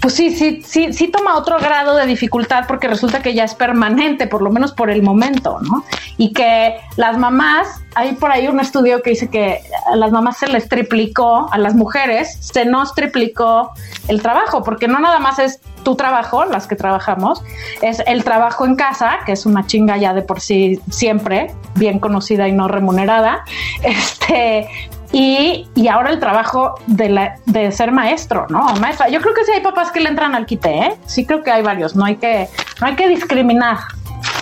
pues 0.00 0.14
sí, 0.14 0.34
sí, 0.34 0.62
sí, 0.64 0.92
sí 0.92 1.08
toma 1.08 1.36
otro 1.36 1.58
grado 1.58 1.96
de 1.96 2.06
dificultad 2.06 2.64
porque 2.68 2.86
resulta 2.86 3.20
que 3.20 3.34
ya 3.34 3.44
es 3.44 3.54
permanente, 3.54 4.28
por 4.28 4.42
lo 4.42 4.50
menos 4.50 4.72
por 4.72 4.90
el 4.90 5.02
momento, 5.02 5.58
¿no? 5.60 5.84
Y 6.16 6.32
que 6.32 6.76
las 6.96 7.18
mamás, 7.18 7.82
hay 7.96 8.14
por 8.14 8.30
ahí 8.30 8.46
un 8.46 8.60
estudio 8.60 9.02
que 9.02 9.10
dice 9.10 9.28
que 9.28 9.60
a 9.90 9.96
las 9.96 10.12
mamás 10.12 10.38
se 10.38 10.46
les 10.46 10.68
triplicó, 10.68 11.52
a 11.52 11.58
las 11.58 11.74
mujeres 11.74 12.38
se 12.40 12.64
nos 12.64 12.94
triplicó 12.94 13.72
el 14.06 14.22
trabajo, 14.22 14.62
porque 14.62 14.86
no 14.86 15.00
nada 15.00 15.18
más 15.18 15.40
es 15.40 15.60
tu 15.82 15.96
trabajo, 15.96 16.44
las 16.44 16.68
que 16.68 16.76
trabajamos, 16.76 17.42
es 17.82 18.00
el 18.06 18.22
trabajo 18.22 18.66
en 18.66 18.76
casa, 18.76 19.18
que 19.26 19.32
es 19.32 19.46
una 19.46 19.66
chinga 19.66 19.96
ya 19.96 20.14
de 20.14 20.22
por 20.22 20.40
sí 20.40 20.80
siempre, 20.90 21.52
bien 21.74 21.98
conocida 21.98 22.46
y 22.46 22.52
no 22.52 22.68
remunerada, 22.68 23.44
este, 23.82 24.68
y, 25.12 25.66
y, 25.74 25.88
ahora 25.88 26.10
el 26.10 26.18
trabajo 26.18 26.74
de, 26.86 27.08
la, 27.08 27.36
de 27.46 27.72
ser 27.72 27.92
maestro, 27.92 28.46
¿no? 28.50 28.66
Maestra. 28.80 29.08
Yo 29.08 29.20
creo 29.20 29.34
que 29.34 29.44
sí 29.44 29.52
hay 29.52 29.62
papás 29.62 29.90
que 29.90 30.00
le 30.00 30.10
entran 30.10 30.34
al 30.34 30.44
quite, 30.44 30.70
¿eh? 30.70 30.94
Sí 31.06 31.24
creo 31.24 31.42
que 31.42 31.50
hay 31.50 31.62
varios. 31.62 31.96
No 31.96 32.04
hay 32.04 32.16
que, 32.16 32.48
no 32.80 32.86
hay 32.86 32.94
que 32.94 33.08
discriminar, 33.08 33.78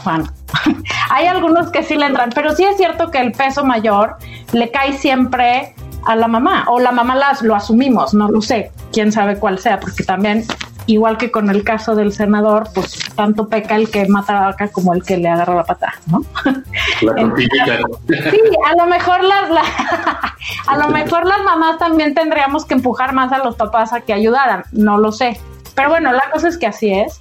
Juan. 0.02 0.31
hay 1.11 1.26
algunos 1.26 1.70
que 1.70 1.83
sí 1.83 1.96
le 1.96 2.07
entran, 2.07 2.31
pero 2.35 2.55
sí 2.55 2.64
es 2.64 2.76
cierto 2.76 3.11
que 3.11 3.18
el 3.18 3.33
peso 3.33 3.64
mayor 3.64 4.16
le 4.52 4.70
cae 4.70 4.92
siempre 4.94 5.74
a 6.05 6.16
la 6.16 6.29
mamá 6.29 6.64
o 6.68 6.81
la 6.81 6.92
mamá 6.92 7.14
las, 7.14 7.42
lo 7.42 7.55
asumimos, 7.55 8.14
no 8.14 8.29
lo 8.29 8.40
sé, 8.40 8.70
quién 8.92 9.12
sabe 9.12 9.38
cuál 9.38 9.59
sea, 9.59 9.79
porque 9.79 10.05
también 10.05 10.44
igual 10.87 11.18
que 11.18 11.31
con 11.31 11.51
el 11.51 11.64
caso 11.64 11.94
del 11.94 12.12
senador, 12.12 12.68
pues 12.75 12.99
tanto 13.14 13.49
peca 13.49 13.77
el 13.77 13.90
que 13.90 14.07
mata 14.09 14.37
a 14.37 14.40
la 14.40 14.46
vaca 14.49 14.68
como 14.68 14.94
el 14.94 15.03
que 15.03 15.16
le 15.16 15.29
agarra 15.29 15.55
la 15.55 15.64
pata, 15.64 15.94
¿no? 16.07 16.22
sí, 17.37 18.40
a 18.64 18.77
lo 18.77 18.87
mejor 18.87 19.25
las 19.25 19.51
a 20.68 20.79
lo 20.79 20.88
mejor 20.88 21.27
las 21.27 21.42
mamás 21.44 21.79
también 21.79 22.14
tendríamos 22.14 22.64
que 22.64 22.75
empujar 22.75 23.12
más 23.12 23.33
a 23.33 23.38
los 23.38 23.57
papás 23.57 23.92
a 23.92 24.01
que 24.01 24.12
ayudaran, 24.12 24.64
no 24.72 24.99
lo 24.99 25.12
sé. 25.12 25.40
Pero 25.75 25.90
bueno, 25.90 26.12
la 26.12 26.31
cosa 26.31 26.49
es 26.49 26.57
que 26.57 26.66
así 26.66 26.90
es 26.90 27.20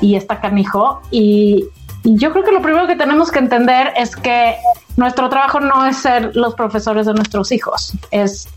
y 0.00 0.16
está 0.16 0.40
canijo 0.40 1.02
y, 1.10 1.68
y 2.02 2.16
yo 2.16 2.32
creo 2.32 2.44
que 2.44 2.52
lo 2.52 2.62
primero 2.62 2.86
que 2.86 2.96
tenemos 2.96 3.30
que 3.30 3.38
entender 3.38 3.92
es 3.96 4.16
que 4.16 4.56
nuestro 4.96 5.28
trabajo 5.28 5.60
no 5.60 5.84
es 5.86 5.98
ser 5.98 6.34
los 6.34 6.54
profesores 6.54 7.06
de 7.06 7.12
nuestros 7.12 7.52
hijos, 7.52 7.92
es 8.10 8.48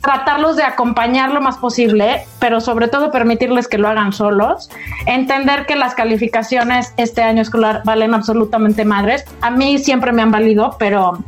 tratarlos 0.00 0.56
de 0.56 0.64
acompañar 0.64 1.30
lo 1.30 1.40
más 1.40 1.56
posible, 1.58 2.26
pero 2.40 2.60
sobre 2.60 2.88
todo 2.88 3.12
permitirles 3.12 3.68
que 3.68 3.78
lo 3.78 3.88
hagan 3.88 4.12
solos, 4.12 4.68
entender 5.06 5.66
que 5.66 5.76
las 5.76 5.94
calificaciones 5.94 6.92
este 6.96 7.22
año 7.22 7.42
escolar 7.42 7.82
valen 7.84 8.14
absolutamente 8.14 8.84
madres. 8.84 9.24
A 9.40 9.50
mí 9.50 9.78
siempre 9.78 10.12
me 10.12 10.22
han 10.22 10.30
valido, 10.30 10.76
pero... 10.78 11.18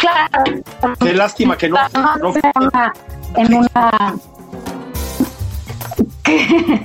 Claro. 0.00 0.62
Qué 1.00 1.14
lástima 1.14 1.56
que 1.56 1.70
no, 1.70 1.78
en 3.36 3.54
una 3.54 4.14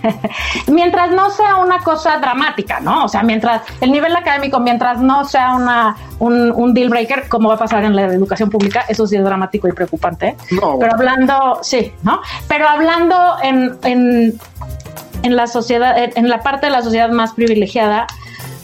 mientras 0.68 1.12
no 1.12 1.30
sea 1.30 1.58
una 1.58 1.80
cosa 1.80 2.18
dramática, 2.18 2.80
¿no? 2.80 3.06
O 3.06 3.08
sea, 3.08 3.24
mientras 3.24 3.62
el 3.82 3.92
nivel 3.92 4.16
académico, 4.16 4.60
mientras 4.60 5.00
no 5.00 5.26
sea 5.26 5.56
una, 5.56 5.96
un, 6.20 6.74
deal 6.74 6.90
breaker, 6.90 7.28
como 7.28 7.50
va 7.50 7.56
a 7.56 7.60
pasar 7.60 7.84
en 7.84 7.96
la 7.96 8.06
educación 8.06 8.50
pública, 8.50 8.86
eso 8.88 9.08
sí 9.08 9.16
es 9.16 9.24
dramático 9.24 9.68
y 9.68 9.72
preocupante. 9.72 10.36
Pero 10.50 10.94
hablando, 10.94 11.60
sí, 11.62 11.94
¿no? 12.04 12.22
Pero 12.48 12.68
hablando 12.68 13.16
en, 13.42 13.78
en, 13.84 14.40
en 15.24 15.36
la 15.36 15.48
sociedad, 15.48 15.96
en 15.98 16.30
la 16.30 16.42
parte 16.42 16.68
de 16.68 16.72
la 16.72 16.82
sociedad 16.82 17.10
más 17.10 17.34
privilegiada, 17.34 18.08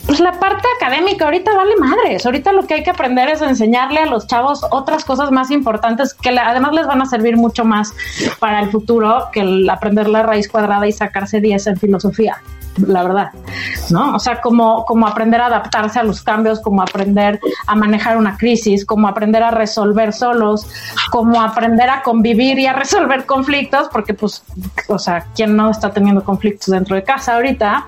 pues 0.05 0.19
la 0.19 0.39
parte 0.39 0.67
académica 0.79 1.25
ahorita 1.25 1.55
vale 1.55 1.75
madres. 1.77 2.25
Ahorita 2.25 2.51
lo 2.51 2.67
que 2.67 2.75
hay 2.75 2.83
que 2.83 2.91
aprender 2.91 3.29
es 3.29 3.41
enseñarle 3.41 3.99
a 3.99 4.05
los 4.05 4.27
chavos 4.27 4.61
otras 4.69 5.03
cosas 5.03 5.31
más 5.31 5.49
importantes 5.51 6.13
que 6.13 6.29
además 6.29 6.73
les 6.73 6.85
van 6.85 7.01
a 7.01 7.05
servir 7.05 7.37
mucho 7.37 7.65
más 7.65 7.93
para 8.39 8.59
el 8.59 8.69
futuro 8.69 9.29
que 9.31 9.41
el 9.41 9.69
aprender 9.69 10.07
la 10.07 10.23
raíz 10.23 10.47
cuadrada 10.47 10.87
y 10.87 10.91
sacarse 10.91 11.41
10 11.41 11.67
en 11.67 11.77
filosofía, 11.77 12.37
la 12.85 13.03
verdad. 13.03 13.31
¿No? 13.89 14.15
O 14.15 14.19
sea, 14.19 14.41
como, 14.41 14.85
como 14.85 15.07
aprender 15.07 15.41
a 15.41 15.47
adaptarse 15.47 15.99
a 15.99 16.03
los 16.03 16.21
cambios, 16.21 16.59
como 16.59 16.81
aprender 16.83 17.39
a 17.65 17.75
manejar 17.75 18.17
una 18.17 18.37
crisis, 18.37 18.85
como 18.85 19.07
aprender 19.07 19.41
a 19.41 19.51
resolver 19.51 20.13
solos, 20.13 20.67
como 21.09 21.41
aprender 21.41 21.89
a 21.89 22.03
convivir 22.03 22.59
y 22.59 22.67
a 22.67 22.73
resolver 22.73 23.25
conflictos, 23.25 23.89
porque 23.91 24.13
pues, 24.13 24.43
o 24.87 24.99
sea, 24.99 25.25
¿quién 25.35 25.55
no 25.55 25.71
está 25.71 25.91
teniendo 25.91 26.23
conflictos 26.23 26.67
dentro 26.67 26.95
de 26.95 27.03
casa 27.03 27.35
ahorita? 27.35 27.87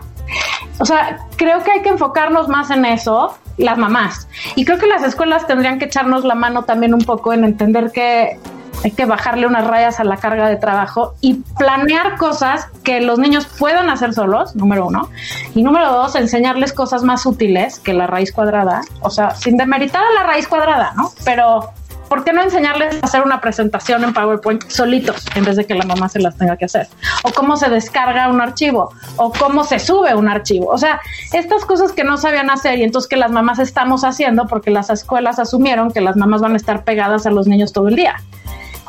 O 0.79 0.85
sea, 0.85 1.25
creo 1.35 1.63
que 1.63 1.71
hay 1.71 1.81
que 1.81 1.89
enfocarnos 1.89 2.47
más 2.47 2.69
en 2.69 2.85
eso, 2.85 3.37
las 3.57 3.77
mamás. 3.77 4.27
Y 4.55 4.65
creo 4.65 4.77
que 4.77 4.87
las 4.87 5.03
escuelas 5.03 5.47
tendrían 5.47 5.79
que 5.79 5.85
echarnos 5.85 6.23
la 6.23 6.35
mano 6.35 6.63
también 6.63 6.93
un 6.93 7.01
poco 7.01 7.33
en 7.33 7.43
entender 7.43 7.91
que 7.91 8.39
hay 8.83 8.91
que 8.91 9.05
bajarle 9.05 9.47
unas 9.47 9.65
rayas 9.65 9.99
a 9.99 10.03
la 10.03 10.17
carga 10.17 10.47
de 10.47 10.55
trabajo 10.55 11.15
y 11.19 11.41
planear 11.57 12.17
cosas 12.17 12.67
que 12.83 13.01
los 13.01 13.17
niños 13.17 13.47
puedan 13.47 13.89
hacer 13.89 14.13
solos, 14.13 14.55
número 14.55 14.87
uno. 14.87 15.09
Y 15.55 15.63
número 15.63 15.91
dos, 15.91 16.15
enseñarles 16.15 16.73
cosas 16.73 17.03
más 17.03 17.25
útiles 17.25 17.79
que 17.79 17.93
la 17.93 18.05
raíz 18.05 18.31
cuadrada. 18.31 18.81
O 19.01 19.09
sea, 19.09 19.31
sin 19.31 19.57
demeritar 19.57 20.03
la 20.13 20.23
raíz 20.23 20.47
cuadrada, 20.47 20.93
¿no? 20.95 21.11
Pero 21.25 21.71
¿por 22.07 22.23
qué 22.23 22.33
no 22.33 22.41
enseñarles 22.41 22.95
a 23.01 23.05
hacer 23.05 23.21
una 23.21 23.41
presentación 23.41 24.03
en 24.03 24.13
PowerPoint 24.13 24.67
solitos 24.69 25.25
en 25.35 25.45
vez 25.45 25.55
de 25.55 25.65
que 25.65 25.75
la 25.75 25.85
mamá 25.85 26.09
se 26.09 26.19
las 26.19 26.37
tenga 26.37 26.57
que 26.57 26.65
hacer? 26.65 26.87
O 27.23 27.31
cómo 27.31 27.57
se 27.57 27.69
descarga 27.69 28.29
un 28.29 28.41
archivo, 28.41 28.91
o 29.17 29.31
cómo 29.31 29.63
se 29.63 29.79
sube 29.79 30.15
un 30.15 30.27
archivo. 30.27 30.67
O 30.67 30.77
sea, 30.77 31.01
estas 31.33 31.65
cosas 31.65 31.91
que 31.91 32.03
no 32.03 32.17
sabían 32.17 32.49
hacer 32.49 32.79
y 32.79 32.83
entonces 32.83 33.09
que 33.09 33.17
las 33.17 33.31
mamás 33.31 33.59
estamos 33.59 34.03
haciendo 34.03 34.47
porque 34.47 34.71
las 34.71 34.89
escuelas 34.89 35.39
asumieron 35.39 35.91
que 35.91 36.01
las 36.01 36.15
mamás 36.15 36.41
van 36.41 36.53
a 36.53 36.57
estar 36.57 36.83
pegadas 36.83 37.25
a 37.25 37.31
los 37.31 37.47
niños 37.47 37.73
todo 37.73 37.87
el 37.87 37.95
día. 37.95 38.15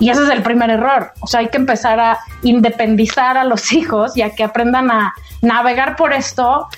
Y 0.00 0.10
ese 0.10 0.22
es 0.22 0.30
el 0.30 0.42
primer 0.42 0.70
error. 0.70 1.12
O 1.20 1.26
sea, 1.26 1.40
hay 1.40 1.48
que 1.48 1.56
empezar 1.56 1.98
a 1.98 2.18
independizar 2.42 3.36
a 3.36 3.44
los 3.44 3.72
hijos 3.72 4.16
y 4.16 4.22
a 4.22 4.34
que 4.34 4.44
aprendan 4.44 4.90
a 4.90 5.14
navegar 5.42 5.96
por 5.96 6.12
esto 6.12 6.68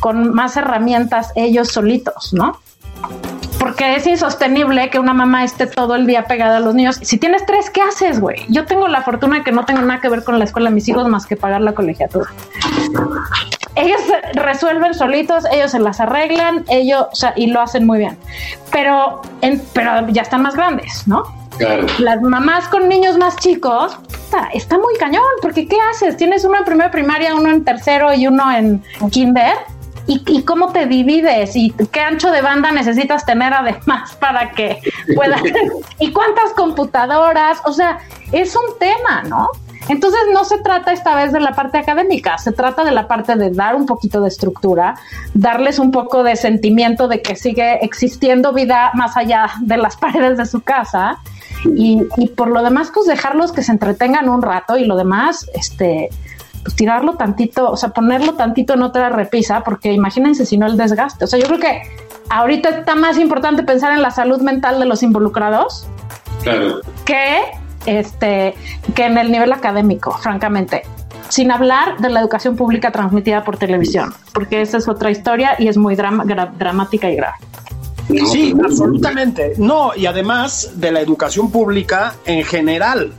con 0.00 0.34
más 0.34 0.56
herramientas 0.56 1.32
ellos 1.34 1.68
solitos, 1.68 2.32
¿no? 2.32 2.60
Porque 3.60 3.94
es 3.94 4.06
insostenible 4.06 4.88
que 4.88 4.98
una 4.98 5.12
mamá 5.12 5.44
esté 5.44 5.66
todo 5.66 5.94
el 5.94 6.06
día 6.06 6.24
pegada 6.24 6.56
a 6.56 6.60
los 6.60 6.74
niños. 6.74 6.98
Si 7.02 7.18
tienes 7.18 7.44
tres, 7.44 7.68
¿qué 7.68 7.82
haces, 7.82 8.18
güey? 8.18 8.46
Yo 8.48 8.64
tengo 8.64 8.88
la 8.88 9.02
fortuna 9.02 9.36
de 9.36 9.42
que 9.44 9.52
no 9.52 9.66
tengo 9.66 9.82
nada 9.82 10.00
que 10.00 10.08
ver 10.08 10.24
con 10.24 10.38
la 10.38 10.46
escuela 10.46 10.70
de 10.70 10.74
mis 10.74 10.88
hijos 10.88 11.06
más 11.08 11.26
que 11.26 11.36
pagar 11.36 11.60
la 11.60 11.74
colegiatura. 11.74 12.30
Ellos 13.76 14.00
resuelven 14.32 14.94
solitos, 14.94 15.44
ellos 15.52 15.72
se 15.72 15.78
las 15.78 16.00
arreglan, 16.00 16.64
ellos, 16.68 17.06
o 17.12 17.14
sea, 17.14 17.34
y 17.36 17.48
lo 17.48 17.60
hacen 17.60 17.86
muy 17.86 17.98
bien. 17.98 18.16
Pero, 18.72 19.20
pero 19.74 20.08
ya 20.08 20.22
están 20.22 20.40
más 20.40 20.56
grandes, 20.56 21.06
¿no? 21.06 21.24
Claro. 21.58 21.86
Las 21.98 22.22
mamás 22.22 22.66
con 22.68 22.88
niños 22.88 23.18
más 23.18 23.36
chicos, 23.36 23.98
está, 24.10 24.48
está 24.54 24.78
muy 24.78 24.94
cañón, 24.98 25.22
porque 25.42 25.68
¿qué 25.68 25.76
haces? 25.90 26.16
Tienes 26.16 26.46
uno 26.46 26.56
en 26.56 26.64
primera 26.64 26.90
primaria, 26.90 27.34
uno 27.34 27.50
en 27.50 27.62
tercero 27.62 28.14
y 28.14 28.26
uno 28.26 28.50
en 28.50 28.82
kinder 29.10 29.52
y, 30.06 30.42
cómo 30.42 30.72
te 30.72 30.86
divides 30.86 31.54
y 31.54 31.72
qué 31.92 32.00
ancho 32.00 32.30
de 32.30 32.42
banda 32.42 32.72
necesitas 32.72 33.24
tener 33.24 33.52
además 33.52 34.16
para 34.16 34.50
que 34.52 34.78
puedas 35.14 35.40
y 35.98 36.12
cuántas 36.12 36.52
computadoras, 36.54 37.58
o 37.64 37.72
sea, 37.72 37.98
es 38.32 38.54
un 38.56 38.78
tema, 38.78 39.22
¿no? 39.28 39.50
Entonces 39.88 40.20
no 40.32 40.44
se 40.44 40.58
trata 40.58 40.92
esta 40.92 41.16
vez 41.16 41.32
de 41.32 41.40
la 41.40 41.52
parte 41.52 41.78
académica, 41.78 42.38
se 42.38 42.52
trata 42.52 42.84
de 42.84 42.92
la 42.92 43.08
parte 43.08 43.34
de 43.34 43.50
dar 43.50 43.74
un 43.74 43.86
poquito 43.86 44.20
de 44.20 44.28
estructura, 44.28 44.94
darles 45.34 45.78
un 45.78 45.90
poco 45.90 46.22
de 46.22 46.36
sentimiento 46.36 47.08
de 47.08 47.22
que 47.22 47.34
sigue 47.34 47.84
existiendo 47.84 48.52
vida 48.52 48.92
más 48.94 49.16
allá 49.16 49.50
de 49.62 49.76
las 49.76 49.96
paredes 49.98 50.38
de 50.38 50.46
su 50.46 50.60
casa 50.60 51.18
y, 51.76 52.02
y 52.16 52.28
por 52.28 52.48
lo 52.48 52.62
demás 52.62 52.90
pues 52.94 53.06
dejarlos 53.06 53.52
que 53.52 53.62
se 53.62 53.72
entretengan 53.72 54.28
un 54.28 54.42
rato 54.42 54.76
y 54.76 54.84
lo 54.84 54.96
demás, 54.96 55.50
este, 55.54 56.10
pues 56.62 56.76
tirarlo 56.76 57.14
tantito, 57.14 57.70
o 57.70 57.76
sea, 57.76 57.90
ponerlo 57.90 58.34
tantito 58.34 58.74
en 58.74 58.82
otra 58.82 59.08
repisa, 59.08 59.62
porque 59.64 59.92
imagínense 59.92 60.44
si 60.46 60.58
no 60.58 60.66
el 60.66 60.76
desgaste. 60.76 61.24
O 61.24 61.28
sea, 61.28 61.38
yo 61.38 61.46
creo 61.46 61.58
que 61.58 61.82
ahorita 62.28 62.68
está 62.70 62.94
más 62.94 63.18
importante 63.18 63.62
pensar 63.62 63.92
en 63.92 64.02
la 64.02 64.10
salud 64.10 64.40
mental 64.40 64.78
de 64.78 64.86
los 64.86 65.02
involucrados 65.02 65.86
que, 67.04 67.38
este, 67.86 68.54
que 68.94 69.04
en 69.04 69.18
el 69.18 69.30
nivel 69.30 69.52
académico, 69.52 70.12
francamente. 70.18 70.82
Sin 71.28 71.52
hablar 71.52 71.98
de 71.98 72.08
la 72.08 72.20
educación 72.20 72.56
pública 72.56 72.90
transmitida 72.90 73.44
por 73.44 73.56
televisión, 73.56 74.12
porque 74.34 74.62
esa 74.62 74.78
es 74.78 74.88
otra 74.88 75.10
historia 75.12 75.54
y 75.58 75.68
es 75.68 75.76
muy 75.76 75.94
dramática 75.94 77.08
y 77.08 77.16
grave. 77.16 77.36
Sí, 78.32 78.54
absolutamente. 78.64 79.52
No, 79.56 79.92
y 79.94 80.06
además 80.06 80.72
de 80.74 80.90
la 80.90 81.00
educación 81.00 81.50
pública 81.50 82.14
en 82.24 82.44
general. 82.44 83.12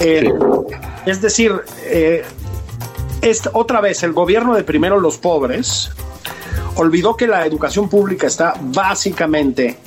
Eh, 0.00 0.32
es 1.04 1.20
decir, 1.20 1.52
eh, 1.84 2.24
otra 3.52 3.80
vez, 3.80 4.02
el 4.02 4.12
gobierno 4.12 4.54
de 4.54 4.64
primero 4.64 5.00
los 5.00 5.18
pobres 5.18 5.90
olvidó 6.76 7.16
que 7.16 7.26
la 7.26 7.46
educación 7.46 7.88
pública 7.88 8.26
está 8.26 8.54
básicamente 8.60 9.78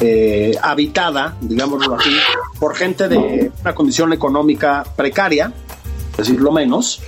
eh, 0.00 0.56
habitada, 0.62 1.36
digámoslo 1.40 1.96
así, 1.96 2.16
por 2.58 2.74
gente 2.74 3.08
de 3.08 3.50
una 3.60 3.74
condición 3.74 4.12
económica 4.12 4.84
precaria, 4.96 5.52
decirlo 6.16 6.52
menos, 6.52 7.02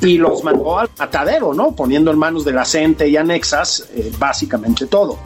y 0.00 0.18
los 0.18 0.42
mandó 0.42 0.78
al 0.78 0.90
matadero, 0.98 1.54
¿no? 1.54 1.72
Poniendo 1.72 2.10
en 2.10 2.18
manos 2.18 2.44
de 2.44 2.52
la 2.52 2.64
gente 2.64 3.08
y 3.08 3.16
anexas 3.16 3.88
eh, 3.94 4.10
básicamente 4.18 4.86
todo. 4.86 5.18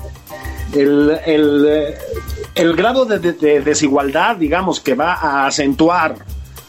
El, 0.74 1.96
grado 2.76 3.04
de, 3.04 3.60
desigualdad, 3.60 4.36
digamos, 4.36 4.80
que 4.80 4.94
va 4.94 5.14
a 5.14 5.46
acentuar 5.46 6.16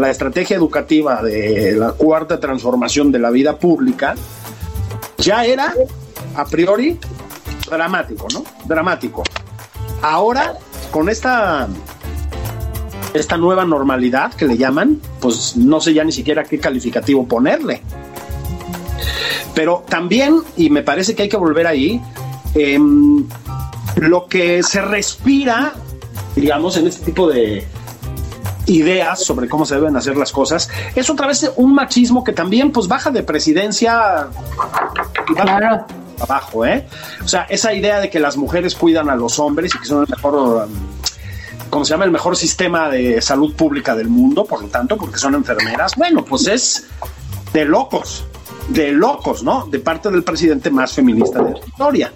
la 0.03 0.11
estrategia 0.11 0.57
educativa 0.57 1.23
de 1.23 1.71
la 1.77 1.93
cuarta 1.93 2.37
transformación 2.37 3.09
de 3.09 3.19
la 3.19 3.29
vida 3.29 3.57
pública 3.57 4.15
ya 5.17 5.45
era 5.45 5.73
a 6.35 6.43
priori 6.43 6.99
dramático, 7.71 8.27
¿no? 8.33 8.43
Dramático. 8.65 9.23
Ahora, 10.01 10.55
con 10.91 11.07
esta, 11.07 11.69
esta 13.13 13.37
nueva 13.37 13.63
normalidad 13.63 14.33
que 14.33 14.45
le 14.45 14.57
llaman, 14.57 14.99
pues 15.21 15.55
no 15.55 15.79
sé 15.79 15.93
ya 15.93 16.03
ni 16.03 16.11
siquiera 16.11 16.43
qué 16.43 16.59
calificativo 16.59 17.25
ponerle. 17.25 17.81
Pero 19.55 19.85
también, 19.87 20.41
y 20.57 20.69
me 20.69 20.83
parece 20.83 21.15
que 21.15 21.23
hay 21.23 21.29
que 21.29 21.37
volver 21.37 21.65
ahí, 21.65 22.01
em, 22.55 23.25
lo 23.95 24.27
que 24.27 24.63
se 24.63 24.81
respira, 24.81 25.71
digamos, 26.35 26.75
en 26.75 26.87
este 26.87 27.05
tipo 27.05 27.29
de, 27.29 27.65
ideas 28.65 29.23
sobre 29.23 29.49
cómo 29.49 29.65
se 29.65 29.75
deben 29.75 29.95
hacer 29.95 30.17
las 30.17 30.31
cosas, 30.31 30.69
es 30.95 31.09
otra 31.09 31.27
vez 31.27 31.51
un 31.55 31.73
machismo 31.73 32.23
que 32.23 32.33
también 32.33 32.71
pues 32.71 32.87
baja 32.87 33.11
de 33.11 33.23
presidencia 33.23 34.27
claro. 35.25 35.85
abajo, 36.19 36.65
¿eh? 36.65 36.87
O 37.23 37.27
sea, 37.27 37.43
esa 37.49 37.73
idea 37.73 37.99
de 37.99 38.09
que 38.09 38.19
las 38.19 38.37
mujeres 38.37 38.75
cuidan 38.75 39.09
a 39.09 39.15
los 39.15 39.39
hombres 39.39 39.73
y 39.75 39.79
que 39.79 39.85
son 39.85 40.03
el 40.03 40.09
mejor, 40.09 40.67
¿cómo 41.69 41.85
se 41.85 41.91
llama? 41.91 42.05
El 42.05 42.11
mejor 42.11 42.37
sistema 42.37 42.89
de 42.89 43.21
salud 43.21 43.53
pública 43.55 43.95
del 43.95 44.09
mundo, 44.09 44.45
por 44.45 44.61
lo 44.61 44.67
tanto, 44.67 44.97
porque 44.97 45.17
son 45.17 45.35
enfermeras, 45.35 45.93
bueno, 45.95 46.23
pues 46.23 46.47
es 46.47 46.87
de 47.51 47.65
locos, 47.65 48.25
de 48.69 48.91
locos, 48.91 49.43
¿no? 49.43 49.65
De 49.67 49.79
parte 49.79 50.09
del 50.09 50.23
presidente 50.23 50.69
más 50.71 50.93
feminista 50.93 51.41
de 51.41 51.51
la 51.51 51.59
historia. 51.59 52.11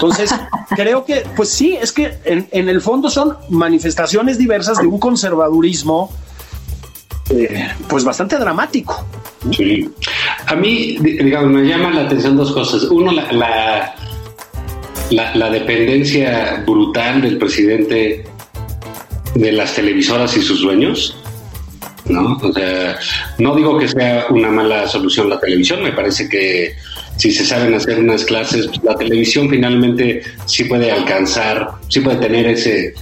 Entonces, 0.00 0.34
creo 0.76 1.04
que, 1.04 1.24
pues 1.36 1.50
sí, 1.50 1.76
es 1.80 1.92
que 1.92 2.14
en, 2.24 2.68
el 2.68 2.80
fondo 2.80 3.10
son 3.10 3.36
manifestaciones 3.50 4.38
diversas 4.38 4.78
de 4.78 4.86
un 4.86 4.98
conservadurismo, 4.98 6.10
eh, 7.30 7.68
pues 7.88 8.02
bastante 8.04 8.36
dramático. 8.38 9.04
Sí. 9.54 9.90
A 10.46 10.54
mí, 10.54 10.96
digamos, 11.00 11.50
me 11.50 11.68
llaman 11.68 11.94
la 11.94 12.02
atención 12.02 12.36
dos 12.36 12.52
cosas. 12.52 12.84
Uno, 12.84 13.12
la, 13.12 13.94
la, 15.10 15.34
la 15.34 15.50
dependencia 15.50 16.62
brutal 16.66 17.20
del 17.20 17.36
presidente 17.38 18.24
de 19.34 19.52
las 19.52 19.74
televisoras 19.74 20.36
y 20.36 20.42
sus 20.42 20.62
dueños. 20.62 21.16
¿no? 22.06 22.38
O 22.42 22.52
sea, 22.52 22.98
no 23.38 23.54
digo 23.54 23.78
que 23.78 23.86
sea 23.86 24.26
una 24.30 24.50
mala 24.50 24.88
solución 24.88 25.28
la 25.28 25.38
televisión, 25.38 25.82
me 25.82 25.92
parece 25.92 26.28
que 26.28 26.74
si 27.20 27.30
se 27.30 27.44
saben 27.44 27.74
hacer 27.74 27.98
unas 27.98 28.24
clases, 28.24 28.66
pues, 28.66 28.82
la 28.82 28.96
televisión 28.96 29.50
finalmente 29.50 30.22
sí 30.46 30.64
puede 30.64 30.90
alcanzar, 30.90 31.68
sí 31.88 32.00
puede 32.00 32.16
tener 32.16 32.46
ese, 32.46 32.94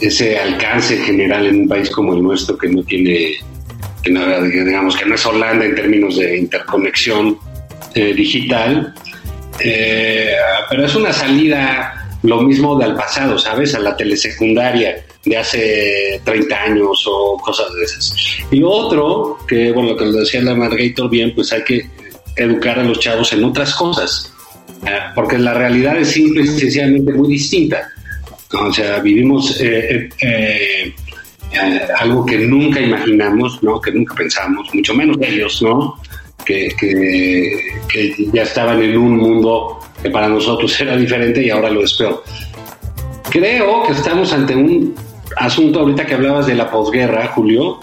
ese 0.00 0.38
alcance 0.38 0.96
general 0.96 1.46
en 1.46 1.60
un 1.60 1.68
país 1.68 1.90
como 1.90 2.14
el 2.14 2.22
nuestro 2.22 2.56
que 2.56 2.70
no 2.70 2.82
tiene, 2.84 3.34
que 4.02 4.10
digamos, 4.10 4.96
que 4.96 5.04
no 5.04 5.14
es 5.14 5.26
Holanda 5.26 5.66
en 5.66 5.74
términos 5.74 6.16
de 6.16 6.38
interconexión 6.38 7.38
eh, 7.94 8.14
digital, 8.14 8.94
eh, 9.60 10.32
pero 10.70 10.86
es 10.86 10.94
una 10.94 11.12
salida 11.12 12.08
lo 12.22 12.40
mismo 12.40 12.78
del 12.78 12.94
pasado, 12.94 13.38
¿sabes? 13.38 13.74
A 13.74 13.80
la 13.80 13.94
telesecundaria 13.94 15.04
de 15.22 15.36
hace 15.36 16.20
30 16.24 16.62
años 16.62 17.04
o 17.06 17.36
cosas 17.44 17.66
de 17.74 17.84
esas. 17.84 18.14
Y 18.50 18.62
otro, 18.62 19.36
que 19.46 19.70
bueno, 19.72 19.90
lo 19.90 19.96
que 19.98 20.06
decía 20.06 20.40
la 20.40 20.54
Margator 20.54 21.10
bien, 21.10 21.34
pues 21.34 21.52
hay 21.52 21.62
que 21.62 21.86
educar 22.36 22.78
a 22.78 22.84
los 22.84 23.00
chavos 23.00 23.32
en 23.32 23.44
otras 23.44 23.74
cosas, 23.74 24.32
porque 25.14 25.38
la 25.38 25.54
realidad 25.54 25.96
es 25.98 26.10
simple 26.10 26.42
y 26.42 26.46
sencillamente 26.46 27.12
muy 27.12 27.28
distinta. 27.28 27.90
O 28.52 28.72
sea, 28.72 29.00
vivimos 29.00 29.60
eh, 29.60 30.08
eh, 30.20 30.94
eh, 31.52 31.80
algo 31.98 32.24
que 32.24 32.38
nunca 32.38 32.80
imaginamos, 32.80 33.62
¿no? 33.62 33.80
que 33.80 33.90
nunca 33.92 34.14
pensamos, 34.14 34.72
mucho 34.72 34.94
menos 34.94 35.16
ellos, 35.20 35.62
¿no? 35.62 36.00
Que, 36.44 36.68
que, 36.78 38.14
ya 38.32 38.42
estaban 38.42 38.80
en 38.80 38.96
un 38.96 39.16
mundo 39.16 39.80
que 40.00 40.10
para 40.10 40.28
nosotros 40.28 40.80
era 40.80 40.96
diferente 40.96 41.42
y 41.42 41.50
ahora 41.50 41.70
lo 41.70 41.82
es 41.82 41.94
peor. 41.94 42.22
Creo 43.30 43.82
que 43.84 43.92
estamos 43.92 44.32
ante 44.32 44.54
un 44.54 44.94
asunto 45.36 45.80
ahorita 45.80 46.06
que 46.06 46.14
hablabas 46.14 46.46
de 46.46 46.54
la 46.54 46.70
posguerra, 46.70 47.32
Julio, 47.34 47.80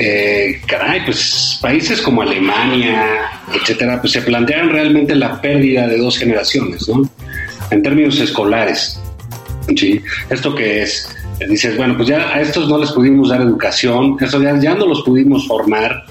eh, 0.00 0.60
caray, 0.66 1.04
pues 1.04 1.58
países 1.60 2.00
como 2.00 2.22
Alemania, 2.22 3.30
etcétera, 3.52 4.00
pues 4.00 4.12
se 4.12 4.22
plantean 4.22 4.70
realmente 4.70 5.14
la 5.14 5.40
pérdida 5.40 5.88
de 5.88 5.98
dos 5.98 6.18
generaciones, 6.18 6.88
¿no? 6.88 7.08
En 7.70 7.82
términos 7.82 8.20
escolares. 8.20 9.00
¿sí? 9.76 10.00
¿Esto 10.30 10.54
que 10.54 10.82
es? 10.82 11.08
dices, 11.48 11.76
bueno, 11.76 11.96
pues 11.96 12.08
ya 12.08 12.34
a 12.34 12.40
estos 12.40 12.68
no 12.68 12.78
les 12.78 12.90
pudimos 12.90 13.28
dar 13.28 13.40
educación, 13.40 14.16
estos 14.20 14.42
ya, 14.42 14.58
ya 14.58 14.74
no 14.74 14.86
los 14.86 15.02
pudimos 15.02 15.46
formar, 15.46 16.04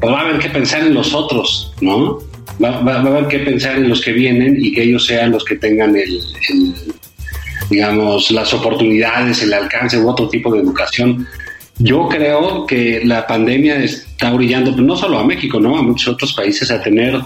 pues 0.00 0.12
va 0.12 0.20
a 0.20 0.22
haber 0.22 0.38
que 0.38 0.48
pensar 0.48 0.80
en 0.80 0.94
los 0.94 1.12
otros, 1.12 1.74
¿no? 1.82 2.18
Va, 2.62 2.78
a 2.78 3.00
haber 3.00 3.26
que 3.28 3.40
pensar 3.40 3.76
en 3.76 3.88
los 3.88 4.00
que 4.00 4.12
vienen 4.12 4.56
y 4.58 4.72
que 4.72 4.82
ellos 4.82 5.06
sean 5.06 5.32
los 5.32 5.44
que 5.44 5.56
tengan 5.56 5.96
el, 5.96 6.20
digamos, 7.70 8.30
las 8.30 8.52
oportunidades, 8.52 9.42
el 9.42 9.52
alcance 9.52 9.98
u 9.98 10.08
otro 10.08 10.28
tipo 10.28 10.52
de 10.52 10.60
educación. 10.60 11.26
Yo 11.82 12.08
creo 12.08 12.66
que 12.66 13.00
la 13.04 13.26
pandemia 13.26 13.76
está 13.76 14.30
brillando, 14.32 14.70
no 14.72 14.96
solo 14.96 15.18
a 15.18 15.24
México, 15.24 15.58
¿no? 15.58 15.78
A 15.78 15.82
muchos 15.82 16.12
otros 16.12 16.34
países 16.34 16.70
a 16.70 16.82
tener, 16.82 17.18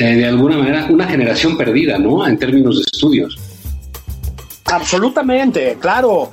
eh, 0.00 0.16
de 0.16 0.26
alguna 0.26 0.56
manera, 0.56 0.86
una 0.88 1.06
generación 1.06 1.58
perdida, 1.58 1.98
¿no? 1.98 2.26
En 2.26 2.38
términos 2.38 2.76
de 2.76 2.82
estudios. 2.90 3.38
Absolutamente, 4.64 5.76
claro. 5.78 6.32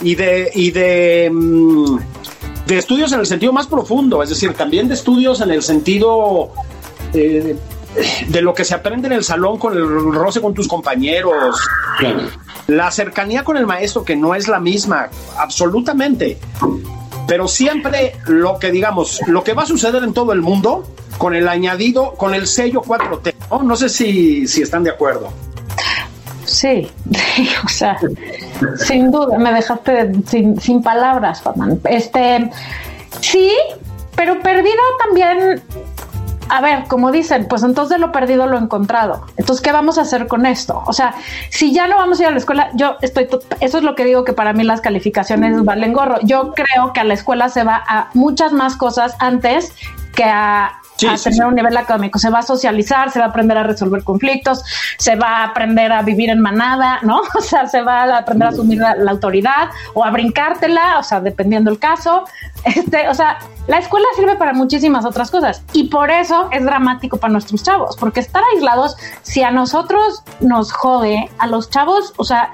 Y 0.00 0.14
de, 0.14 0.50
y 0.54 0.70
de, 0.70 1.28
mm, 1.32 1.96
de 2.68 2.78
estudios 2.78 3.12
en 3.12 3.18
el 3.18 3.26
sentido 3.26 3.52
más 3.52 3.66
profundo, 3.66 4.22
es 4.22 4.28
decir, 4.28 4.52
también 4.54 4.86
de 4.86 4.94
estudios 4.94 5.40
en 5.40 5.50
el 5.50 5.62
sentido 5.62 6.52
eh, 7.14 7.56
de 8.28 8.42
lo 8.42 8.54
que 8.54 8.64
se 8.64 8.74
aprende 8.74 9.06
en 9.08 9.12
el 9.12 9.24
salón 9.24 9.58
con 9.58 9.74
el 9.74 10.12
roce 10.12 10.40
con 10.40 10.54
tus 10.54 10.68
compañeros. 10.68 11.58
La 12.66 12.90
cercanía 12.90 13.44
con 13.44 13.56
el 13.56 13.66
maestro, 13.66 14.04
que 14.04 14.16
no 14.16 14.34
es 14.34 14.48
la 14.48 14.60
misma, 14.60 15.08
absolutamente. 15.38 16.38
Pero 17.26 17.48
siempre 17.48 18.16
lo 18.26 18.58
que 18.58 18.70
digamos, 18.70 19.20
lo 19.26 19.42
que 19.44 19.52
va 19.52 19.62
a 19.62 19.66
suceder 19.66 20.02
en 20.04 20.12
todo 20.12 20.32
el 20.32 20.42
mundo, 20.42 20.84
con 21.18 21.34
el 21.34 21.48
añadido, 21.48 22.14
con 22.14 22.34
el 22.34 22.46
sello 22.46 22.82
4T, 22.82 23.34
¿no? 23.50 23.62
No 23.62 23.76
sé 23.76 23.88
si, 23.88 24.46
si 24.46 24.62
están 24.62 24.84
de 24.84 24.90
acuerdo. 24.90 25.30
Sí, 26.44 26.90
o 27.64 27.68
sea, 27.68 27.98
sin 28.76 29.10
duda, 29.10 29.38
me 29.38 29.52
dejaste 29.52 30.12
sin, 30.26 30.60
sin 30.60 30.82
palabras, 30.82 31.40
Fatman. 31.42 31.80
Este, 31.84 32.50
sí, 33.20 33.52
pero 34.16 34.40
perdida 34.40 34.82
también 35.04 35.62
a 36.52 36.60
ver, 36.60 36.84
como 36.86 37.10
dicen, 37.10 37.46
pues 37.48 37.62
entonces 37.62 37.98
lo 37.98 38.12
perdido 38.12 38.46
lo 38.46 38.58
encontrado. 38.58 39.24
Entonces, 39.38 39.62
¿qué 39.64 39.72
vamos 39.72 39.96
a 39.96 40.02
hacer 40.02 40.26
con 40.26 40.44
esto? 40.44 40.82
O 40.86 40.92
sea, 40.92 41.14
si 41.48 41.72
ya 41.72 41.88
no 41.88 41.96
vamos 41.96 42.20
a 42.20 42.24
ir 42.24 42.28
a 42.28 42.30
la 42.30 42.36
escuela, 42.36 42.68
yo 42.74 42.96
estoy, 43.00 43.26
eso 43.60 43.78
es 43.78 43.82
lo 43.84 43.94
que 43.94 44.04
digo 44.04 44.24
que 44.24 44.34
para 44.34 44.52
mí 44.52 44.62
las 44.62 44.82
calificaciones 44.82 45.64
valen 45.64 45.94
gorro. 45.94 46.18
Yo 46.24 46.52
creo 46.52 46.92
que 46.92 47.00
a 47.00 47.04
la 47.04 47.14
escuela 47.14 47.48
se 47.48 47.64
va 47.64 47.82
a 47.88 48.10
muchas 48.12 48.52
más 48.52 48.76
cosas 48.76 49.16
antes 49.18 49.72
que 50.14 50.24
a 50.24 50.81
a 51.08 51.16
tener 51.16 51.46
un 51.46 51.54
nivel 51.54 51.76
académico. 51.76 52.18
Se 52.18 52.30
va 52.30 52.40
a 52.40 52.42
socializar, 52.42 53.10
se 53.10 53.18
va 53.18 53.26
a 53.26 53.28
aprender 53.28 53.58
a 53.58 53.62
resolver 53.62 54.04
conflictos, 54.04 54.62
se 54.98 55.16
va 55.16 55.38
a 55.38 55.44
aprender 55.44 55.92
a 55.92 56.02
vivir 56.02 56.30
en 56.30 56.40
manada, 56.40 57.00
¿no? 57.02 57.22
O 57.34 57.40
sea, 57.40 57.66
se 57.66 57.82
va 57.82 58.02
a 58.02 58.18
aprender 58.18 58.48
a 58.48 58.50
asumir 58.50 58.78
la, 58.78 59.10
autoridad 59.10 59.70
o 59.94 60.04
a 60.04 60.10
brincártela, 60.10 60.98
o 60.98 61.02
sea, 61.02 61.20
dependiendo 61.20 61.70
el 61.70 61.78
caso. 61.78 62.24
Este, 62.64 63.08
o 63.08 63.14
sea, 63.14 63.40
la 63.66 63.78
escuela 63.78 64.06
sirve 64.14 64.36
para 64.36 64.52
muchísimas 64.52 65.04
otras 65.04 65.32
cosas 65.32 65.64
y 65.72 65.88
por 65.88 66.12
eso 66.12 66.48
es 66.52 66.64
dramático 66.64 67.16
para 67.16 67.32
nuestros 67.32 67.64
chavos, 67.64 67.96
porque 67.96 68.20
estar 68.20 68.40
aislados, 68.54 68.96
si 69.22 69.42
a 69.42 69.50
nosotros 69.50 70.22
nos 70.38 70.72
jode, 70.72 71.28
a 71.38 71.48
los 71.48 71.70
chavos, 71.70 72.14
o 72.18 72.24
sea, 72.24 72.52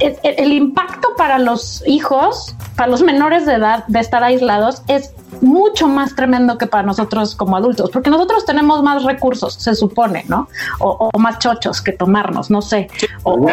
el 0.00 0.52
impacto 0.52 1.08
para 1.16 1.38
los 1.38 1.82
hijos, 1.86 2.54
para 2.76 2.88
los 2.88 3.02
menores 3.02 3.46
de 3.46 3.54
edad 3.54 3.84
de 3.86 4.00
estar 4.00 4.22
aislados 4.22 4.82
es 4.88 5.14
mucho 5.44 5.86
más 5.88 6.16
tremendo 6.16 6.58
que 6.58 6.66
para 6.66 6.82
nosotros 6.82 7.34
como 7.34 7.56
adultos, 7.56 7.90
porque 7.90 8.10
nosotros 8.10 8.44
tenemos 8.44 8.82
más 8.82 9.04
recursos, 9.04 9.54
se 9.54 9.74
supone, 9.74 10.24
¿no? 10.28 10.48
O, 10.80 11.10
más 11.18 11.38
chochos 11.38 11.80
que 11.80 11.92
tomarnos, 11.92 12.50
no 12.50 12.62
sé. 12.62 12.88
O, 13.22 13.34
o, 13.34 13.48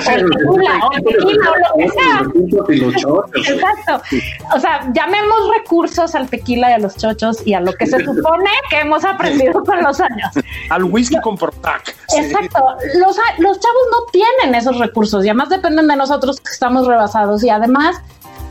Exacto. 3.35 4.01
O 4.55 4.59
sea, 4.59 4.91
llamemos 4.93 5.37
recursos 5.53 6.15
al 6.15 6.29
tequila 6.29 6.71
y 6.71 6.73
a 6.73 6.79
los 6.79 6.95
chochos 6.95 7.45
y 7.45 7.53
a 7.53 7.59
lo 7.59 7.73
que 7.73 7.85
se 7.85 8.03
supone 8.03 8.49
que 8.69 8.79
hemos 8.79 9.03
aprendido 9.05 9.63
con 9.63 9.83
los 9.83 9.99
años. 9.99 10.31
Al 10.69 10.85
whisky 10.85 11.19
con 11.21 11.37
Protac. 11.37 11.95
Exacto. 12.15 12.63
Los, 12.95 13.17
los 13.39 13.59
chavos 13.59 13.83
no 13.91 13.97
tienen 14.11 14.55
esos 14.55 14.77
recursos 14.79 15.25
y 15.25 15.29
además 15.29 15.49
dependen 15.49 15.87
de 15.87 15.95
nosotros 15.95 16.39
que 16.39 16.51
estamos 16.51 16.87
rebasados 16.87 17.43
y 17.43 17.49
además, 17.49 18.01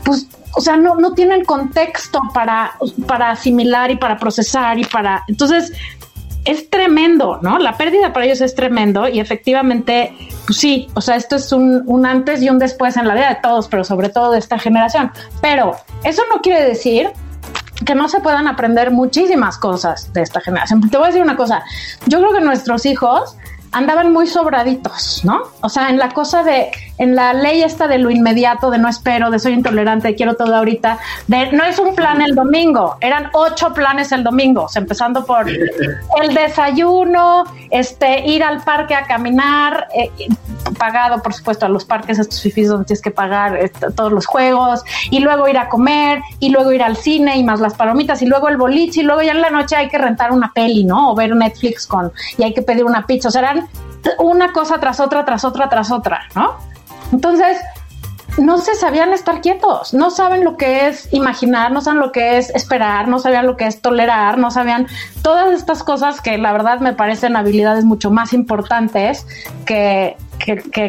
pues 0.03 0.27
o 0.53 0.61
sea, 0.61 0.77
no, 0.77 0.95
no 0.95 1.13
tienen 1.13 1.45
contexto 1.45 2.19
para, 2.33 2.73
para 3.07 3.31
asimilar 3.31 3.91
y 3.91 3.97
para 3.97 4.17
procesar 4.17 4.77
y 4.79 4.85
para... 4.85 5.23
Entonces, 5.27 5.71
es 6.45 6.69
tremendo, 6.69 7.39
¿no? 7.41 7.59
La 7.59 7.77
pérdida 7.77 8.13
para 8.13 8.25
ellos 8.25 8.41
es 8.41 8.55
tremendo 8.55 9.07
y 9.07 9.19
efectivamente, 9.19 10.13
pues 10.45 10.57
sí, 10.57 10.87
o 10.95 11.01
sea, 11.01 11.15
esto 11.15 11.35
es 11.35 11.51
un, 11.51 11.83
un, 11.85 12.05
antes 12.05 12.41
y 12.41 12.49
un 12.49 12.57
después 12.57 12.97
en 12.97 13.07
la 13.07 13.13
vida 13.13 13.29
de 13.29 13.35
todos, 13.35 13.67
pero 13.67 13.83
sobre 13.83 14.09
todo 14.09 14.31
de 14.31 14.39
esta 14.39 14.57
generación. 14.57 15.11
Pero 15.41 15.75
eso 16.03 16.23
no 16.33 16.41
quiere 16.41 16.63
decir 16.63 17.11
que 17.85 17.95
no 17.95 18.09
se 18.09 18.19
puedan 18.19 18.47
aprender 18.47 18.91
muchísimas 18.91 19.57
cosas 19.57 20.11
de 20.13 20.21
esta 20.21 20.41
generación. 20.41 20.81
Te 20.89 20.97
voy 20.97 21.05
a 21.05 21.07
decir 21.07 21.21
una 21.21 21.37
cosa, 21.37 21.63
yo 22.07 22.19
creo 22.19 22.33
que 22.33 22.41
nuestros 22.41 22.85
hijos 22.85 23.37
andaban 23.71 24.11
muy 24.11 24.27
sobraditos, 24.27 25.21
¿no? 25.23 25.43
O 25.61 25.69
sea, 25.69 25.89
en 25.89 25.97
la 25.97 26.09
cosa 26.09 26.43
de, 26.43 26.71
en 27.01 27.15
la 27.15 27.33
ley 27.33 27.63
esta 27.63 27.87
de 27.87 27.97
lo 27.97 28.11
inmediato, 28.11 28.69
de 28.69 28.77
no 28.77 28.87
espero, 28.87 29.31
de 29.31 29.39
soy 29.39 29.53
intolerante, 29.53 30.13
quiero 30.13 30.35
todo 30.35 30.55
ahorita, 30.55 30.99
de 31.25 31.51
no 31.51 31.63
es 31.63 31.79
un 31.79 31.95
plan 31.95 32.21
el 32.21 32.35
domingo, 32.35 32.97
eran 33.01 33.31
ocho 33.33 33.73
planes 33.73 34.11
el 34.11 34.23
domingo, 34.23 34.67
empezando 34.75 35.25
por 35.25 35.49
el 36.21 36.33
desayuno, 36.35 37.45
este, 37.71 38.27
ir 38.27 38.43
al 38.43 38.63
parque 38.63 38.93
a 38.93 39.05
caminar, 39.07 39.87
eh, 39.95 40.11
pagado, 40.77 41.23
por 41.23 41.33
supuesto, 41.33 41.65
a 41.65 41.69
los 41.69 41.85
parques 41.85 42.19
estos 42.19 42.39
fifis 42.39 42.67
donde 42.67 42.85
tienes 42.85 43.01
que 43.01 43.09
pagar 43.09 43.57
este, 43.57 43.91
todos 43.91 44.11
los 44.11 44.27
juegos, 44.27 44.83
y 45.09 45.21
luego 45.21 45.47
ir 45.47 45.57
a 45.57 45.69
comer, 45.69 46.21
y 46.39 46.49
luego 46.49 46.71
ir 46.71 46.83
al 46.83 46.97
cine, 46.97 47.35
y 47.35 47.43
más 47.43 47.59
las 47.59 47.73
palomitas, 47.73 48.21
y 48.21 48.27
luego 48.27 48.47
el 48.47 48.57
boliche, 48.57 49.01
y 49.01 49.03
luego 49.03 49.23
ya 49.23 49.31
en 49.31 49.41
la 49.41 49.49
noche 49.49 49.75
hay 49.75 49.89
que 49.89 49.97
rentar 49.97 50.31
una 50.31 50.53
peli, 50.53 50.83
¿no? 50.83 51.13
O 51.13 51.15
ver 51.15 51.35
Netflix 51.35 51.87
con, 51.87 52.11
y 52.37 52.43
hay 52.43 52.53
que 52.53 52.61
pedir 52.61 52.85
una 52.85 53.07
pizza, 53.07 53.29
o 53.29 53.31
sea, 53.31 53.41
eran 53.41 53.67
una 54.19 54.53
cosa 54.53 54.79
tras 54.79 54.99
otra, 54.99 55.25
tras 55.25 55.43
otra, 55.43 55.67
tras 55.67 55.91
otra, 55.91 56.27
¿no? 56.35 56.70
Entonces, 57.11 57.57
no 58.37 58.57
se 58.59 58.75
sabían 58.75 59.13
estar 59.13 59.41
quietos, 59.41 59.93
no 59.93 60.09
saben 60.09 60.43
lo 60.43 60.55
que 60.55 60.87
es 60.87 61.11
imaginar, 61.11 61.71
no 61.71 61.81
saben 61.81 61.99
lo 61.99 62.11
que 62.11 62.37
es 62.37 62.49
esperar, 62.51 63.07
no 63.07 63.19
sabían 63.19 63.45
lo 63.45 63.57
que 63.57 63.65
es 63.65 63.81
tolerar, 63.81 64.37
no 64.37 64.51
sabían 64.51 64.87
todas 65.21 65.51
estas 65.53 65.83
cosas 65.83 66.21
que 66.21 66.37
la 66.37 66.51
verdad 66.53 66.79
me 66.79 66.93
parecen 66.93 67.35
habilidades 67.35 67.83
mucho 67.83 68.09
más 68.09 68.33
importantes 68.33 69.27
que, 69.65 70.17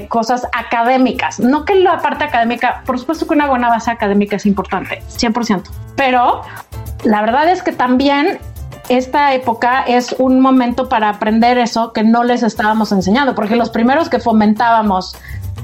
cosas 0.09 0.47
académicas. 0.57 1.39
No 1.39 1.65
que 1.65 1.75
la 1.75 1.99
parte 1.99 2.25
académica, 2.25 2.83
por 2.87 2.99
supuesto 2.99 3.27
que 3.27 3.35
una 3.35 3.49
buena 3.49 3.69
base 3.69 3.91
académica 3.91 4.37
es 4.37 4.47
importante, 4.47 5.03
100%, 5.11 5.63
pero 5.97 6.43
la 7.05 7.21
verdad 7.21 7.51
es 7.51 7.63
que 7.63 7.73
también 7.73 8.39
esta 8.89 9.35
época 9.35 9.83
es 9.83 10.15
un 10.19 10.41
momento 10.41 10.89
para 10.89 11.09
aprender 11.09 11.59
eso 11.59 11.93
que 11.93 12.03
no 12.03 12.25
les 12.25 12.43
estábamos 12.43 12.93
enseñando, 12.93 13.35
porque 13.35 13.57
los 13.57 13.71
primeros 13.71 14.09
que 14.09 14.21
fomentábamos 14.21 15.17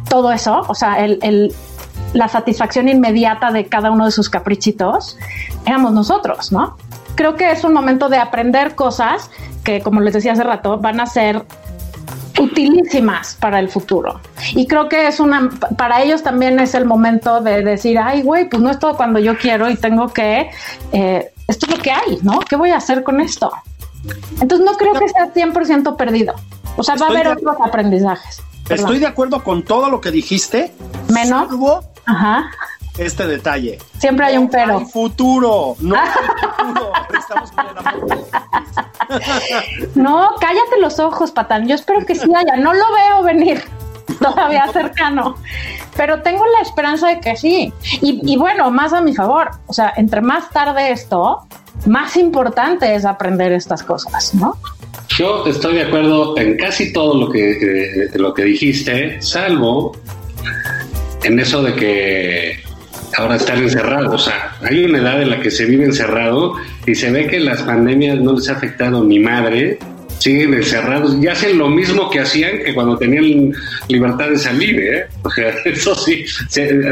todo 0.08 0.32
eso, 0.32 0.64
o 0.68 0.74
sea, 0.74 1.04
el, 1.04 1.54
la 2.12 2.28
satisfacción 2.28 2.88
inmediata 2.88 3.50
de 3.50 3.66
cada 3.66 3.90
uno 3.90 4.06
de 4.06 4.10
sus 4.10 4.28
caprichitos, 4.28 5.18
éramos 5.66 5.92
nosotros, 5.92 6.52
¿no? 6.52 6.76
Creo 7.14 7.34
que 7.34 7.50
es 7.50 7.64
un 7.64 7.72
momento 7.72 8.08
de 8.08 8.18
aprender 8.18 8.74
cosas 8.74 9.30
que, 9.64 9.80
como 9.80 10.00
les 10.00 10.14
decía 10.14 10.32
hace 10.32 10.44
rato, 10.44 10.78
van 10.78 11.00
a 11.00 11.06
ser 11.06 11.44
utilísimas 12.38 13.36
para 13.40 13.58
el 13.58 13.68
futuro. 13.68 14.20
Y 14.52 14.66
creo 14.66 14.88
que 14.88 15.08
es 15.08 15.18
una, 15.18 15.50
para 15.76 16.02
ellos 16.02 16.22
también 16.22 16.60
es 16.60 16.74
el 16.74 16.84
momento 16.84 17.40
de 17.40 17.62
decir, 17.62 17.98
ay, 17.98 18.22
güey, 18.22 18.48
pues 18.48 18.62
no 18.62 18.70
es 18.70 18.78
todo 18.78 18.96
cuando 18.96 19.18
yo 19.18 19.36
quiero 19.36 19.68
y 19.68 19.76
tengo 19.76 20.08
que 20.12 20.50
eh, 20.92 21.32
esto 21.48 21.66
es 21.66 21.76
lo 21.76 21.82
que 21.82 21.90
hay, 21.90 22.18
¿no? 22.22 22.40
¿Qué 22.40 22.56
voy 22.56 22.70
a 22.70 22.76
hacer 22.76 23.02
con 23.02 23.20
esto? 23.20 23.50
Entonces 24.40 24.64
no 24.64 24.76
creo 24.76 24.92
que 24.94 25.08
sea 25.08 25.32
100% 25.32 25.96
perdido. 25.96 26.34
O 26.76 26.82
sea, 26.82 26.94
va 26.94 27.06
a 27.06 27.08
haber 27.08 27.28
otros 27.28 27.56
aprendizajes. 27.64 28.42
Estoy 28.68 28.98
de 28.98 29.06
acuerdo 29.06 29.42
con 29.42 29.62
todo 29.62 29.88
lo 29.88 30.00
que 30.00 30.10
dijiste. 30.10 30.72
Menos. 31.08 31.48
Ajá. 32.06 32.50
Este 32.96 33.26
detalle. 33.26 33.78
Siempre 33.98 34.26
hay 34.26 34.36
un 34.36 34.48
pero. 34.48 34.80
futuro. 34.80 35.76
No 35.80 35.94
hay 35.94 36.08
futuro. 36.58 36.92
Estamos 37.16 37.50
no, 39.94 40.30
cállate 40.40 40.80
los 40.80 40.98
ojos, 40.98 41.30
Patán. 41.30 41.66
Yo 41.66 41.76
espero 41.76 42.04
que 42.04 42.14
sí 42.14 42.30
haya. 42.34 42.56
No 42.56 42.74
lo 42.74 42.84
veo 42.92 43.22
venir 43.22 43.62
todavía 44.20 44.66
cercano. 44.72 45.36
Pero 45.96 46.22
tengo 46.22 46.44
la 46.46 46.60
esperanza 46.60 47.08
de 47.08 47.20
que 47.20 47.36
sí. 47.36 47.72
Y, 48.00 48.36
bueno, 48.36 48.70
más 48.70 48.92
a 48.92 49.00
mi 49.00 49.14
favor. 49.14 49.50
O 49.66 49.72
sea, 49.72 49.92
entre 49.96 50.20
más 50.20 50.50
tarde 50.50 50.90
esto, 50.90 51.46
más 51.86 52.16
importante 52.16 52.94
es 52.94 53.04
aprender 53.04 53.52
estas 53.52 53.82
cosas, 53.82 54.34
¿no? 54.34 54.56
Yo 55.18 55.44
estoy 55.48 55.74
de 55.74 55.82
acuerdo 55.82 56.38
en 56.38 56.56
casi 56.56 56.92
todo 56.92 57.26
lo 57.26 57.32
que, 57.32 57.50
eh, 57.50 58.08
lo 58.14 58.32
que 58.32 58.44
dijiste, 58.44 59.20
salvo 59.20 60.00
en 61.24 61.40
eso 61.40 61.60
de 61.60 61.74
que 61.74 62.62
ahora 63.16 63.34
están 63.34 63.60
encerrados. 63.60 64.14
O 64.14 64.24
sea, 64.24 64.56
hay 64.62 64.84
una 64.84 64.98
edad 64.98 65.20
en 65.20 65.30
la 65.30 65.40
que 65.40 65.50
se 65.50 65.64
vive 65.64 65.86
encerrado 65.86 66.54
y 66.86 66.94
se 66.94 67.10
ve 67.10 67.26
que 67.26 67.40
las 67.40 67.62
pandemias 67.62 68.20
no 68.20 68.34
les 68.34 68.48
ha 68.48 68.52
afectado 68.52 69.02
ni 69.02 69.18
madre 69.18 69.78
siguen 70.18 70.52
encerrados 70.54 71.16
y 71.22 71.28
hacen 71.28 71.58
lo 71.58 71.68
mismo 71.68 72.10
que 72.10 72.20
hacían 72.20 72.58
que 72.58 72.74
cuando 72.74 72.98
tenían 72.98 73.52
libertad 73.88 74.30
de 74.30 74.38
salir, 74.38 74.80
¿eh? 74.80 75.06
O 75.22 75.30
sea, 75.30 75.50
eso 75.64 75.94
sí, 75.94 76.24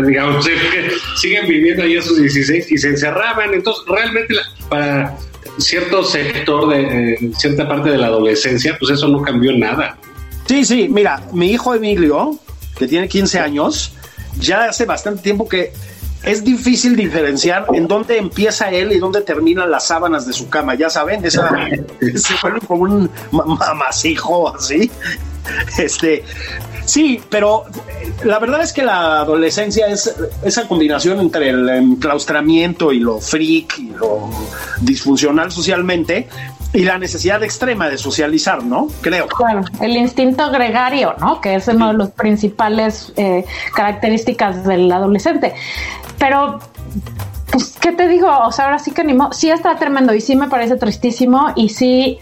digamos, 0.07 0.49
siguen 1.17 1.47
viviendo 1.49 1.83
ahí 1.83 1.97
a 1.97 2.03
sus 2.03 2.21
16 2.21 2.73
y 2.73 2.79
se 2.79 2.89
encerraban. 2.89 3.55
Entonces, 3.55 3.85
realmente 3.89 4.35
para 4.69 5.17
cierto 5.59 6.05
sector 6.05 6.69
de 6.69 7.15
eh, 7.15 7.31
cierta 7.37 7.69
parte 7.69 7.91
de 7.91 7.99
la 7.99 8.07
adolescencia, 8.07 8.77
pues 8.79 8.93
eso 8.93 9.09
no 9.09 9.23
cambió 9.23 9.57
nada. 9.57 9.99
Sí, 10.47 10.65
sí, 10.65 10.89
mira, 10.89 11.23
mi 11.33 11.51
hijo 11.51 11.75
Emilio, 11.75 12.39
que 12.79 12.87
tiene 12.87 13.09
15 13.09 13.41
años, 13.41 13.93
ya 14.39 14.65
hace 14.65 14.85
bastante 14.85 15.23
tiempo 15.23 15.49
que 15.49 15.73
es 16.23 16.43
difícil 16.43 16.97
diferenciar 16.97 17.67
en 17.73 17.87
dónde 17.87 18.19
empieza 18.19 18.71
él 18.71 18.93
y 18.93 18.99
dónde 18.99 19.21
terminan 19.21 19.71
las 19.71 19.87
sábanas 19.87 20.27
de 20.27 20.33
su 20.33 20.49
cama. 20.49 20.75
Ya 20.75 20.91
saben, 20.91 21.25
esa, 21.25 21.51
se 22.15 22.35
vuelve 22.43 22.61
como 22.67 22.83
un 22.83 23.11
mamasijo 23.31 24.55
así. 24.55 24.91
Este, 25.79 26.25
sí, 26.87 27.21
pero 27.29 27.65
la 28.25 28.39
verdad 28.39 28.63
es 28.63 28.73
que 28.73 28.83
la 28.83 29.21
adolescencia 29.21 29.87
es 29.89 30.15
esa 30.43 30.67
combinación 30.67 31.21
entre 31.21 31.51
el 31.51 31.69
enclaustramiento 31.69 32.93
y 32.93 33.01
lo 33.01 33.21
freak 33.21 33.79
y 33.79 33.91
lo 33.91 34.31
disfuncional 34.81 35.53
socialmente 35.53 36.29
y 36.73 36.85
la 36.85 36.99
necesidad 36.99 37.43
extrema 37.43 37.89
de 37.89 37.99
socializar, 37.99 38.63
¿no? 38.63 38.89
Creo. 39.01 39.29
Claro, 39.29 39.65
el 39.81 39.97
instinto 39.97 40.51
gregario, 40.51 41.15
¿no? 41.21 41.41
Que 41.41 41.55
es 41.55 41.69
una 41.69 41.93
de 41.93 41.99
las 41.99 42.11
principales 42.11 43.13
eh, 43.17 43.45
características 43.75 44.65
del 44.65 44.91
adolescente. 44.91 45.55
Pero 46.19 46.59
pues, 47.51 47.77
¿qué 47.81 47.93
te 47.93 48.09
digo? 48.09 48.29
O 48.29 48.53
sea, 48.53 48.67
ahora 48.67 48.79
sí 48.79 48.91
que 48.91 49.05
ni 49.05 49.17
sí 49.33 49.51
está 49.51 49.77
tremendo 49.77 50.13
y 50.15 50.21
sí 50.21 50.37
me 50.37 50.49
parece 50.49 50.77
tristísimo 50.77 51.53
y 51.57 51.71
sí, 51.71 52.19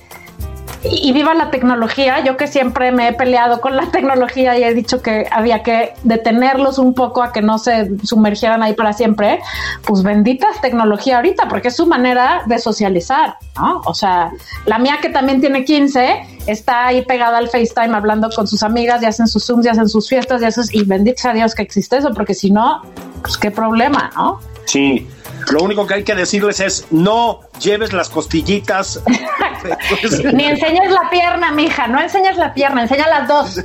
y 0.90 1.12
viva 1.12 1.34
la 1.34 1.50
tecnología. 1.50 2.22
Yo 2.24 2.36
que 2.36 2.46
siempre 2.46 2.92
me 2.92 3.08
he 3.08 3.12
peleado 3.12 3.60
con 3.60 3.76
la 3.76 3.86
tecnología 3.92 4.58
y 4.58 4.64
he 4.64 4.74
dicho 4.74 5.02
que 5.02 5.26
había 5.30 5.62
que 5.62 5.94
detenerlos 6.02 6.78
un 6.78 6.94
poco 6.94 7.22
a 7.22 7.32
que 7.32 7.42
no 7.42 7.58
se 7.58 7.90
sumergieran 8.04 8.62
ahí 8.62 8.74
para 8.74 8.92
siempre. 8.92 9.40
Pues 9.86 10.02
benditas 10.02 10.60
tecnología 10.60 11.16
ahorita, 11.16 11.48
porque 11.48 11.68
es 11.68 11.76
su 11.76 11.86
manera 11.86 12.42
de 12.46 12.58
socializar, 12.58 13.36
¿no? 13.56 13.82
O 13.86 13.94
sea, 13.94 14.30
la 14.66 14.78
mía 14.78 14.98
que 15.00 15.08
también 15.08 15.40
tiene 15.40 15.64
15 15.64 16.42
está 16.46 16.86
ahí 16.86 17.02
pegada 17.02 17.38
al 17.38 17.48
FaceTime 17.48 17.96
hablando 17.96 18.28
con 18.30 18.46
sus 18.46 18.62
amigas 18.62 19.02
y 19.02 19.06
hacen 19.06 19.26
sus 19.26 19.44
Zooms 19.46 19.66
y 19.66 19.68
hacen 19.68 19.88
sus 19.88 20.08
fiestas 20.08 20.42
y 20.42 20.44
eso, 20.44 20.62
y 20.72 20.84
bendito 20.84 21.22
sea 21.22 21.32
Dios 21.32 21.54
que 21.54 21.62
existe 21.62 21.96
eso, 21.96 22.12
porque 22.14 22.34
si 22.34 22.50
no, 22.50 22.82
pues 23.22 23.38
qué 23.38 23.50
problema, 23.50 24.10
¿no? 24.16 24.40
Sí. 24.66 25.06
Lo 25.50 25.62
único 25.62 25.86
que 25.86 25.94
hay 25.94 26.04
que 26.04 26.14
decirles 26.14 26.60
es 26.60 26.86
no 26.90 27.40
lleves 27.60 27.92
las 27.92 28.08
costillitas. 28.08 29.02
Ni 30.32 30.44
enseñes 30.44 30.90
la 30.90 31.10
pierna, 31.10 31.52
mija, 31.52 31.86
no 31.86 32.00
enseñes 32.00 32.36
la 32.36 32.52
pierna, 32.54 32.82
enseña 32.82 33.06
las 33.08 33.28
dos. 33.28 33.60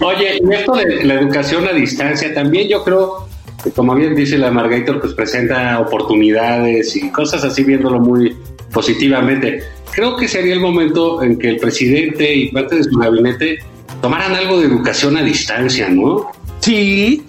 Oye, 0.00 0.40
y 0.42 0.54
esto 0.54 0.72
de 0.72 1.04
la 1.04 1.14
educación 1.14 1.66
a 1.66 1.72
distancia, 1.72 2.32
también 2.32 2.68
yo 2.68 2.82
creo 2.84 3.28
que 3.62 3.70
como 3.70 3.94
bien 3.94 4.14
dice 4.14 4.38
la 4.38 4.50
Margator, 4.50 5.00
pues 5.00 5.14
presenta 5.14 5.78
oportunidades 5.78 6.96
y 6.96 7.10
cosas 7.10 7.44
así 7.44 7.62
viéndolo 7.62 8.00
muy 8.00 8.36
positivamente. 8.72 9.62
Creo 9.92 10.16
que 10.16 10.26
sería 10.26 10.54
el 10.54 10.60
momento 10.60 11.22
en 11.22 11.38
que 11.38 11.50
el 11.50 11.58
presidente 11.58 12.34
y 12.34 12.48
parte 12.50 12.76
de 12.76 12.84
su 12.84 12.98
gabinete 12.98 13.58
tomaran 14.00 14.34
algo 14.34 14.58
de 14.58 14.66
educación 14.66 15.16
a 15.16 15.22
distancia, 15.22 15.88
¿no? 15.88 16.32
Sí, 16.60 17.24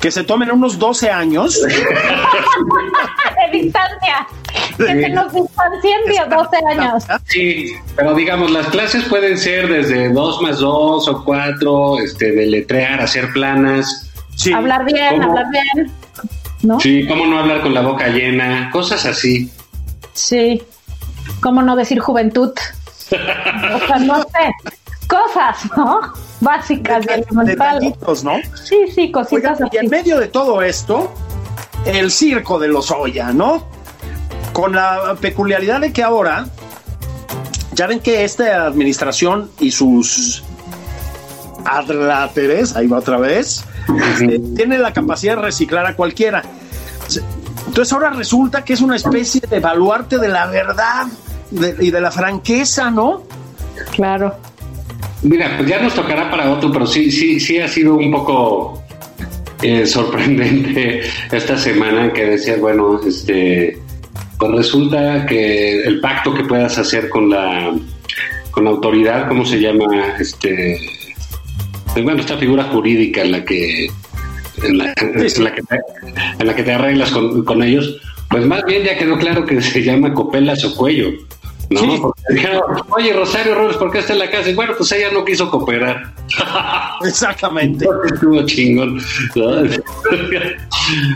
que 0.00 0.10
se 0.10 0.24
tomen 0.24 0.50
unos 0.50 0.78
12 0.78 1.10
años. 1.10 1.60
de 1.62 3.58
distancia. 3.58 4.26
Que 4.76 4.86
se 4.86 5.08
nos 5.10 5.32
distancien 5.32 6.00
12 6.28 6.56
años. 6.70 7.04
Sí, 7.26 7.74
pero 7.96 8.14
digamos, 8.14 8.50
las 8.50 8.66
clases 8.68 9.04
pueden 9.04 9.38
ser 9.38 9.68
desde 9.68 10.10
2 10.10 10.42
más 10.42 10.58
2 10.58 11.08
o 11.08 11.24
4, 11.24 11.98
este, 12.00 12.32
de 12.32 12.46
letrear, 12.46 13.00
hacer 13.00 13.32
planas. 13.32 14.10
Sí. 14.36 14.52
Hablar 14.52 14.84
bien, 14.84 15.22
hablar 15.22 15.46
bien. 15.50 15.92
¿No? 16.62 16.80
Sí, 16.80 17.06
cómo 17.06 17.26
no 17.26 17.38
hablar 17.38 17.60
con 17.62 17.74
la 17.74 17.82
boca 17.82 18.08
llena, 18.08 18.70
cosas 18.70 19.04
así. 19.06 19.50
Sí, 20.12 20.62
cómo 21.40 21.62
no 21.62 21.76
decir 21.76 21.98
juventud. 22.00 22.52
o 23.10 23.86
sea, 23.86 23.98
no 24.00 24.22
sé 24.22 24.74
cosas, 25.08 25.56
¿no? 25.76 26.00
Básicas 26.40 27.04
de, 27.06 27.14
elementales. 27.14 27.94
¿no? 28.24 28.36
Sí, 28.62 28.86
sí, 28.94 29.10
cositas 29.10 29.58
Y 29.72 29.76
en 29.76 29.88
medio 29.88 30.18
de 30.18 30.28
todo 30.28 30.62
esto, 30.62 31.12
el 31.84 32.10
circo 32.10 32.58
de 32.58 32.68
los 32.68 32.90
Oya, 32.90 33.32
¿no? 33.32 33.66
Con 34.52 34.74
la 34.74 35.16
peculiaridad 35.20 35.80
de 35.80 35.92
que 35.92 36.02
ahora, 36.02 36.46
ya 37.72 37.86
ven 37.86 38.00
que 38.00 38.24
esta 38.24 38.66
administración 38.66 39.50
y 39.58 39.70
sus 39.70 40.42
adláteres, 41.64 42.74
ahí 42.76 42.86
va 42.86 42.98
otra 42.98 43.18
vez, 43.18 43.64
este, 44.12 44.38
tiene 44.56 44.78
la 44.78 44.92
capacidad 44.92 45.36
de 45.36 45.42
reciclar 45.42 45.86
a 45.86 45.94
cualquiera. 45.94 46.42
Entonces 47.66 47.92
ahora 47.92 48.10
resulta 48.10 48.64
que 48.64 48.72
es 48.72 48.80
una 48.80 48.96
especie 48.96 49.42
de 49.48 49.60
baluarte 49.60 50.18
de 50.18 50.28
la 50.28 50.46
verdad 50.46 51.06
y 51.50 51.90
de 51.90 52.00
la 52.00 52.10
franqueza, 52.10 52.90
¿no? 52.90 53.22
Claro. 53.92 54.36
Mira, 55.22 55.56
pues 55.56 55.68
ya 55.68 55.80
nos 55.80 55.94
tocará 55.94 56.30
para 56.30 56.50
otro, 56.50 56.70
pero 56.72 56.86
sí, 56.86 57.10
sí, 57.10 57.40
sí 57.40 57.58
ha 57.58 57.68
sido 57.68 57.96
un 57.96 58.10
poco 58.10 58.82
eh, 59.62 59.86
sorprendente 59.86 61.02
esta 61.32 61.56
semana 61.58 62.12
que 62.12 62.24
decía, 62.24 62.56
bueno, 62.58 63.00
este, 63.06 63.78
pues 64.38 64.52
resulta 64.52 65.26
que 65.26 65.82
el 65.82 66.00
pacto 66.00 66.32
que 66.34 66.44
puedas 66.44 66.78
hacer 66.78 67.08
con 67.08 67.30
la 67.30 67.74
con 68.52 68.64
la 68.64 68.70
autoridad, 68.70 69.28
¿cómo 69.28 69.44
se 69.44 69.60
llama? 69.60 69.84
Este, 70.18 70.80
pues 71.92 72.04
bueno, 72.04 72.20
esta 72.20 72.36
figura 72.38 72.64
jurídica 72.64 73.22
en 73.22 73.32
la 73.32 73.44
que 73.44 73.88
en 74.62 74.78
la, 74.78 74.94
que, 74.94 76.62
te, 76.64 76.72
arreglas 76.72 77.12
con, 77.12 77.44
con 77.44 77.62
ellos, 77.62 78.00
pues 78.28 78.44
más 78.46 78.64
bien 78.64 78.82
ya 78.82 78.98
quedó 78.98 79.16
claro 79.16 79.46
que 79.46 79.60
se 79.62 79.82
llama 79.82 80.14
copelas 80.14 80.64
o 80.64 80.74
cuello. 80.74 81.10
¿No? 81.70 82.14
oye, 82.90 83.12
Rosario 83.12 83.54
Robles, 83.54 83.76
¿por 83.76 83.90
qué 83.90 83.98
está 83.98 84.12
en 84.12 84.20
la 84.20 84.30
casa? 84.30 84.50
Y 84.50 84.54
bueno, 84.54 84.74
pues 84.76 84.90
ella 84.92 85.10
no 85.12 85.24
quiso 85.24 85.50
cooperar. 85.50 86.12
Exactamente. 87.04 87.86
Estuvo 88.12 88.44
chingón. 88.46 89.00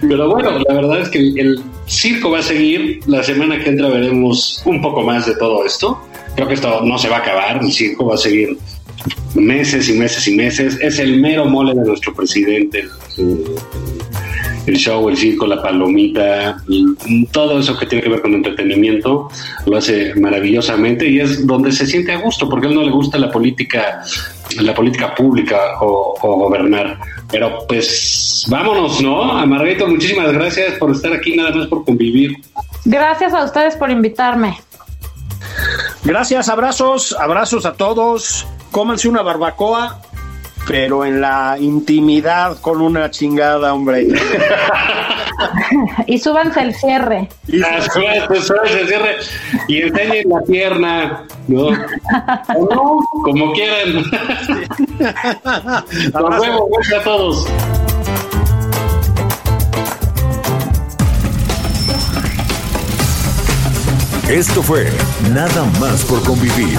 Pero 0.03 0.29
bueno, 0.29 0.59
la 0.59 0.75
verdad 0.75 1.01
es 1.01 1.09
que 1.09 1.19
el 1.19 1.63
circo 1.87 2.31
va 2.31 2.41
a 2.41 2.43
seguir. 2.43 3.01
La 3.07 3.23
semana 3.23 3.59
que 3.59 3.71
entra 3.71 3.89
veremos 3.89 4.63
un 4.65 4.81
poco 4.83 5.03
más 5.03 5.27
de 5.27 5.35
todo 5.37 5.65
esto. 5.65 6.01
Creo 6.35 6.49
que 6.49 6.55
esto 6.55 6.81
no 6.83 6.99
se 6.99 7.09
va 7.09 7.17
a 7.17 7.21
acabar. 7.21 7.63
El 7.63 7.73
circo 7.73 8.07
va 8.07 8.15
a 8.15 8.19
seguir 8.19 8.57
meses 9.35 9.89
y 9.89 9.95
meses 9.95 10.27
y 10.29 10.37
meses. 10.37 10.79
Es 10.81 10.99
el 10.99 11.21
mero 11.21 11.47
mole 11.47 11.75
de 11.75 11.87
nuestro 11.87 12.15
presidente 12.15 12.89
el 13.19 13.45
show, 14.67 15.09
el 15.09 15.17
circo, 15.17 15.47
la 15.47 15.63
palomita, 15.63 16.57
todo 17.33 17.59
eso 17.59 17.77
que 17.77 17.87
tiene 17.87 18.03
que 18.03 18.11
ver 18.11 18.23
con 18.23 18.35
entretenimiento, 18.35 19.29
lo 19.67 19.77
hace 19.77 20.15
maravillosamente 20.15 21.09
y 21.09 21.21
es 21.21 21.47
donde 21.47 21.73
se 21.73 21.87
siente 21.87 22.13
a 22.13 22.19
gusto, 22.19 22.49
porque 22.49 22.67
a 22.67 22.71
él 22.71 22.77
no 22.77 22.83
le 22.83 22.91
gusta 22.91 23.19
la 23.19 23.31
política, 23.31 24.03
la 24.61 24.75
política 24.75 25.15
pública 25.15 25.59
o, 25.81 26.17
gobernar. 26.21 26.99
Pero 27.31 27.65
pues 27.67 28.45
vámonos, 28.49 29.01
¿no? 29.01 29.33
A 29.33 29.47
Margarito, 29.47 29.87
muchísimas 29.87 30.33
gracias 30.33 30.75
por 30.79 30.91
estar 30.91 31.13
aquí, 31.13 31.37
nada 31.37 31.51
más 31.51 31.67
por 31.67 31.85
convivir. 31.85 32.37
Gracias 32.85 33.33
a 33.33 33.45
ustedes 33.45 33.77
por 33.77 33.91
invitarme. 33.91 34.59
Gracias, 36.05 36.49
abrazos, 36.49 37.17
abrazos 37.19 37.65
a 37.65 37.75
todos. 37.75 38.47
Cómanse 38.71 39.09
una 39.09 39.23
barbacoa 39.23 40.01
pero 40.67 41.05
en 41.05 41.21
la 41.21 41.57
intimidad 41.59 42.61
con 42.61 42.81
una 42.81 43.11
chingada, 43.11 43.75
hombre. 43.75 44.09
y 46.07 46.19
súbanse 46.19 46.63
el 46.63 46.75
cierre. 46.75 47.29
Y 47.49 47.63
ah, 47.63 47.81
súbanse 47.93 48.81
el 48.81 48.89
cierre 48.89 49.17
y 49.69 49.83
enseñen 49.83 50.29
la 50.29 50.41
pierna, 50.43 51.27
¿no? 51.49 51.71
como 53.25 53.53
quieran. 53.53 54.05
Nos 56.13 56.41
vemos, 56.41 56.93
a 56.97 57.03
todos. 57.03 57.47
Esto 64.29 64.63
fue 64.63 64.89
Nada 65.35 65.65
más 65.81 66.05
por 66.05 66.23
convivir. 66.23 66.79